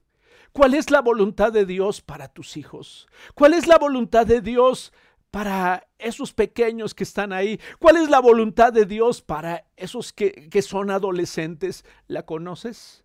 ¿Cuál 0.53 0.75
es 0.75 0.91
la 0.91 1.01
voluntad 1.01 1.51
de 1.51 1.65
Dios 1.65 2.01
para 2.01 2.27
tus 2.27 2.57
hijos? 2.57 3.07
¿Cuál 3.35 3.53
es 3.53 3.67
la 3.67 3.77
voluntad 3.77 4.25
de 4.25 4.39
Dios 4.39 4.93
para 5.31 5.87
esos 5.97 6.33
pequeños 6.33 6.93
que 6.93 7.03
están 7.03 7.33
ahí? 7.33 7.59
¿Cuál 7.79 7.97
es 7.97 8.09
la 8.09 8.19
voluntad 8.19 8.71
de 8.71 8.85
Dios 8.85 9.21
para 9.21 9.65
esos 9.75 10.13
que, 10.13 10.49
que, 10.49 10.61
son 10.61 10.91
adolescentes? 10.91 11.83
¿La 12.07 12.25
conoces? 12.25 13.02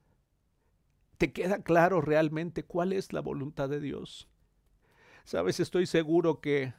¿Te 1.19 1.33
queda 1.33 1.63
claro 1.63 2.01
realmente 2.01 2.65
cuál 2.65 2.93
es 2.93 3.13
la 3.13 3.21
voluntad 3.21 3.69
de 3.69 3.81
Dios? 3.81 4.29
Sabes, 5.25 5.61
estoy 5.61 5.87
seguro 5.87 6.41
que 6.41 6.73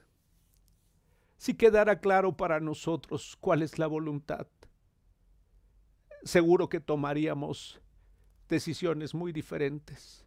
si 1.38 1.54
quedara 1.54 2.00
claro 2.00 2.36
para 2.36 2.60
nosotros 2.60 3.38
cuál 3.40 3.62
es 3.62 3.78
la 3.78 3.88
voluntad, 3.88 4.48
seguro 6.24 6.68
que 6.68 6.80
tomaríamos 6.80 7.80
decisiones 8.48 9.14
muy 9.14 9.32
diferentes 9.32 10.26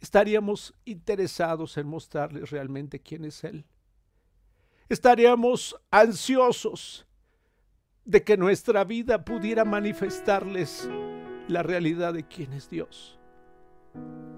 estaríamos 0.00 0.74
interesados 0.84 1.76
en 1.76 1.86
mostrarles 1.86 2.50
realmente 2.50 3.00
quién 3.00 3.24
es 3.24 3.42
Él. 3.44 3.64
Estaríamos 4.88 5.76
ansiosos 5.90 7.06
de 8.04 8.22
que 8.22 8.36
nuestra 8.36 8.84
vida 8.84 9.24
pudiera 9.24 9.64
manifestarles 9.64 10.88
la 11.48 11.62
realidad 11.62 12.14
de 12.14 12.24
quién 12.24 12.52
es 12.52 12.70
Dios. 12.70 13.18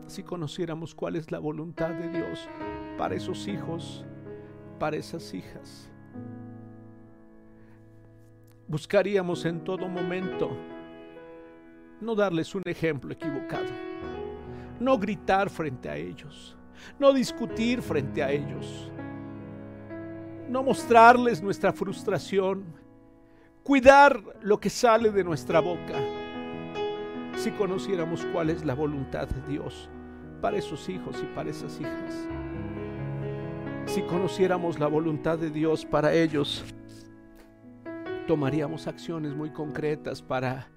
Si 0.06 0.22
conociéramos 0.22 0.94
cuál 0.94 1.16
es 1.16 1.30
la 1.30 1.38
voluntad 1.38 1.90
de 1.90 2.08
Dios 2.08 2.48
para 2.96 3.14
esos 3.14 3.46
hijos, 3.46 4.04
para 4.78 4.96
esas 4.96 5.34
hijas. 5.34 5.90
Buscaríamos 8.66 9.44
en 9.44 9.62
todo 9.62 9.88
momento 9.88 10.50
no 12.00 12.14
darles 12.14 12.54
un 12.54 12.62
ejemplo 12.64 13.12
equivocado 13.12 13.90
no 14.80 14.98
gritar 14.98 15.50
frente 15.50 15.88
a 15.88 15.96
ellos, 15.96 16.56
no 16.98 17.12
discutir 17.12 17.82
frente 17.82 18.22
a 18.22 18.32
ellos, 18.32 18.90
no 20.48 20.62
mostrarles 20.62 21.42
nuestra 21.42 21.72
frustración, 21.72 22.64
cuidar 23.62 24.20
lo 24.40 24.58
que 24.58 24.70
sale 24.70 25.10
de 25.10 25.22
nuestra 25.22 25.60
boca. 25.60 26.19
Si 27.40 27.50
conociéramos 27.52 28.26
cuál 28.34 28.50
es 28.50 28.66
la 28.66 28.74
voluntad 28.74 29.26
de 29.26 29.40
Dios 29.50 29.88
para 30.42 30.58
esos 30.58 30.86
hijos 30.90 31.16
y 31.22 31.34
para 31.34 31.48
esas 31.48 31.80
hijas. 31.80 32.28
Si 33.86 34.02
conociéramos 34.02 34.78
la 34.78 34.88
voluntad 34.88 35.38
de 35.38 35.48
Dios 35.48 35.86
para 35.86 36.12
ellos, 36.12 36.62
tomaríamos 38.26 38.86
acciones 38.86 39.34
muy 39.34 39.48
concretas 39.48 40.20
para 40.20 40.68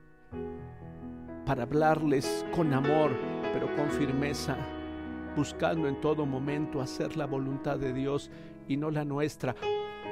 para 1.46 1.64
hablarles 1.64 2.46
con 2.56 2.74
amor, 2.74 3.12
pero 3.52 3.68
con 3.76 3.90
firmeza, 3.90 4.56
buscando 5.36 5.90
en 5.90 6.00
todo 6.00 6.26
momento 6.26 6.80
hacer 6.80 7.18
la 7.18 7.26
voluntad 7.26 7.78
de 7.78 7.92
Dios 7.92 8.32
y 8.70 8.78
no 8.78 8.90
la 8.90 9.04
nuestra, 9.04 9.54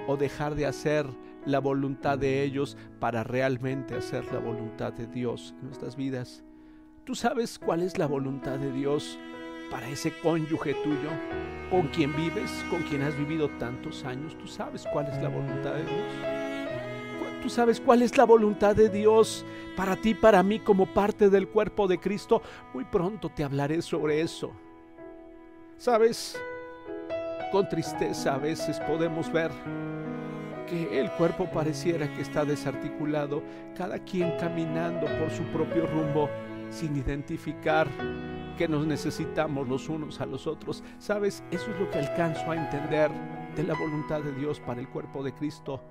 o 0.05 0.17
dejar 0.17 0.55
de 0.55 0.65
hacer 0.65 1.05
la 1.45 1.59
voluntad 1.59 2.17
de 2.17 2.43
ellos 2.43 2.77
para 2.99 3.23
realmente 3.23 3.95
hacer 3.95 4.25
la 4.31 4.39
voluntad 4.39 4.93
de 4.93 5.07
Dios 5.07 5.53
en 5.59 5.67
nuestras 5.67 5.95
vidas. 5.95 6.43
¿Tú 7.03 7.15
sabes 7.15 7.57
cuál 7.57 7.81
es 7.81 7.97
la 7.97 8.07
voluntad 8.07 8.57
de 8.57 8.71
Dios 8.71 9.17
para 9.71 9.89
ese 9.89 10.13
cónyuge 10.21 10.73
tuyo, 10.83 11.09
con 11.69 11.87
quien 11.87 12.15
vives, 12.15 12.51
con 12.69 12.83
quien 12.83 13.01
has 13.01 13.17
vivido 13.17 13.49
tantos 13.57 14.03
años? 14.03 14.37
¿Tú 14.37 14.47
sabes 14.47 14.85
cuál 14.91 15.07
es 15.07 15.21
la 15.21 15.29
voluntad 15.29 15.73
de 15.73 15.83
Dios? 15.83 16.41
¿Tú 17.41 17.49
sabes 17.49 17.81
cuál 17.81 18.03
es 18.03 18.15
la 18.17 18.25
voluntad 18.25 18.75
de 18.75 18.89
Dios 18.89 19.43
para 19.75 19.95
ti, 19.95 20.13
para 20.13 20.43
mí, 20.43 20.59
como 20.59 20.85
parte 20.85 21.29
del 21.29 21.47
cuerpo 21.47 21.87
de 21.87 21.99
Cristo? 21.99 22.43
Muy 22.71 22.85
pronto 22.85 23.29
te 23.29 23.43
hablaré 23.43 23.81
sobre 23.81 24.21
eso. 24.21 24.51
¿Sabes? 25.77 26.39
Con 27.51 27.67
tristeza 27.67 28.35
a 28.35 28.37
veces 28.37 28.79
podemos 28.81 29.31
ver 29.31 29.51
que 30.71 30.99
el 30.99 31.11
cuerpo 31.11 31.47
pareciera 31.51 32.11
que 32.13 32.21
está 32.21 32.45
desarticulado, 32.45 33.43
cada 33.75 33.99
quien 33.99 34.37
caminando 34.39 35.05
por 35.19 35.29
su 35.29 35.43
propio 35.51 35.85
rumbo 35.85 36.29
sin 36.69 36.95
identificar 36.95 37.87
que 38.57 38.69
nos 38.69 38.87
necesitamos 38.87 39.67
los 39.67 39.89
unos 39.89 40.21
a 40.21 40.25
los 40.25 40.47
otros. 40.47 40.81
¿Sabes? 40.97 41.43
Eso 41.51 41.69
es 41.71 41.79
lo 41.79 41.89
que 41.89 41.99
alcanzo 41.99 42.49
a 42.49 42.55
entender 42.55 43.11
de 43.53 43.63
la 43.63 43.73
voluntad 43.73 44.21
de 44.21 44.31
Dios 44.31 44.61
para 44.61 44.79
el 44.79 44.87
cuerpo 44.87 45.21
de 45.23 45.33
Cristo. 45.33 45.81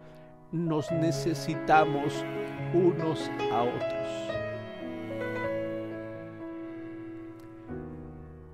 Nos 0.50 0.90
necesitamos 0.90 2.24
unos 2.72 3.30
a 3.52 3.62
otros. 3.62 4.08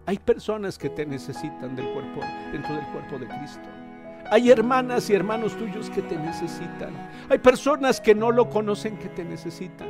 Hay 0.06 0.18
personas 0.18 0.76
que 0.76 0.90
te 0.90 1.06
necesitan 1.06 1.76
del 1.76 1.92
cuerpo, 1.92 2.20
dentro 2.52 2.74
del 2.74 2.86
cuerpo 2.86 3.18
de 3.18 3.28
Cristo. 3.28 3.85
Hay 4.30 4.50
hermanas 4.50 5.08
y 5.08 5.14
hermanos 5.14 5.56
tuyos 5.56 5.88
que 5.90 6.02
te 6.02 6.16
necesitan. 6.16 6.90
Hay 7.28 7.38
personas 7.38 8.00
que 8.00 8.14
no 8.14 8.32
lo 8.32 8.48
conocen 8.48 8.96
que 8.96 9.08
te 9.08 9.24
necesitan. 9.24 9.88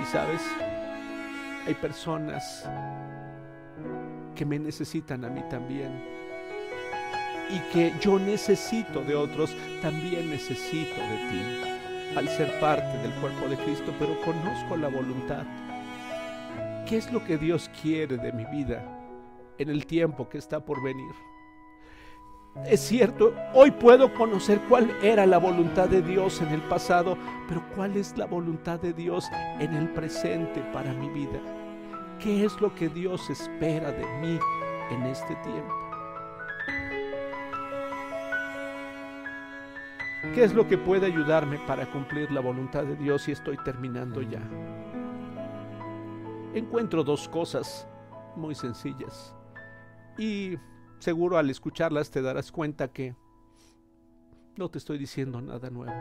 Y 0.00 0.04
sabes, 0.06 0.40
hay 1.66 1.74
personas 1.74 2.68
que 4.34 4.44
me 4.44 4.58
necesitan 4.58 5.24
a 5.24 5.28
mí 5.28 5.42
también. 5.50 5.90
Y 7.50 7.58
que 7.72 7.92
yo 8.00 8.18
necesito 8.18 9.02
de 9.02 9.16
otros, 9.16 9.56
también 9.82 10.30
necesito 10.30 11.00
de 11.00 11.16
ti. 11.30 12.16
Al 12.16 12.28
ser 12.28 12.58
parte 12.60 12.96
del 12.98 13.12
cuerpo 13.14 13.48
de 13.48 13.56
Cristo, 13.56 13.92
pero 13.98 14.20
conozco 14.22 14.76
la 14.76 14.88
voluntad. 14.88 15.44
¿Qué 16.86 16.98
es 16.98 17.12
lo 17.12 17.24
que 17.24 17.36
Dios 17.36 17.68
quiere 17.82 18.16
de 18.16 18.32
mi 18.32 18.44
vida 18.44 18.84
en 19.58 19.70
el 19.70 19.86
tiempo 19.86 20.28
que 20.28 20.38
está 20.38 20.64
por 20.64 20.82
venir? 20.82 21.12
Es 22.64 22.80
cierto, 22.80 23.34
hoy 23.52 23.70
puedo 23.70 24.12
conocer 24.14 24.60
cuál 24.68 24.90
era 25.02 25.26
la 25.26 25.38
voluntad 25.38 25.88
de 25.88 26.02
Dios 26.02 26.40
en 26.40 26.48
el 26.48 26.62
pasado, 26.62 27.16
pero 27.48 27.62
cuál 27.74 27.96
es 27.96 28.16
la 28.16 28.26
voluntad 28.26 28.80
de 28.80 28.92
Dios 28.92 29.28
en 29.60 29.74
el 29.74 29.90
presente 29.90 30.62
para 30.72 30.92
mi 30.92 31.08
vida. 31.10 31.38
¿Qué 32.18 32.44
es 32.44 32.60
lo 32.60 32.74
que 32.74 32.88
Dios 32.88 33.28
espera 33.30 33.92
de 33.92 34.04
mí 34.20 34.38
en 34.90 35.02
este 35.02 35.34
tiempo? 35.36 35.74
¿Qué 40.34 40.42
es 40.42 40.54
lo 40.54 40.66
que 40.66 40.78
puede 40.78 41.06
ayudarme 41.06 41.58
para 41.66 41.86
cumplir 41.86 42.32
la 42.32 42.40
voluntad 42.40 42.84
de 42.84 42.96
Dios 42.96 43.28
y 43.28 43.32
estoy 43.32 43.58
terminando 43.58 44.22
ya? 44.22 44.42
Encuentro 46.54 47.04
dos 47.04 47.28
cosas 47.28 47.86
muy 48.34 48.54
sencillas 48.54 49.34
y 50.18 50.56
seguro 50.98 51.38
al 51.38 51.50
escucharlas 51.50 52.10
te 52.10 52.22
darás 52.22 52.52
cuenta 52.52 52.88
que 52.88 53.14
no 54.56 54.70
te 54.70 54.78
estoy 54.78 54.98
diciendo 54.98 55.40
nada 55.40 55.70
nuevo. 55.70 55.94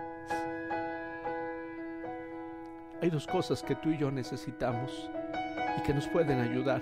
Hay 3.02 3.10
dos 3.10 3.28
cosas 3.28 3.62
que 3.62 3.76
tú 3.76 3.90
y 3.90 3.98
yo 3.98 4.10
necesitamos 4.10 5.10
y 5.78 5.82
que 5.84 5.94
nos 5.94 6.08
pueden 6.08 6.40
ayudar 6.40 6.82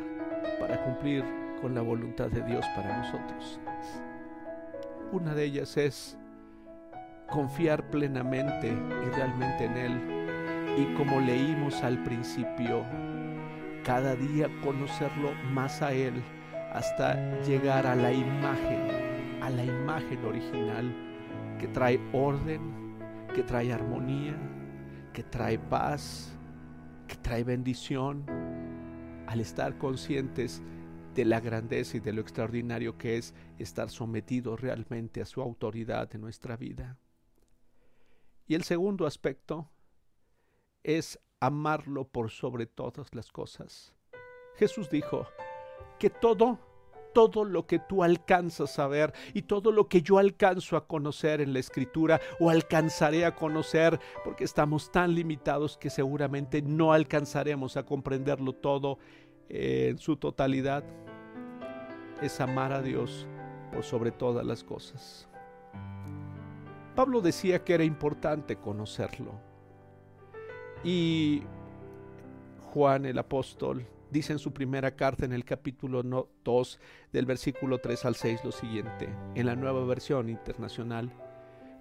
para 0.59 0.83
cumplir 0.83 1.23
con 1.61 1.73
la 1.73 1.81
voluntad 1.81 2.27
de 2.27 2.43
Dios 2.43 2.65
para 2.75 2.99
nosotros. 2.99 3.59
Una 5.11 5.33
de 5.33 5.45
ellas 5.45 5.75
es 5.77 6.17
confiar 7.29 7.89
plenamente 7.89 8.67
y 8.69 9.09
realmente 9.15 9.65
en 9.65 9.77
Él 9.77 10.23
y 10.77 10.93
como 10.95 11.19
leímos 11.19 11.83
al 11.83 12.03
principio, 12.03 12.83
cada 13.83 14.15
día 14.15 14.49
conocerlo 14.63 15.33
más 15.51 15.81
a 15.81 15.93
Él 15.93 16.23
hasta 16.73 17.41
llegar 17.43 17.85
a 17.85 17.95
la 17.95 18.11
imagen, 18.11 19.41
a 19.41 19.49
la 19.49 19.63
imagen 19.63 20.25
original 20.25 20.93
que 21.59 21.67
trae 21.67 21.99
orden, 22.11 22.97
que 23.35 23.43
trae 23.43 23.71
armonía, 23.71 24.35
que 25.13 25.23
trae 25.23 25.59
paz, 25.59 26.35
que 27.07 27.15
trae 27.15 27.43
bendición, 27.43 28.25
al 29.27 29.39
estar 29.39 29.77
conscientes 29.77 30.61
de 31.13 31.25
la 31.25 31.39
grandeza 31.39 31.97
y 31.97 31.99
de 31.99 32.11
lo 32.11 32.21
extraordinario 32.21 32.97
que 32.97 33.17
es 33.17 33.35
estar 33.59 33.89
sometido 33.89 34.55
realmente 34.57 35.21
a 35.21 35.25
su 35.25 35.41
autoridad 35.41 36.13
en 36.15 36.21
nuestra 36.21 36.57
vida. 36.57 36.97
Y 38.47 38.55
el 38.55 38.63
segundo 38.63 39.05
aspecto 39.05 39.69
es 40.81 41.19
amarlo 41.39 42.07
por 42.07 42.31
sobre 42.31 42.65
todas 42.65 43.13
las 43.13 43.31
cosas. 43.31 43.93
Jesús 44.55 44.89
dijo, 44.89 45.27
que 46.03 46.09
todo, 46.09 46.59
todo 47.13 47.45
lo 47.45 47.65
que 47.65 47.79
tú 47.79 48.03
alcanzas 48.03 48.77
a 48.77 48.87
ver 48.87 49.13
y 49.33 49.43
todo 49.43 49.71
lo 49.71 49.87
que 49.87 50.01
yo 50.01 50.17
alcanzo 50.17 50.75
a 50.75 50.85
conocer 50.85 51.39
en 51.39 51.53
la 51.53 51.59
escritura 51.59 52.19
o 52.41 52.49
alcanzaré 52.49 53.23
a 53.23 53.33
conocer, 53.33 53.97
porque 54.25 54.43
estamos 54.43 54.91
tan 54.91 55.15
limitados 55.15 55.77
que 55.77 55.89
seguramente 55.89 56.61
no 56.61 56.91
alcanzaremos 56.91 57.77
a 57.77 57.85
comprenderlo 57.85 58.51
todo 58.51 58.97
en 59.47 59.97
su 59.97 60.17
totalidad, 60.17 60.83
es 62.21 62.41
amar 62.41 62.73
a 62.73 62.81
Dios 62.81 63.25
por 63.71 63.85
sobre 63.85 64.11
todas 64.11 64.45
las 64.45 64.61
cosas. 64.61 65.29
Pablo 66.97 67.21
decía 67.21 67.63
que 67.63 67.75
era 67.75 67.85
importante 67.85 68.57
conocerlo. 68.57 69.31
Y 70.83 71.43
Juan 72.73 73.05
el 73.05 73.17
apóstol 73.19 73.87
dice 74.13 74.31
en 74.31 74.39
su 74.39 74.53
primera 74.53 74.95
carta 74.95 75.25
en 75.25 75.33
el 75.33 75.43
capítulo 75.43 76.03
2 76.43 76.79
del 77.11 77.25
versículo 77.25 77.79
3 77.79 78.05
al 78.05 78.15
6 78.15 78.45
lo 78.45 78.51
siguiente, 78.51 79.09
en 79.33 79.47
la 79.47 79.55
nueva 79.55 79.83
versión 79.85 80.29
internacional. 80.29 81.11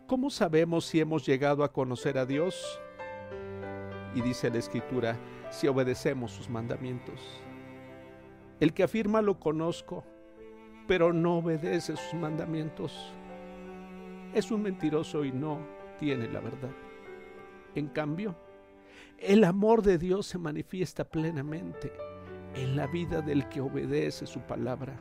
¿Cómo 0.07 0.31
sabemos 0.31 0.87
si 0.87 0.99
hemos 0.99 1.27
llegado 1.27 1.63
a 1.63 1.73
conocer 1.73 2.17
a 2.17 2.25
Dios? 2.25 2.81
Y 4.15 4.23
dice 4.23 4.51
la 4.51 4.59
escritura, 4.59 5.19
si 5.51 5.69
obedecemos 5.69 6.33
sus 6.33 6.49
mandamientos. 6.49 7.21
El 8.61 8.73
que 8.73 8.83
afirma 8.83 9.21
lo 9.21 9.39
conozco, 9.39 10.03
pero 10.89 11.13
no 11.13 11.39
obedece 11.39 11.97
sus 11.97 12.15
mandamientos, 12.15 13.13
es 14.33 14.51
un 14.51 14.63
mentiroso 14.63 15.25
y 15.25 15.33
no 15.33 15.59
tiene 15.99 16.29
la 16.29 16.41
verdad. 16.41 16.73
En 17.75 17.89
cambio, 17.89 18.35
el 19.19 19.45
amor 19.45 19.83
de 19.83 19.99
Dios 19.99 20.27
se 20.27 20.39
manifiesta 20.39 21.05
plenamente 21.05 21.93
en 22.55 22.77
la 22.77 22.87
vida 22.87 23.23
del 23.23 23.49
que 23.49 23.61
obedece 23.61 24.27
su 24.27 24.41
palabra. 24.41 25.01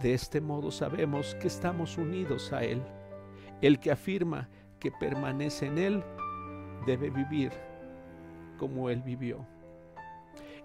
De 0.00 0.14
este 0.14 0.40
modo 0.40 0.70
sabemos 0.70 1.34
que 1.36 1.48
estamos 1.48 1.98
unidos 1.98 2.52
a 2.52 2.64
Él. 2.64 2.82
El 3.60 3.78
que 3.78 3.90
afirma 3.90 4.48
que 4.80 4.90
permanece 4.90 5.66
en 5.66 5.78
Él 5.78 6.04
debe 6.86 7.10
vivir 7.10 7.52
como 8.58 8.90
Él 8.90 9.02
vivió. 9.02 9.46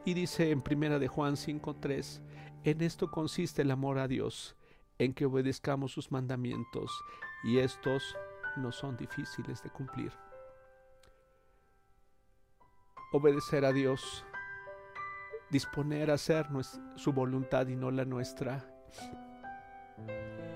Y 0.06 0.14
dice 0.14 0.52
en 0.52 0.62
primera 0.62 1.00
de 1.00 1.08
Juan 1.08 1.36
5:3, 1.36 2.22
en 2.64 2.82
esto 2.82 3.12
consiste 3.12 3.62
el 3.62 3.72
amor 3.72 4.00
a 4.00 4.08
Dios, 4.08 4.56
en 5.00 5.14
que 5.14 5.26
obedezcamos 5.26 5.92
sus 5.92 6.12
mandamientos, 6.12 6.92
y 7.44 7.60
estos 7.60 8.16
no 8.56 8.72
son 8.72 8.98
difíciles 8.98 9.62
de 9.64 9.70
cumplir. 9.70 10.12
Obedecer 13.14 13.64
a 13.64 13.72
Dios 13.72 14.26
disponer 15.50 16.12
a 16.12 16.16
hacer 16.16 16.48
su 16.96 17.14
voluntad 17.14 17.68
y 17.68 17.76
no 17.76 17.92
la 17.92 18.06
nuestra, 18.06 18.66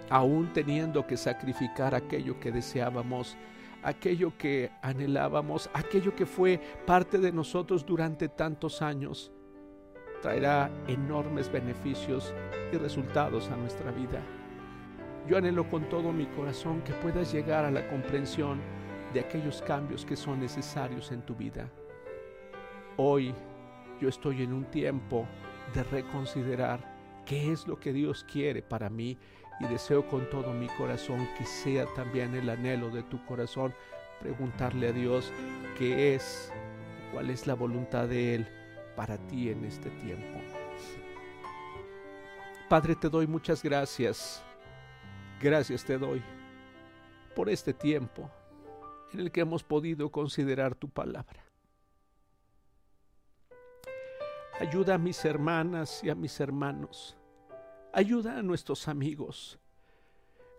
aún 0.09 0.51
teniendo 0.53 1.07
que 1.07 1.17
sacrificar 1.17 1.95
aquello 1.95 2.39
que 2.39 2.51
deseábamos, 2.51 3.37
aquello 3.83 4.37
que 4.37 4.71
anhelábamos, 4.81 5.69
aquello 5.73 6.15
que 6.15 6.25
fue 6.25 6.59
parte 6.85 7.17
de 7.17 7.31
nosotros 7.31 7.85
durante 7.85 8.27
tantos 8.27 8.81
años, 8.81 9.31
traerá 10.21 10.69
enormes 10.87 11.51
beneficios 11.51 12.33
y 12.71 12.77
resultados 12.77 13.49
a 13.49 13.55
nuestra 13.55 13.91
vida. 13.91 14.21
Yo 15.27 15.37
anhelo 15.37 15.69
con 15.69 15.87
todo 15.89 16.11
mi 16.11 16.25
corazón 16.27 16.81
que 16.81 16.93
puedas 16.93 17.31
llegar 17.31 17.65
a 17.65 17.71
la 17.71 17.87
comprensión 17.87 18.59
de 19.13 19.19
aquellos 19.19 19.61
cambios 19.61 20.05
que 20.05 20.15
son 20.15 20.39
necesarios 20.39 21.11
en 21.11 21.21
tu 21.21 21.35
vida. 21.35 21.69
Hoy 22.97 23.33
yo 24.01 24.09
estoy 24.09 24.41
en 24.41 24.51
un 24.51 24.65
tiempo 24.65 25.27
de 25.75 25.83
reconsiderar 25.83 27.23
qué 27.25 27.51
es 27.51 27.67
lo 27.67 27.79
que 27.79 27.93
Dios 27.93 28.25
quiere 28.29 28.63
para 28.63 28.89
mí 28.89 29.17
y 29.59 29.65
deseo 29.67 30.07
con 30.07 30.27
todo 30.31 30.53
mi 30.53 30.67
corazón 30.69 31.29
que 31.37 31.45
sea 31.45 31.85
también 31.93 32.33
el 32.33 32.49
anhelo 32.49 32.89
de 32.89 33.03
tu 33.03 33.23
corazón 33.25 33.73
preguntarle 34.19 34.89
a 34.89 34.91
Dios 34.91 35.31
qué 35.77 36.15
es, 36.15 36.51
cuál 37.13 37.29
es 37.29 37.45
la 37.45 37.53
voluntad 37.53 38.07
de 38.07 38.35
Él 38.35 38.47
para 38.95 39.17
ti 39.27 39.49
en 39.49 39.65
este 39.65 39.91
tiempo. 39.91 40.39
Padre, 42.67 42.95
te 42.95 43.09
doy 43.09 43.27
muchas 43.27 43.61
gracias. 43.61 44.43
Gracias 45.39 45.83
te 45.83 45.97
doy 45.97 46.23
por 47.35 47.49
este 47.49 47.73
tiempo 47.73 48.29
en 49.13 49.19
el 49.19 49.31
que 49.31 49.41
hemos 49.41 49.63
podido 49.63 50.11
considerar 50.11 50.73
tu 50.75 50.89
palabra. 50.89 51.50
Ayuda 54.61 54.93
a 54.93 54.97
mis 54.99 55.25
hermanas 55.25 56.03
y 56.03 56.11
a 56.11 56.13
mis 56.13 56.39
hermanos. 56.39 57.17
Ayuda 57.93 58.37
a 58.37 58.43
nuestros 58.43 58.87
amigos. 58.87 59.57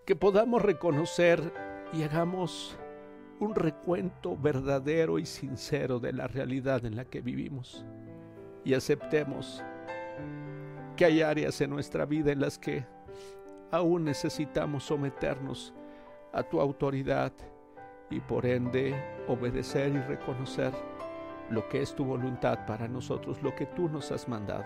Que 0.05 0.17
podamos 0.17 0.61
reconocer 0.61 1.55
y 1.93 2.03
hagamos 2.03 2.77
un 3.39 3.55
recuento 3.55 4.37
verdadero 4.37 5.21
y 5.21 5.25
sincero 5.25 6.01
de 6.01 6.13
la 6.13 6.27
realidad 6.27 6.85
en 6.85 6.97
la 6.97 7.05
que 7.05 7.21
vivimos. 7.21 7.85
Y 8.65 8.75
aceptemos 8.75 9.63
que 10.97 11.05
hay 11.05 11.23
áreas 11.23 11.61
en 11.61 11.71
nuestra 11.71 12.05
vida 12.05 12.33
en 12.33 12.41
las 12.41 12.59
que 12.59 12.85
aún 13.71 14.03
necesitamos 14.03 14.83
someternos 14.83 15.73
a 16.33 16.43
tu 16.43 16.61
autoridad 16.61 17.33
y 18.11 18.19
por 18.19 18.47
ende 18.47 19.01
obedecer 19.29 19.93
y 19.95 20.01
reconocer 20.01 20.73
lo 21.51 21.68
que 21.68 21.82
es 21.82 21.95
tu 21.95 22.05
voluntad 22.05 22.66
para 22.66 22.88
nosotros, 22.88 23.43
lo 23.43 23.55
que 23.55 23.66
tú 23.66 23.88
nos 23.88 24.11
has 24.12 24.28
mandado. 24.28 24.64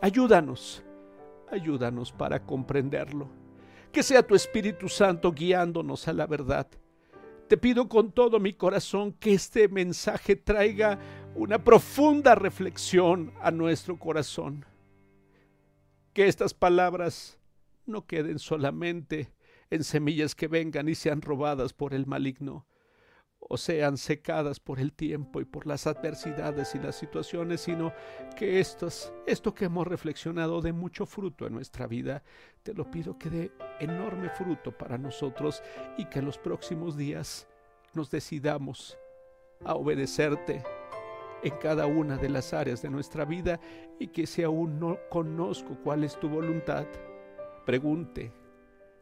Ayúdanos, 0.00 0.82
ayúdanos 1.50 2.12
para 2.12 2.44
comprenderlo. 2.44 3.28
Que 3.92 4.02
sea 4.02 4.22
tu 4.22 4.34
Espíritu 4.34 4.88
Santo 4.88 5.32
guiándonos 5.32 6.06
a 6.08 6.12
la 6.12 6.26
verdad. 6.26 6.68
Te 7.48 7.56
pido 7.56 7.88
con 7.88 8.12
todo 8.12 8.38
mi 8.38 8.52
corazón 8.52 9.12
que 9.12 9.32
este 9.32 9.68
mensaje 9.68 10.36
traiga 10.36 10.98
una 11.34 11.64
profunda 11.64 12.34
reflexión 12.34 13.32
a 13.40 13.50
nuestro 13.50 13.98
corazón. 13.98 14.66
Que 16.12 16.28
estas 16.28 16.52
palabras 16.52 17.38
no 17.86 18.06
queden 18.06 18.38
solamente 18.38 19.32
en 19.70 19.84
semillas 19.84 20.34
que 20.34 20.48
vengan 20.48 20.88
y 20.88 20.94
sean 20.94 21.22
robadas 21.22 21.72
por 21.72 21.94
el 21.94 22.06
maligno, 22.06 22.66
o 23.40 23.56
sean 23.56 23.96
secadas 23.96 24.60
por 24.60 24.78
el 24.78 24.92
tiempo 24.92 25.40
y 25.40 25.44
por 25.44 25.66
las 25.66 25.86
adversidades 25.86 26.74
y 26.74 26.78
las 26.78 26.96
situaciones, 26.96 27.62
sino 27.62 27.92
que 28.36 28.60
estos, 28.60 29.12
esto 29.26 29.54
que 29.54 29.66
hemos 29.66 29.86
reflexionado 29.86 30.60
dé 30.60 30.72
mucho 30.72 31.06
fruto 31.06 31.46
en 31.46 31.54
nuestra 31.54 31.86
vida. 31.86 32.22
Te 32.62 32.74
lo 32.74 32.90
pido 32.90 33.18
que 33.18 33.30
dé 33.30 33.52
enorme 33.80 34.28
fruto 34.30 34.76
para 34.76 34.98
nosotros 34.98 35.62
y 35.96 36.04
que 36.06 36.18
en 36.18 36.26
los 36.26 36.38
próximos 36.38 36.96
días 36.96 37.48
nos 37.94 38.10
decidamos 38.10 38.98
a 39.64 39.74
obedecerte 39.74 40.62
en 41.42 41.56
cada 41.58 41.86
una 41.86 42.16
de 42.16 42.28
las 42.28 42.52
áreas 42.52 42.82
de 42.82 42.90
nuestra 42.90 43.24
vida 43.24 43.60
y 43.98 44.08
que 44.08 44.26
si 44.26 44.42
aún 44.42 44.78
no 44.78 44.98
conozco 45.08 45.78
cuál 45.82 46.04
es 46.04 46.18
tu 46.18 46.28
voluntad, 46.28 46.86
pregunte, 47.64 48.32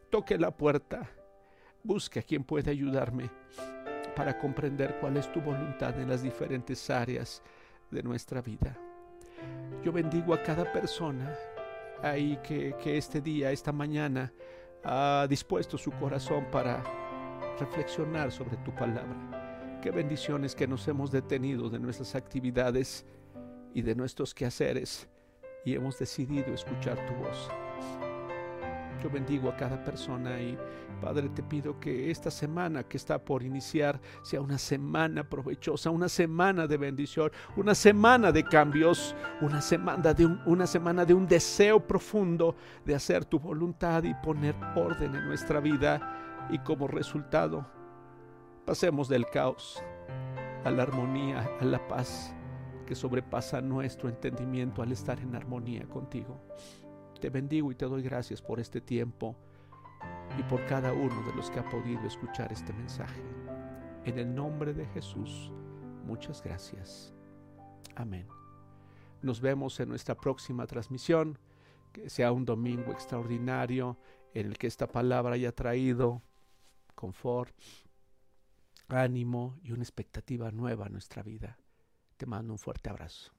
toque 0.09 0.37
la 0.37 0.51
puerta, 0.51 1.09
busque 1.83 2.19
a 2.19 2.23
quien 2.23 2.43
pueda 2.43 2.71
ayudarme 2.71 3.29
para 4.17 4.35
comprender 4.35 4.97
cuál 4.99 5.15
es 5.17 5.31
tu 5.31 5.39
voluntad 5.39 5.97
en 5.99 6.09
las 6.09 6.23
diferentes 6.23 6.89
áreas 6.89 7.43
de 7.91 8.01
nuestra 8.01 8.41
vida. 8.41 8.75
Yo 9.83 9.91
bendigo 9.91 10.33
a 10.33 10.41
cada 10.41 10.71
persona 10.73 11.35
ahí 12.01 12.39
que, 12.43 12.75
que 12.81 12.97
este 12.97 13.21
día, 13.21 13.51
esta 13.51 13.71
mañana, 13.71 14.33
ha 14.83 15.27
dispuesto 15.29 15.77
su 15.77 15.91
corazón 15.91 16.47
para 16.51 16.83
reflexionar 17.59 18.31
sobre 18.31 18.57
tu 18.57 18.73
palabra. 18.73 19.79
Qué 19.83 19.91
bendiciones 19.91 20.55
que 20.55 20.67
nos 20.67 20.87
hemos 20.87 21.11
detenido 21.11 21.69
de 21.69 21.79
nuestras 21.79 22.15
actividades 22.15 23.05
y 23.75 23.83
de 23.83 23.93
nuestros 23.93 24.33
quehaceres 24.33 25.07
y 25.63 25.75
hemos 25.75 25.99
decidido 25.99 26.53
escuchar 26.55 26.97
tu 27.05 27.13
voz. 27.13 27.51
Yo 29.01 29.09
bendigo 29.09 29.49
a 29.49 29.55
cada 29.55 29.83
persona 29.83 30.39
y 30.39 30.57
Padre 31.01 31.29
te 31.29 31.43
pido 31.43 31.79
que 31.79 32.09
esta 32.09 32.31
semana 32.31 32.83
que 32.83 32.97
está 32.97 33.19
por 33.19 33.43
iniciar 33.43 33.99
sea 34.23 34.41
una 34.41 34.57
semana 34.57 35.23
provechosa, 35.23 35.91
una 35.91 36.09
semana 36.09 36.65
de 36.65 36.77
bendición, 36.77 37.31
una 37.55 37.75
semana 37.75 38.31
de 38.31 38.43
cambios, 38.43 39.15
una 39.41 39.61
semana 39.61 40.13
de 40.13 40.25
un, 40.25 40.41
una 40.45 40.65
semana 40.65 41.05
de 41.05 41.13
un 41.13 41.27
deseo 41.27 41.79
profundo 41.79 42.55
de 42.83 42.95
hacer 42.95 43.25
tu 43.25 43.39
voluntad 43.39 44.03
y 44.03 44.13
poner 44.15 44.55
orden 44.75 45.15
en 45.15 45.27
nuestra 45.27 45.59
vida 45.59 46.47
y 46.49 46.57
como 46.59 46.87
resultado 46.87 47.67
pasemos 48.65 49.07
del 49.07 49.25
caos 49.27 49.81
a 50.63 50.71
la 50.71 50.83
armonía, 50.83 51.47
a 51.61 51.65
la 51.65 51.87
paz 51.87 52.33
que 52.85 52.95
sobrepasa 52.95 53.61
nuestro 53.61 54.09
entendimiento 54.09 54.81
al 54.81 54.91
estar 54.91 55.19
en 55.19 55.35
armonía 55.35 55.85
contigo. 55.87 56.41
Te 57.19 57.29
bendigo 57.29 57.71
y 57.71 57.75
te 57.75 57.85
doy 57.85 58.03
gracias 58.03 58.41
por 58.41 58.59
este 58.59 58.79
tiempo 58.79 59.35
y 60.37 60.43
por 60.43 60.63
cada 60.67 60.93
uno 60.93 61.23
de 61.23 61.33
los 61.33 61.49
que 61.49 61.59
ha 61.59 61.67
podido 61.67 62.05
escuchar 62.05 62.51
este 62.51 62.73
mensaje. 62.73 63.21
En 64.05 64.19
el 64.19 64.33
nombre 64.33 64.73
de 64.73 64.85
Jesús, 64.87 65.51
muchas 66.05 66.43
gracias. 66.43 67.13
Amén. 67.95 68.27
Nos 69.23 69.41
vemos 69.41 69.79
en 69.79 69.89
nuestra 69.89 70.15
próxima 70.15 70.67
transmisión, 70.67 71.39
que 71.91 72.09
sea 72.09 72.31
un 72.31 72.45
domingo 72.45 72.91
extraordinario 72.91 73.97
en 74.33 74.45
el 74.45 74.57
que 74.57 74.67
esta 74.67 74.87
palabra 74.87 75.33
haya 75.33 75.51
traído 75.51 76.21
confort, 76.93 77.55
ánimo 78.89 79.57
y 79.63 79.71
una 79.71 79.83
expectativa 79.83 80.51
nueva 80.51 80.85
a 80.85 80.89
nuestra 80.89 81.23
vida. 81.23 81.57
Te 82.17 82.27
mando 82.27 82.53
un 82.53 82.59
fuerte 82.59 82.89
abrazo. 82.89 83.36